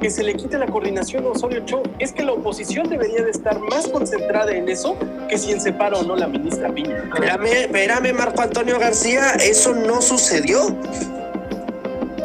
que 0.00 0.10
se 0.10 0.22
le 0.22 0.34
quite 0.34 0.58
la 0.58 0.66
coordinación 0.66 1.24
a 1.24 1.28
Osorio 1.28 1.64
Chong. 1.64 1.86
Es 1.98 2.12
que 2.12 2.22
la 2.22 2.32
oposición 2.32 2.88
debería 2.88 3.22
de 3.22 3.30
estar 3.30 3.58
más 3.58 3.88
concentrada 3.88 4.52
en 4.52 4.68
eso 4.68 4.96
que 5.28 5.38
si 5.38 5.52
en 5.52 5.60
separa 5.60 5.98
o 5.98 6.02
no 6.02 6.16
la 6.16 6.28
ministra 6.28 6.72
Piña. 6.72 7.04
Espérame, 7.04 7.46
espérame, 7.46 8.12
Marco 8.12 8.42
Antonio 8.42 8.78
García, 8.78 9.32
eso 9.34 9.74
no 9.74 10.00
sucedió. 10.02 10.76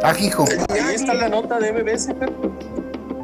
Ah, 0.02 0.14
hijo. 0.18 0.44
Ahí 0.68 0.94
está 0.94 1.14
la 1.14 1.28
nota 1.28 1.60
de 1.60 1.72
MBS, 1.72 2.08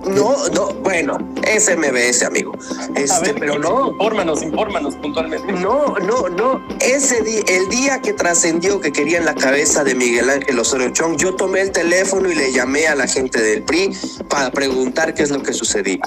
no, 0.07 0.49
no, 0.49 0.73
bueno, 0.83 1.19
es 1.47 1.71
MBS, 1.77 2.23
amigo. 2.23 2.53
Este, 2.95 3.35
pero 3.35 3.59
no. 3.59 3.91
Infórmanos, 3.91 4.43
infórmanos 4.43 4.97
puntualmente. 4.97 5.53
No, 5.53 5.97
no, 5.99 6.29
no. 6.29 6.67
Ese 6.81 7.23
día, 7.23 7.43
el 7.49 7.69
día 7.69 8.01
que 8.01 8.13
trascendió 8.13 8.81
que 8.81 8.93
querían 8.93 9.25
la 9.25 9.35
cabeza 9.35 9.85
de 9.85 9.95
Miguel 9.95 10.31
Ángel 10.31 10.59
Osorio 10.59 10.91
Chong, 10.91 11.17
yo 11.17 11.35
tomé 11.35 11.63
el 11.63 11.73
teléfono 11.73 12.31
y 12.31 12.35
le 12.35 12.53
llamé 12.53 12.87
a 12.87 12.95
la 12.95 13.07
gente 13.07 13.41
del 13.41 13.63
PRI 13.63 13.91
para 14.29 14.51
preguntar 14.51 15.15
qué 15.15 15.23
es 15.23 15.31
lo 15.31 15.43
que 15.43 15.53
sucedía. 15.53 16.01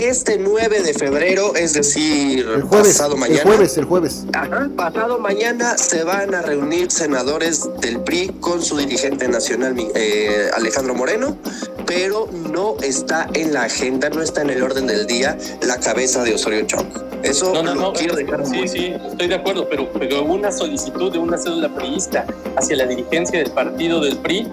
Este 0.00 0.38
9 0.38 0.80
de 0.80 0.94
febrero, 0.94 1.54
es 1.54 1.74
decir, 1.74 2.48
el 2.48 2.62
jueves, 2.62 2.96
pasado 2.96 3.18
mañana. 3.18 3.40
El 3.42 3.46
jueves, 3.46 3.76
el 3.76 3.84
jueves. 3.84 4.24
pasado 4.74 5.18
mañana 5.18 5.76
se 5.76 6.04
van 6.04 6.34
a 6.34 6.40
reunir 6.40 6.90
senadores 6.90 7.68
del 7.82 8.00
PRI 8.00 8.28
con 8.40 8.62
su 8.62 8.78
dirigente 8.78 9.28
nacional, 9.28 9.74
eh, 9.94 10.48
Alejandro 10.54 10.94
Moreno, 10.94 11.36
pero 11.84 12.30
no 12.32 12.76
está 12.82 13.28
en 13.34 13.52
la 13.52 13.64
agenda, 13.64 14.08
no 14.08 14.22
está 14.22 14.40
en 14.40 14.48
el 14.48 14.62
orden 14.62 14.86
del 14.86 15.06
día 15.06 15.36
la 15.60 15.78
cabeza 15.78 16.24
de 16.24 16.34
Osorio 16.34 16.66
Chong. 16.66 16.86
Eso 17.22 17.62
no, 17.62 17.74
no, 17.74 17.92
quiero 17.92 18.16
dejar 18.16 18.46
Sí, 18.46 18.66
sí, 18.68 18.94
estoy 19.10 19.28
de 19.28 19.34
acuerdo, 19.34 19.68
pero, 19.68 19.92
pero 19.92 20.24
una 20.24 20.50
solicitud 20.50 21.12
de 21.12 21.18
una 21.18 21.36
cédula 21.36 21.68
priista 21.74 22.24
hacia 22.56 22.76
la 22.76 22.86
dirigencia 22.86 23.38
del 23.38 23.50
partido 23.50 24.00
del 24.00 24.16
PRI 24.16 24.48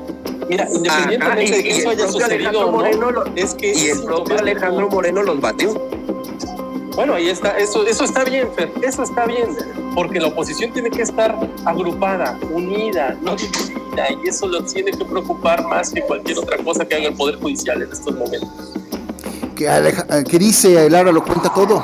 Mira, 0.50 0.68
independientemente 0.74 1.58
de 1.58 1.64
que 1.64 1.78
eso 1.78 1.90
haya 1.90 2.08
sucedido 2.08 2.72
Moreno 2.72 3.24
es 3.36 3.54
que 3.54 3.74
y 3.74 3.90
el 3.90 4.04
propio 4.04 4.40
Alejandro 4.40 4.90
Moreno 4.90 5.24
los 5.24 5.37
batió. 5.40 5.74
Bueno, 6.96 7.14
ahí 7.14 7.30
está, 7.30 7.58
eso, 7.58 7.86
eso 7.86 8.06
está 8.06 8.24
bien, 8.24 8.48
Fer, 8.56 8.72
eso 8.82 9.04
está 9.04 9.26
bien, 9.28 9.56
porque 9.94 10.20
la 10.20 10.28
oposición 10.30 10.74
tiene 10.74 10.90
que 10.90 11.04
estar 11.04 11.38
agrupada, 11.64 12.40
unida, 12.52 13.16
no 13.22 13.36
dividida, 13.36 14.08
y 14.24 14.28
eso 14.30 14.48
lo 14.48 14.64
tiene 14.64 14.92
que 14.92 15.06
preocupar 15.06 15.64
más 15.68 15.92
que 15.92 16.02
cualquier 16.02 16.40
otra 16.40 16.58
cosa 16.58 16.86
que 16.86 16.96
haga 16.96 17.10
el 17.10 17.14
Poder 17.14 17.36
Judicial 17.36 17.84
en 17.84 17.92
estos 17.92 18.16
momentos. 18.16 18.74
¿Qué, 19.56 20.40
dice 20.40 20.90
Lara? 20.90 21.12
¿Lo 21.12 21.24
cuenta 21.24 21.54
todo? 21.54 21.84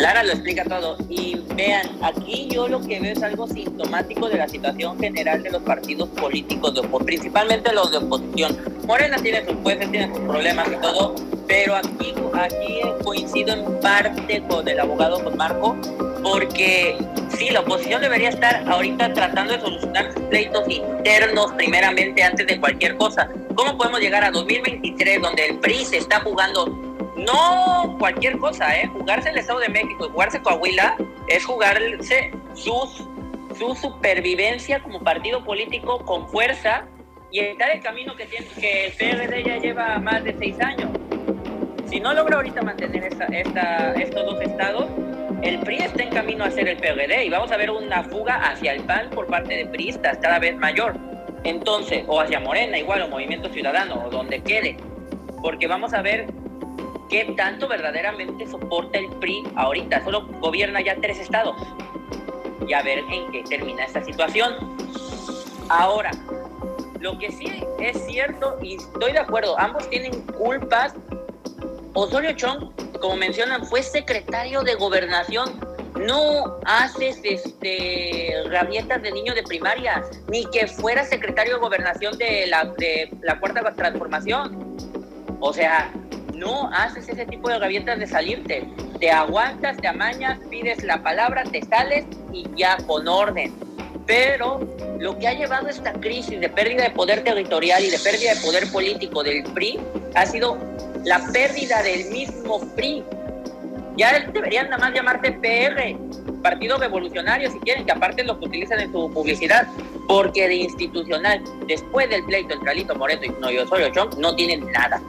Lara 0.00 0.22
lo 0.22 0.32
explica 0.32 0.64
todo. 0.64 0.96
Y 1.08 1.36
vean, 1.54 1.86
aquí 2.02 2.48
yo 2.50 2.68
lo 2.68 2.80
que 2.80 3.00
veo 3.00 3.12
es 3.12 3.22
algo 3.22 3.46
sintomático 3.48 4.28
de 4.28 4.38
la 4.38 4.48
situación 4.48 4.98
general 4.98 5.42
de 5.42 5.50
los 5.50 5.62
partidos 5.62 6.08
políticos, 6.10 6.74
de, 6.74 6.82
principalmente 7.04 7.72
los 7.72 7.90
de 7.90 7.98
oposición. 7.98 8.56
Morena 8.86 9.16
tiene 9.16 9.44
sus 9.44 9.56
jueces, 9.62 9.90
tiene 9.90 10.08
sus 10.08 10.20
problemas 10.20 10.68
y 10.68 10.80
todo, 10.80 11.14
pero 11.46 11.74
aquí, 11.74 12.14
aquí 12.34 12.80
coincido 13.02 13.54
en 13.54 13.80
parte 13.80 14.42
con 14.48 14.68
el 14.68 14.78
abogado, 14.78 15.22
con 15.22 15.36
Marco, 15.36 15.76
porque 16.22 16.96
sí, 17.36 17.50
la 17.50 17.60
oposición 17.60 18.00
debería 18.00 18.28
estar 18.28 18.68
ahorita 18.68 19.12
tratando 19.12 19.54
de 19.54 19.60
solucionar 19.60 20.12
sus 20.12 20.22
pleitos 20.24 20.64
internos 20.68 21.52
primeramente 21.52 22.22
antes 22.22 22.46
de 22.46 22.60
cualquier 22.60 22.96
cosa. 22.96 23.28
¿Cómo 23.54 23.76
podemos 23.76 24.00
llegar 24.00 24.24
a 24.24 24.30
2023 24.30 25.20
donde 25.20 25.46
el 25.46 25.58
PRI 25.58 25.84
se 25.84 25.98
está 25.98 26.20
jugando 26.20 26.87
no 27.18 27.96
cualquier 27.98 28.38
cosa, 28.38 28.76
¿eh? 28.76 28.86
Jugarse 28.86 29.30
el 29.30 29.38
Estado 29.38 29.60
de 29.60 29.68
México 29.68 30.08
jugarse 30.12 30.40
Coahuila 30.40 30.96
es 31.28 31.44
jugarse 31.44 32.30
su 32.54 33.74
supervivencia 33.74 34.80
como 34.82 35.00
partido 35.00 35.44
político 35.44 35.98
con 36.04 36.28
fuerza 36.28 36.86
y 37.30 37.40
está 37.40 37.72
el 37.72 37.80
camino 37.82 38.16
que, 38.16 38.26
tiene, 38.26 38.46
que 38.46 38.86
el 38.86 38.92
PRD 38.92 39.44
ya 39.44 39.58
lleva 39.58 39.98
más 39.98 40.24
de 40.24 40.36
seis 40.38 40.58
años. 40.60 40.90
Si 41.86 42.00
no 42.00 42.12
logra 42.14 42.36
ahorita 42.36 42.62
mantener 42.62 43.04
esta, 43.04 43.24
esta, 43.26 43.94
estos 43.94 44.24
dos 44.24 44.40
estados, 44.40 44.86
el 45.42 45.58
PRI 45.60 45.78
está 45.78 46.02
en 46.02 46.10
camino 46.10 46.44
a 46.44 46.50
ser 46.50 46.68
el 46.68 46.76
PRD 46.76 47.24
y 47.24 47.30
vamos 47.30 47.50
a 47.52 47.56
ver 47.56 47.70
una 47.70 48.02
fuga 48.04 48.36
hacia 48.50 48.72
el 48.72 48.82
PAN 48.82 49.10
por 49.10 49.26
parte 49.26 49.56
de 49.56 49.66
priistas 49.66 50.18
cada 50.18 50.38
vez 50.38 50.56
mayor. 50.56 50.96
Entonces, 51.44 52.04
o 52.06 52.20
hacia 52.20 52.40
Morena 52.40 52.78
igual, 52.78 53.02
o 53.02 53.08
Movimiento 53.08 53.48
Ciudadano, 53.48 54.04
o 54.04 54.10
donde 54.10 54.40
quede. 54.40 54.76
Porque 55.40 55.66
vamos 55.66 55.94
a 55.94 56.02
ver 56.02 56.26
qué 57.08 57.32
tanto 57.36 57.68
verdaderamente 57.68 58.46
soporta 58.46 58.98
el 58.98 59.08
PRI 59.16 59.44
ahorita. 59.56 60.04
Solo 60.04 60.26
gobierna 60.40 60.80
ya 60.80 60.96
tres 60.96 61.18
estados. 61.18 61.56
Y 62.66 62.72
a 62.72 62.82
ver 62.82 62.98
en 63.10 63.30
qué 63.32 63.42
termina 63.48 63.84
esta 63.84 64.04
situación. 64.04 64.54
Ahora, 65.68 66.10
lo 67.00 67.18
que 67.18 67.30
sí 67.30 67.46
es 67.78 68.04
cierto, 68.06 68.58
y 68.62 68.76
estoy 68.76 69.12
de 69.12 69.20
acuerdo, 69.20 69.58
ambos 69.58 69.88
tienen 69.90 70.20
culpas. 70.26 70.94
Osorio 71.94 72.32
Chong, 72.32 72.72
como 73.00 73.16
mencionan, 73.16 73.64
fue 73.64 73.82
secretario 73.82 74.62
de 74.62 74.74
gobernación. 74.74 75.60
No 75.98 76.58
haces 76.64 77.20
este 77.24 78.34
rabietas 78.50 79.02
de 79.02 79.10
niño 79.10 79.34
de 79.34 79.42
primaria, 79.42 80.04
ni 80.28 80.44
que 80.50 80.66
fuera 80.66 81.04
secretario 81.04 81.54
de 81.54 81.60
gobernación 81.60 82.16
de 82.18 82.46
la, 82.46 82.64
de 82.78 83.10
la 83.22 83.38
cuarta 83.40 83.74
transformación. 83.74 84.76
O 85.40 85.52
sea, 85.52 85.90
no 86.38 86.70
haces 86.72 87.08
ese 87.08 87.26
tipo 87.26 87.48
de 87.48 87.58
gavietas 87.58 87.98
de 87.98 88.06
salirte. 88.06 88.64
Te 88.98 89.10
aguantas, 89.10 89.76
te 89.76 89.88
amañas, 89.88 90.38
pides 90.50 90.82
la 90.84 91.02
palabra, 91.02 91.44
te 91.44 91.62
sales 91.62 92.04
y 92.32 92.46
ya 92.56 92.76
con 92.86 93.06
orden. 93.06 93.52
Pero 94.06 94.60
lo 94.98 95.18
que 95.18 95.28
ha 95.28 95.34
llevado 95.34 95.68
esta 95.68 95.92
crisis 95.92 96.40
de 96.40 96.48
pérdida 96.48 96.84
de 96.84 96.90
poder 96.90 97.22
territorial 97.22 97.84
y 97.84 97.90
de 97.90 97.98
pérdida 97.98 98.34
de 98.34 98.40
poder 98.40 98.70
político 98.70 99.22
del 99.22 99.44
PRI 99.52 99.78
ha 100.14 100.24
sido 100.24 100.56
la 101.04 101.20
pérdida 101.32 101.82
del 101.82 102.10
mismo 102.10 102.60
PRI. 102.74 103.04
Ya 103.96 104.18
deberían 104.32 104.70
nada 104.70 104.78
más 104.78 104.94
llamarse 104.94 105.32
PR, 105.32 105.96
Partido 106.42 106.78
Revolucionario, 106.78 107.50
si 107.50 107.58
quieren, 107.60 107.84
que 107.84 107.92
aparte 107.92 108.22
lo 108.22 108.38
que 108.38 108.46
utilizan 108.46 108.80
en 108.80 108.92
su 108.92 109.10
publicidad, 109.12 109.66
porque 110.06 110.46
de 110.46 110.54
institucional, 110.54 111.42
después 111.66 112.08
del 112.08 112.24
pleito 112.24 112.54
entre 112.54 112.70
Alito 112.70 112.94
Moreno 112.94 113.24
y 113.24 113.28
no, 113.40 113.50
yo 113.50 113.66
soy 113.66 113.90
Chong, 113.92 114.16
no 114.18 114.34
tienen 114.36 114.70
nada. 114.72 115.02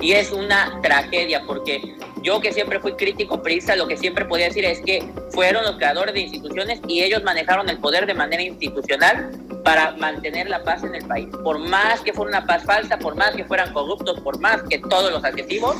Y 0.00 0.12
es 0.12 0.32
una 0.32 0.80
tragedia 0.82 1.42
porque 1.46 1.94
yo 2.22 2.40
que 2.40 2.52
siempre 2.52 2.80
fui 2.80 2.92
crítico 2.92 3.42
prisa, 3.42 3.76
lo 3.76 3.86
que 3.86 3.96
siempre 3.96 4.24
podía 4.24 4.46
decir 4.46 4.64
es 4.64 4.80
que 4.80 5.06
fueron 5.30 5.64
los 5.64 5.76
creadores 5.76 6.14
de 6.14 6.20
instituciones 6.20 6.80
y 6.86 7.02
ellos 7.02 7.22
manejaron 7.22 7.68
el 7.68 7.78
poder 7.78 8.06
de 8.06 8.14
manera 8.14 8.42
institucional 8.42 9.30
para 9.64 9.92
mantener 9.92 10.48
la 10.48 10.62
paz 10.62 10.84
en 10.84 10.94
el 10.94 11.06
país. 11.06 11.28
Por 11.44 11.58
más 11.58 12.00
que 12.00 12.12
fuera 12.12 12.38
una 12.38 12.46
paz 12.46 12.64
falsa, 12.64 12.98
por 12.98 13.14
más 13.14 13.32
que 13.32 13.44
fueran 13.44 13.72
corruptos, 13.72 14.20
por 14.20 14.38
más 14.40 14.62
que 14.64 14.78
todos 14.78 15.12
los 15.12 15.24
adjetivos, 15.24 15.76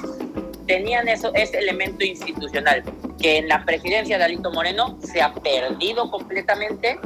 tenían 0.66 1.08
eso, 1.08 1.32
ese 1.34 1.58
elemento 1.58 2.04
institucional, 2.04 2.82
que 3.20 3.38
en 3.38 3.48
la 3.48 3.64
presidencia 3.64 4.18
de 4.18 4.24
Alito 4.24 4.52
Moreno 4.52 4.98
se 5.02 5.20
ha 5.20 5.32
perdido 5.34 6.10
completamente. 6.10 6.98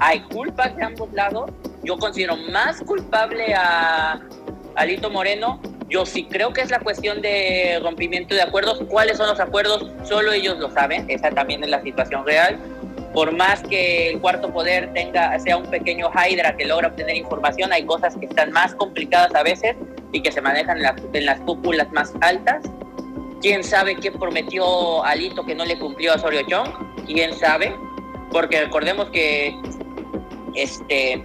Hay 0.00 0.20
culpas 0.22 0.76
de 0.76 0.82
ambos 0.82 1.12
lados. 1.12 1.50
Yo 1.84 1.96
considero 1.96 2.36
más 2.36 2.80
culpable 2.82 3.54
a 3.54 4.20
Alito 4.74 5.10
Moreno 5.10 5.60
yo 5.94 6.04
sí 6.04 6.24
creo 6.24 6.52
que 6.52 6.60
es 6.60 6.70
la 6.72 6.80
cuestión 6.80 7.22
de 7.22 7.78
rompimiento 7.80 8.34
de 8.34 8.42
acuerdos. 8.42 8.82
¿Cuáles 8.88 9.16
son 9.16 9.28
los 9.28 9.38
acuerdos? 9.38 9.92
Solo 10.02 10.32
ellos 10.32 10.58
lo 10.58 10.68
saben. 10.72 11.08
Esa 11.08 11.30
también 11.30 11.62
es 11.62 11.70
la 11.70 11.80
situación 11.82 12.26
real. 12.26 12.58
Por 13.12 13.30
más 13.30 13.62
que 13.62 14.10
el 14.10 14.20
cuarto 14.20 14.52
poder 14.52 14.92
tenga, 14.92 15.38
sea 15.38 15.56
un 15.56 15.70
pequeño 15.70 16.10
Hydra 16.10 16.56
que 16.56 16.64
logra 16.64 16.88
obtener 16.88 17.14
información, 17.14 17.72
hay 17.72 17.86
cosas 17.86 18.16
que 18.16 18.26
están 18.26 18.50
más 18.50 18.74
complicadas 18.74 19.32
a 19.36 19.44
veces 19.44 19.76
y 20.10 20.20
que 20.20 20.32
se 20.32 20.40
manejan 20.40 20.78
en, 21.12 21.26
las 21.26 21.40
cúpulas 21.42 21.92
más 21.92 22.12
altas. 22.22 22.64
¿Quién 23.40 23.62
sabe 23.62 23.94
qué 23.94 24.10
prometió 24.10 25.04
Alito 25.04 25.46
que 25.46 25.54
no 25.54 25.64
le 25.64 25.78
cumplió 25.78 26.10
a 26.10 26.16
Osorio 26.16 26.42
Chong? 26.48 26.70
¿Quién 27.06 27.32
sabe? 27.34 27.72
Porque 28.32 28.62
recordemos 28.62 29.10
que 29.10 29.56
este, 30.56 31.24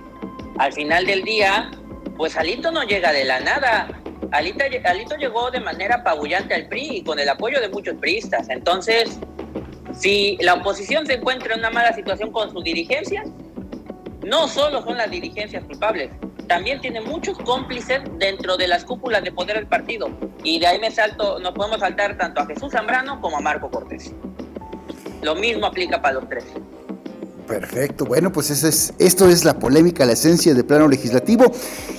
al 0.59 0.71
final 0.73 1.07
del 1.07 1.23
día, 1.23 1.71
pues 2.17 2.37
Alito 2.37 2.69
no 2.69 2.83
llega 2.83 3.11
de 3.11 3.25
la 3.25 3.39
nada. 3.39 3.99
Alito, 4.31 5.15
llegó 5.17 5.51
de 5.51 5.59
manera 5.59 5.95
apabullante 5.95 6.53
al 6.53 6.67
PRI 6.67 6.97
y 6.97 7.03
con 7.03 7.19
el 7.19 7.29
apoyo 7.29 7.59
de 7.59 7.69
muchos 7.69 7.95
priistas. 7.95 8.49
Entonces, 8.49 9.17
si 9.97 10.37
la 10.41 10.55
oposición 10.55 11.05
se 11.05 11.13
encuentra 11.13 11.53
en 11.53 11.59
una 11.59 11.71
mala 11.71 11.93
situación 11.93 12.31
con 12.31 12.51
sus 12.51 12.63
dirigencias, 12.63 13.27
no 14.25 14.47
solo 14.47 14.83
son 14.83 14.97
las 14.97 15.09
dirigencias 15.09 15.63
culpables, 15.63 16.11
también 16.47 16.81
tiene 16.81 17.01
muchos 17.01 17.37
cómplices 17.37 18.01
dentro 18.17 18.57
de 18.57 18.67
las 18.67 18.83
cúpulas 18.83 19.23
de 19.23 19.31
poder 19.31 19.57
del 19.57 19.67
partido. 19.67 20.09
Y 20.43 20.59
de 20.59 20.67
ahí 20.67 20.79
me 20.79 20.91
salto, 20.91 21.39
nos 21.39 21.53
podemos 21.53 21.79
saltar 21.79 22.17
tanto 22.17 22.41
a 22.41 22.45
Jesús 22.45 22.71
Zambrano 22.71 23.21
como 23.21 23.37
a 23.37 23.41
Marco 23.41 23.69
Cortés. 23.69 24.11
Lo 25.21 25.35
mismo 25.35 25.65
aplica 25.65 26.01
para 26.01 26.15
los 26.15 26.29
tres. 26.29 26.45
Perfecto, 27.47 28.05
bueno, 28.05 28.31
pues 28.31 28.51
es, 28.51 28.93
esto 28.99 29.27
es 29.27 29.43
la 29.43 29.55
polémica, 29.57 30.05
la 30.05 30.13
esencia 30.13 30.53
del 30.53 30.65
plano 30.65 30.87
legislativo. 30.87 31.51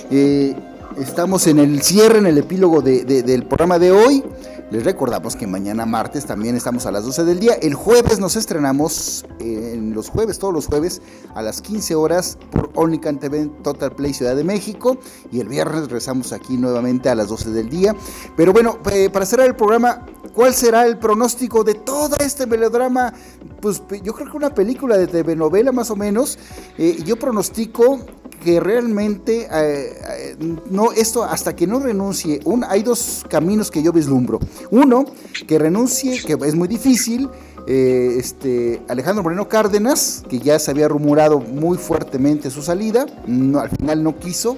Eh, 0.09 0.55
estamos 0.97 1.47
en 1.47 1.59
el 1.59 1.81
cierre, 1.81 2.19
en 2.19 2.25
el 2.25 2.37
epílogo 2.37 2.81
del 2.81 3.45
programa 3.45 3.79
de 3.79 3.91
hoy. 3.91 4.23
Les 4.71 4.85
recordamos 4.85 5.35
que 5.35 5.47
mañana 5.47 5.85
martes 5.85 6.25
también 6.25 6.55
estamos 6.55 6.85
a 6.85 6.91
las 6.91 7.03
12 7.03 7.25
del 7.25 7.41
día. 7.41 7.55
El 7.61 7.73
jueves 7.73 8.19
nos 8.19 8.37
estrenamos, 8.37 9.25
en 9.39 9.93
los 9.93 10.09
jueves, 10.09 10.39
todos 10.39 10.53
los 10.53 10.67
jueves, 10.67 11.01
a 11.35 11.41
las 11.41 11.61
15 11.61 11.95
horas 11.95 12.37
por 12.51 12.69
Onlycan 12.75 13.19
TV 13.19 13.47
Total 13.63 13.91
Play 13.91 14.13
Ciudad 14.13 14.33
de 14.33 14.45
México. 14.45 14.97
Y 15.29 15.41
el 15.41 15.49
viernes 15.49 15.81
regresamos 15.81 16.31
aquí 16.31 16.55
nuevamente 16.55 17.09
a 17.09 17.15
las 17.15 17.27
12 17.27 17.49
del 17.49 17.69
día. 17.69 17.93
Pero 18.37 18.53
bueno, 18.53 18.79
eh, 18.91 19.09
para 19.09 19.25
cerrar 19.25 19.47
el 19.47 19.55
programa, 19.57 20.05
¿cuál 20.33 20.53
será 20.53 20.85
el 20.85 20.97
pronóstico 20.97 21.65
de 21.65 21.73
todo 21.73 22.15
este 22.23 22.45
melodrama? 22.45 23.13
Pues 23.59 23.83
yo 24.03 24.13
creo 24.13 24.31
que 24.31 24.37
una 24.37 24.53
película 24.55 24.97
de 24.97 25.07
TV 25.07 25.35
novela 25.35 25.73
más 25.73 25.91
o 25.91 25.97
menos. 25.97 26.39
Eh, 26.77 27.03
yo 27.03 27.17
pronostico 27.17 27.99
que 28.41 28.59
realmente 28.59 29.47
eh, 29.51 29.93
eh, 30.09 30.35
no 30.69 30.91
esto 30.91 31.23
hasta 31.23 31.55
que 31.55 31.67
no 31.67 31.79
renuncie 31.79 32.39
un, 32.43 32.63
hay 32.63 32.81
dos 32.81 33.23
caminos 33.29 33.69
que 33.69 33.81
yo 33.83 33.93
vislumbro. 33.93 34.39
Uno 34.71 35.05
que 35.47 35.59
renuncie 35.59 36.21
que 36.23 36.33
es 36.33 36.55
muy 36.55 36.67
difícil 36.67 37.29
eh, 37.67 38.15
este 38.17 38.81
Alejandro 38.89 39.23
Moreno 39.23 39.47
Cárdenas 39.47 40.23
que 40.27 40.39
ya 40.39 40.57
se 40.57 40.71
había 40.71 40.87
rumorado 40.87 41.39
muy 41.39 41.77
fuertemente 41.77 42.49
su 42.49 42.63
salida 42.63 43.05
no, 43.27 43.59
al 43.59 43.69
final 43.69 44.03
no 44.03 44.17
quiso 44.17 44.57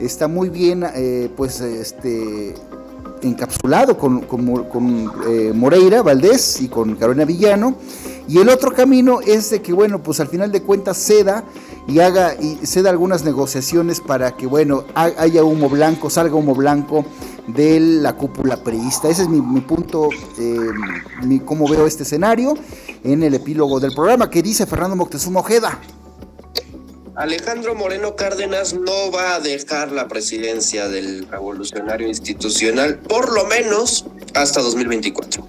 está 0.00 0.26
muy 0.26 0.48
bien 0.48 0.84
pues 1.36 1.60
este 1.60 2.54
encapsulado 3.22 3.96
con, 3.96 4.22
con, 4.22 5.56
Moreira 5.56 6.02
Valdés 6.02 6.60
y 6.60 6.66
con 6.66 6.96
Carolina 6.96 7.24
Villano. 7.24 7.76
Y 8.26 8.38
el 8.38 8.48
otro 8.48 8.72
camino 8.72 9.20
es 9.20 9.50
de 9.50 9.62
que 9.62 9.72
bueno 9.72 10.02
pues 10.02 10.18
al 10.18 10.26
final 10.26 10.50
de 10.50 10.62
cuentas 10.62 10.96
ceda 10.96 11.44
y 11.86 12.00
haga 12.00 12.34
y 12.40 12.66
se 12.66 12.82
da 12.82 12.90
algunas 12.90 13.24
negociaciones 13.24 14.00
para 14.00 14.36
que 14.36 14.46
bueno 14.46 14.84
haya 14.94 15.44
humo 15.44 15.68
blanco, 15.68 16.10
salga 16.10 16.36
humo 16.36 16.54
blanco 16.54 17.04
de 17.46 17.80
la 17.80 18.14
cúpula 18.14 18.56
priista. 18.62 19.08
Ese 19.08 19.22
es 19.22 19.28
mi, 19.28 19.60
punto, 19.60 20.08
eh, 20.38 20.58
mi, 21.24 21.40
cómo 21.40 21.68
veo 21.68 21.86
este 21.86 22.04
escenario 22.04 22.54
en 23.04 23.22
el 23.22 23.34
epílogo 23.34 23.80
del 23.80 23.92
programa. 23.94 24.30
¿Qué 24.30 24.42
dice 24.42 24.66
Fernando 24.66 24.96
Moctezuma 24.96 25.40
Ojeda? 25.40 25.80
Alejandro 27.14 27.74
Moreno 27.74 28.16
Cárdenas 28.16 28.72
no 28.72 29.10
va 29.10 29.34
a 29.34 29.40
dejar 29.40 29.92
la 29.92 30.08
presidencia 30.08 30.88
del 30.88 31.28
revolucionario 31.28 32.08
institucional, 32.08 32.98
por 33.00 33.32
lo 33.32 33.44
menos 33.46 34.06
hasta 34.34 34.62
2024. 34.62 35.46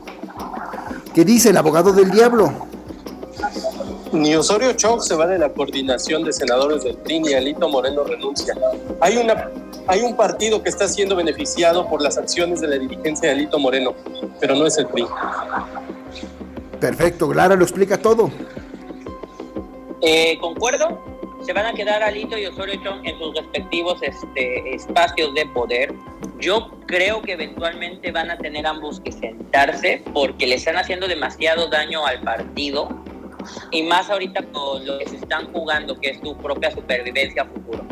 ¿Qué 1.14 1.24
dice 1.24 1.52
el 1.52 1.58
abogado 1.58 1.94
del 1.94 2.12
diablo? 2.12 2.68
Ni 4.14 4.36
Osorio 4.36 4.74
Chong 4.74 5.02
se 5.02 5.16
va 5.16 5.26
de 5.26 5.40
la 5.40 5.50
coordinación 5.50 6.24
de 6.24 6.32
senadores 6.32 6.84
del 6.84 6.96
PRI, 6.98 7.20
ni 7.20 7.34
Alito 7.34 7.68
Moreno 7.68 8.04
renuncia. 8.04 8.54
Hay, 9.02 9.18
una, 9.18 9.50
hay 9.88 10.02
un 10.02 10.16
partido 10.16 10.62
que 10.62 10.70
está 10.70 10.88
siendo 10.88 11.16
beneficiado 11.16 11.90
por 11.90 12.00
las 12.00 12.20
acciones 12.20 12.62
de 12.62 12.68
la 12.68 12.78
dirigencia 12.78 13.30
de 13.30 13.36
Alito 13.36 13.58
Moreno, 13.58 13.96
pero 14.40 14.56
no 14.56 14.68
es 14.68 14.78
el 14.78 14.86
PRI. 14.86 15.08
Perfecto, 16.80 17.34
Lara 17.34 17.56
lo 17.56 17.64
explica 17.64 17.98
todo. 17.98 18.30
Eh, 20.02 20.38
concuerdo, 20.40 21.02
se 21.44 21.52
van 21.52 21.66
a 21.66 21.74
quedar 21.74 22.04
Alito 22.04 22.38
y 22.38 22.46
Osorio 22.46 22.76
Chong 22.84 23.04
en 23.06 23.18
sus 23.18 23.36
respectivos 23.36 23.98
este, 24.04 24.76
espacios 24.76 25.34
de 25.34 25.48
poder. 25.48 25.92
Yo 26.40 26.70
creo 26.86 27.24
que 27.24 27.32
eventualmente 27.32 28.12
van 28.12 28.30
a 28.30 28.38
tener 28.38 28.68
ambos 28.68 29.00
que 29.00 29.12
sentarse 29.12 30.04
porque 30.14 30.46
le 30.46 30.56
están 30.56 30.78
haciendo 30.78 31.08
demasiado 31.08 31.68
daño 31.68 32.06
al 32.06 32.22
partido 32.22 32.90
y 33.72 33.84
más 33.84 34.10
ahorita 34.10 34.44
con 34.52 34.86
lo 34.86 34.98
que 35.00 35.08
se 35.08 35.18
están 35.18 35.52
jugando, 35.52 36.00
que 36.00 36.12
es 36.12 36.22
tu 36.22 36.36
propia 36.38 36.72
supervivencia 36.72 37.46
futuro. 37.46 37.86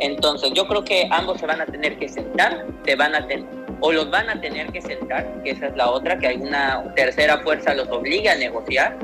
Entonces, 0.00 0.52
yo 0.54 0.66
creo 0.68 0.84
que 0.84 1.08
ambos 1.10 1.40
se 1.40 1.46
van 1.46 1.60
a 1.60 1.66
tener 1.66 1.98
que 1.98 2.08
sentar, 2.08 2.66
se 2.84 2.94
van 2.94 3.14
a 3.14 3.26
tener, 3.26 3.46
o 3.80 3.92
los 3.92 4.10
van 4.10 4.30
a 4.30 4.40
tener 4.40 4.70
que 4.70 4.80
sentar, 4.80 5.42
que 5.42 5.50
esa 5.50 5.66
es 5.66 5.76
la 5.76 5.90
otra, 5.90 6.18
que 6.18 6.28
alguna 6.28 6.92
tercera 6.94 7.38
fuerza 7.38 7.74
los 7.74 7.88
obliga 7.88 8.32
a 8.32 8.36
negociar. 8.36 8.96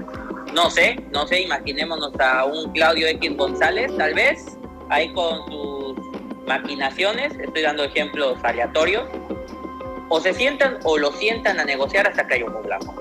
No 0.53 0.71
sé, 0.71 0.97
no 1.11 1.27
sé, 1.27 1.43
imaginémonos 1.43 2.13
a 2.21 2.45
un 2.45 2.73
Claudio 2.73 3.09
X 3.09 3.37
González, 3.37 3.91
tal 3.97 4.15
vez, 4.15 4.57
ahí 4.89 5.13
con 5.13 5.45
sus 5.51 5.97
maquinaciones, 6.47 7.33
estoy 7.39 7.63
dando 7.63 7.83
ejemplos 7.83 8.39
aleatorios, 8.45 9.05
o 10.09 10.21
se 10.21 10.33
sientan 10.33 10.79
o 10.85 10.97
lo 10.97 11.11
sientan 11.13 11.59
a 11.59 11.65
negociar 11.65 12.07
hasta 12.07 12.27
que 12.27 12.35
haya 12.35 12.45
un 12.45 12.63
blanco. 12.63 12.95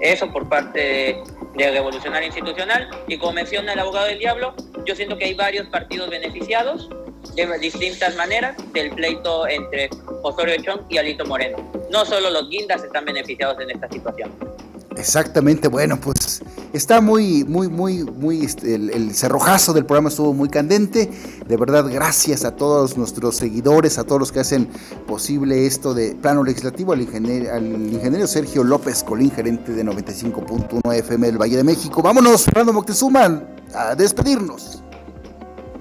Eso 0.00 0.30
por 0.32 0.48
parte 0.48 0.80
de 0.80 1.22
de 1.58 1.70
revolucionario 1.72 2.28
institucional. 2.28 2.88
Y 3.08 3.18
como 3.18 3.32
menciona 3.32 3.72
el 3.72 3.80
abogado 3.80 4.06
del 4.06 4.18
diablo, 4.18 4.54
yo 4.86 4.94
siento 4.94 5.18
que 5.18 5.26
hay 5.26 5.34
varios 5.34 5.66
partidos 5.68 6.08
beneficiados 6.08 6.88
de 7.34 7.58
distintas 7.58 8.16
maneras 8.16 8.56
del 8.72 8.90
pleito 8.90 9.46
entre 9.48 9.90
Osorio 10.22 10.56
Chong 10.62 10.82
y 10.88 10.98
Alito 10.98 11.24
Moreno. 11.26 11.58
No 11.90 12.04
solo 12.04 12.30
los 12.30 12.48
guindas 12.48 12.82
están 12.82 13.04
beneficiados 13.04 13.60
en 13.60 13.70
esta 13.70 13.88
situación. 13.88 14.57
Exactamente, 14.98 15.68
bueno, 15.68 16.00
pues 16.00 16.42
está 16.72 17.00
muy, 17.00 17.44
muy, 17.44 17.68
muy, 17.68 18.02
muy, 18.02 18.44
este, 18.44 18.74
el, 18.74 19.14
cerrojazo 19.14 19.72
del 19.72 19.86
programa 19.86 20.08
estuvo 20.08 20.34
muy 20.34 20.48
candente. 20.48 21.08
De 21.46 21.56
verdad, 21.56 21.86
gracias 21.88 22.44
a 22.44 22.56
todos 22.56 22.96
nuestros 22.96 23.36
seguidores, 23.36 23.96
a 23.98 24.04
todos 24.04 24.18
los 24.18 24.32
que 24.32 24.40
hacen 24.40 24.68
posible 25.06 25.66
esto 25.66 25.94
de 25.94 26.16
plano 26.16 26.42
legislativo, 26.42 26.92
al 26.92 27.02
ingeniero, 27.02 27.54
al 27.54 27.64
ingeniero 27.64 28.26
Sergio 28.26 28.64
López 28.64 29.04
Colín, 29.04 29.30
gerente 29.30 29.72
de 29.72 29.84
95.1 29.84 30.94
FM 30.94 31.26
del 31.28 31.38
Valle 31.38 31.58
de 31.58 31.64
México. 31.64 32.02
Vámonos, 32.02 32.44
Fernando 32.46 32.72
Moctezuma, 32.72 33.44
a 33.74 33.94
despedirnos. 33.94 34.82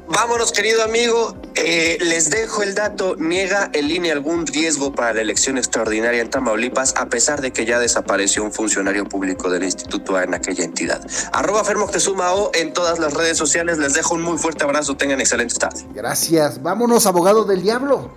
Vámonos, 0.10 0.52
querido 0.52 0.84
amigo. 0.84 1.36
Eh, 1.56 1.98
les 2.00 2.30
dejo 2.30 2.64
el 2.64 2.76
dato. 2.76 3.16
Niega 3.18 3.70
en 3.74 3.88
línea 3.88 4.14
algún 4.14 4.48
riesgo 4.48 4.94
para 4.94 5.14
la 5.14 5.22
elección 5.22 5.58
extraordinaria 5.58 6.22
en 6.22 6.30
Tamaulipas, 6.30 6.94
a 6.96 7.08
pesar 7.08 7.42
de 7.42 7.52
que 7.52 7.66
ya 7.66 7.78
desapareció 7.78 8.44
un 8.44 8.54
funcionario 8.54 9.06
público 9.06 9.50
del 9.50 9.64
instituto 9.64 10.20
en 10.22 10.34
aquella 10.34 10.64
entidad. 10.64 11.06
Arroba 11.34 11.64
Fermo 11.64 11.88
O 11.88 12.52
en 12.54 12.74
todas 12.74 13.00
las 13.00 13.14
redes 13.14 13.38
sociales. 13.38 13.78
Les 13.80 13.94
dejo 13.94 14.16
un 14.16 14.22
muy 14.22 14.38
fuerte 14.38 14.64
abrazo. 14.64 14.96
Tengan 14.96 15.20
excelentes 15.20 15.60
tardes. 15.60 15.86
Gracias. 15.94 16.62
Vámonos, 16.62 17.06
abogado 17.06 17.44
del 17.44 17.62
diablo. 17.62 18.12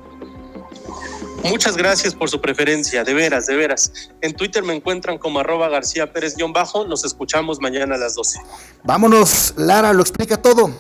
Muchas 1.43 1.77
gracias 1.77 2.15
por 2.15 2.29
su 2.29 2.41
preferencia, 2.41 3.03
de 3.03 3.15
veras, 3.15 3.47
de 3.47 3.57
veras. 3.57 4.11
En 4.21 4.35
Twitter 4.35 4.63
me 4.63 4.75
encuentran 4.75 5.19
como 5.19 5.41
arroba 5.41 5.69
García 5.69 6.13
Pérez-bajo. 6.13 6.87
Nos 6.87 7.05
escuchamos 7.05 7.61
mañana 7.61 7.95
a 7.95 7.99
las 7.99 8.15
12. 8.15 8.41
Vámonos, 8.85 9.55
Lara, 9.57 9.93
lo 9.93 10.03
explica 10.03 10.41
todo. 10.41 10.71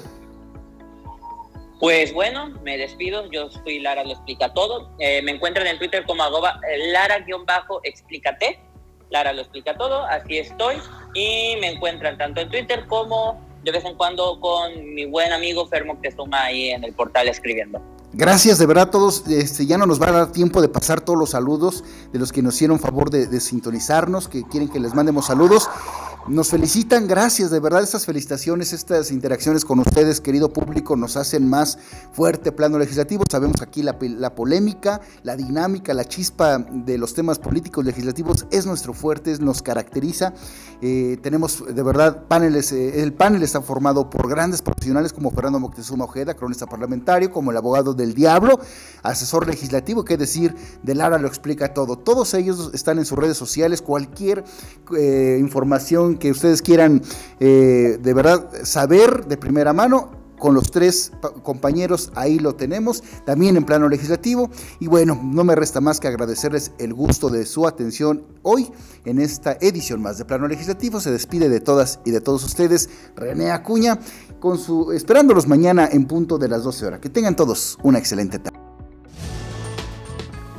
Pues 1.80 2.12
bueno, 2.12 2.50
me 2.62 2.76
despido. 2.76 3.28
Yo 3.30 3.50
soy 3.50 3.80
Lara, 3.80 4.04
lo 4.04 4.12
explica 4.12 4.52
todo. 4.52 4.90
Eh, 4.98 5.22
me 5.22 5.32
encuentran 5.32 5.66
en 5.66 5.78
Twitter 5.78 6.04
como 6.06 6.22
arroba 6.22 6.60
eh, 6.70 6.92
Lara-explícate. 6.92 8.60
Lara 9.08 9.32
lo 9.32 9.40
explica 9.40 9.74
todo, 9.76 10.04
así 10.04 10.38
estoy. 10.38 10.76
Y 11.14 11.56
me 11.60 11.70
encuentran 11.70 12.18
tanto 12.18 12.42
en 12.42 12.50
Twitter 12.50 12.86
como 12.86 13.40
de 13.64 13.72
vez 13.72 13.84
en 13.84 13.96
cuando 13.96 14.38
con 14.40 14.94
mi 14.94 15.06
buen 15.06 15.32
amigo 15.32 15.66
Fermo 15.66 15.98
Tezuma 16.00 16.44
ahí 16.44 16.68
en 16.68 16.84
el 16.84 16.92
portal 16.92 17.28
escribiendo. 17.28 17.80
Gracias 18.12 18.58
de 18.58 18.66
verdad 18.66 18.88
a 18.88 18.90
todos. 18.90 19.26
Este, 19.28 19.64
ya 19.66 19.78
no 19.78 19.86
nos 19.86 20.00
va 20.00 20.08
a 20.08 20.12
dar 20.12 20.32
tiempo 20.32 20.60
de 20.60 20.68
pasar 20.68 21.00
todos 21.00 21.18
los 21.18 21.30
saludos 21.30 21.82
de 22.12 22.18
los 22.18 22.30
que 22.30 22.42
nos 22.42 22.56
hicieron 22.56 22.78
favor 22.78 23.10
de, 23.10 23.26
de 23.26 23.40
sintonizarnos, 23.40 24.28
que 24.28 24.42
quieren 24.44 24.68
que 24.68 24.80
les 24.80 24.94
mandemos 24.94 25.26
saludos. 25.26 25.68
Nos 26.28 26.50
felicitan, 26.50 27.08
gracias, 27.08 27.50
de 27.50 27.60
verdad 27.60 27.82
estas 27.82 28.04
felicitaciones, 28.04 28.72
estas 28.72 29.10
interacciones 29.10 29.64
con 29.64 29.78
ustedes, 29.78 30.20
querido 30.20 30.52
público, 30.52 30.94
nos 30.94 31.16
hacen 31.16 31.48
más 31.48 31.78
fuerte 32.12 32.52
plano 32.52 32.78
legislativo. 32.78 33.24
Sabemos 33.28 33.62
aquí 33.62 33.82
la, 33.82 33.98
polémica, 34.34 35.00
la 35.22 35.36
dinámica, 35.36 35.94
la 35.94 36.04
chispa 36.04 36.58
de 36.58 36.98
los 36.98 37.14
temas 37.14 37.38
políticos 37.38 37.84
legislativos 37.84 38.46
es 38.50 38.66
nuestro 38.66 38.92
fuerte, 38.92 39.38
nos 39.40 39.62
caracteriza. 39.62 40.34
Eh, 40.82 41.18
tenemos 41.22 41.64
de 41.66 41.82
verdad 41.82 42.26
paneles, 42.28 42.72
eh, 42.72 43.02
el 43.02 43.12
panel 43.12 43.42
está 43.42 43.62
formado 43.62 44.10
por 44.10 44.28
grandes 44.28 44.62
profesionales 44.62 45.12
como 45.12 45.30
Fernando 45.30 45.58
Moctezuma 45.58 46.04
Ojeda, 46.04 46.34
cronista 46.34 46.66
parlamentario, 46.66 47.30
como 47.30 47.50
el 47.50 47.56
abogado 47.56 47.94
del 47.94 48.14
diablo, 48.14 48.60
asesor 49.02 49.46
legislativo, 49.46 50.04
que 50.04 50.16
decir, 50.16 50.54
de 50.82 50.94
Lara 50.94 51.18
lo 51.18 51.28
explica 51.28 51.72
todo. 51.72 51.96
Todos 51.96 52.34
ellos 52.34 52.70
están 52.74 52.98
en 52.98 53.06
sus 53.06 53.18
redes 53.18 53.36
sociales, 53.36 53.82
cualquier 53.82 54.44
eh, 54.96 55.38
que 56.16 56.30
ustedes 56.30 56.62
quieran 56.62 57.02
eh, 57.40 57.98
de 58.00 58.14
verdad 58.14 58.48
saber 58.64 59.26
de 59.26 59.36
primera 59.36 59.72
mano, 59.72 60.20
con 60.40 60.54
los 60.54 60.72
tres 60.72 61.12
compañeros, 61.44 62.10
ahí 62.16 62.40
lo 62.40 62.56
tenemos, 62.56 63.04
también 63.24 63.56
en 63.56 63.64
plano 63.64 63.88
legislativo. 63.88 64.50
Y 64.80 64.88
bueno, 64.88 65.20
no 65.22 65.44
me 65.44 65.54
resta 65.54 65.80
más 65.80 66.00
que 66.00 66.08
agradecerles 66.08 66.72
el 66.78 66.92
gusto 66.94 67.28
de 67.28 67.46
su 67.46 67.68
atención 67.68 68.24
hoy 68.42 68.72
en 69.04 69.20
esta 69.20 69.52
edición 69.60 70.02
más 70.02 70.18
de 70.18 70.24
plano 70.24 70.48
legislativo. 70.48 70.98
Se 70.98 71.12
despide 71.12 71.48
de 71.48 71.60
todas 71.60 72.00
y 72.04 72.10
de 72.10 72.20
todos 72.20 72.42
ustedes 72.42 72.88
René 73.14 73.52
Acuña, 73.52 74.00
con 74.40 74.58
su, 74.58 74.90
esperándolos 74.90 75.46
mañana 75.46 75.88
en 75.92 76.06
punto 76.06 76.38
de 76.38 76.48
las 76.48 76.64
12 76.64 76.86
horas. 76.86 77.00
Que 77.00 77.10
tengan 77.10 77.36
todos 77.36 77.78
una 77.82 77.98
excelente 77.98 78.38
tarde. 78.38 78.69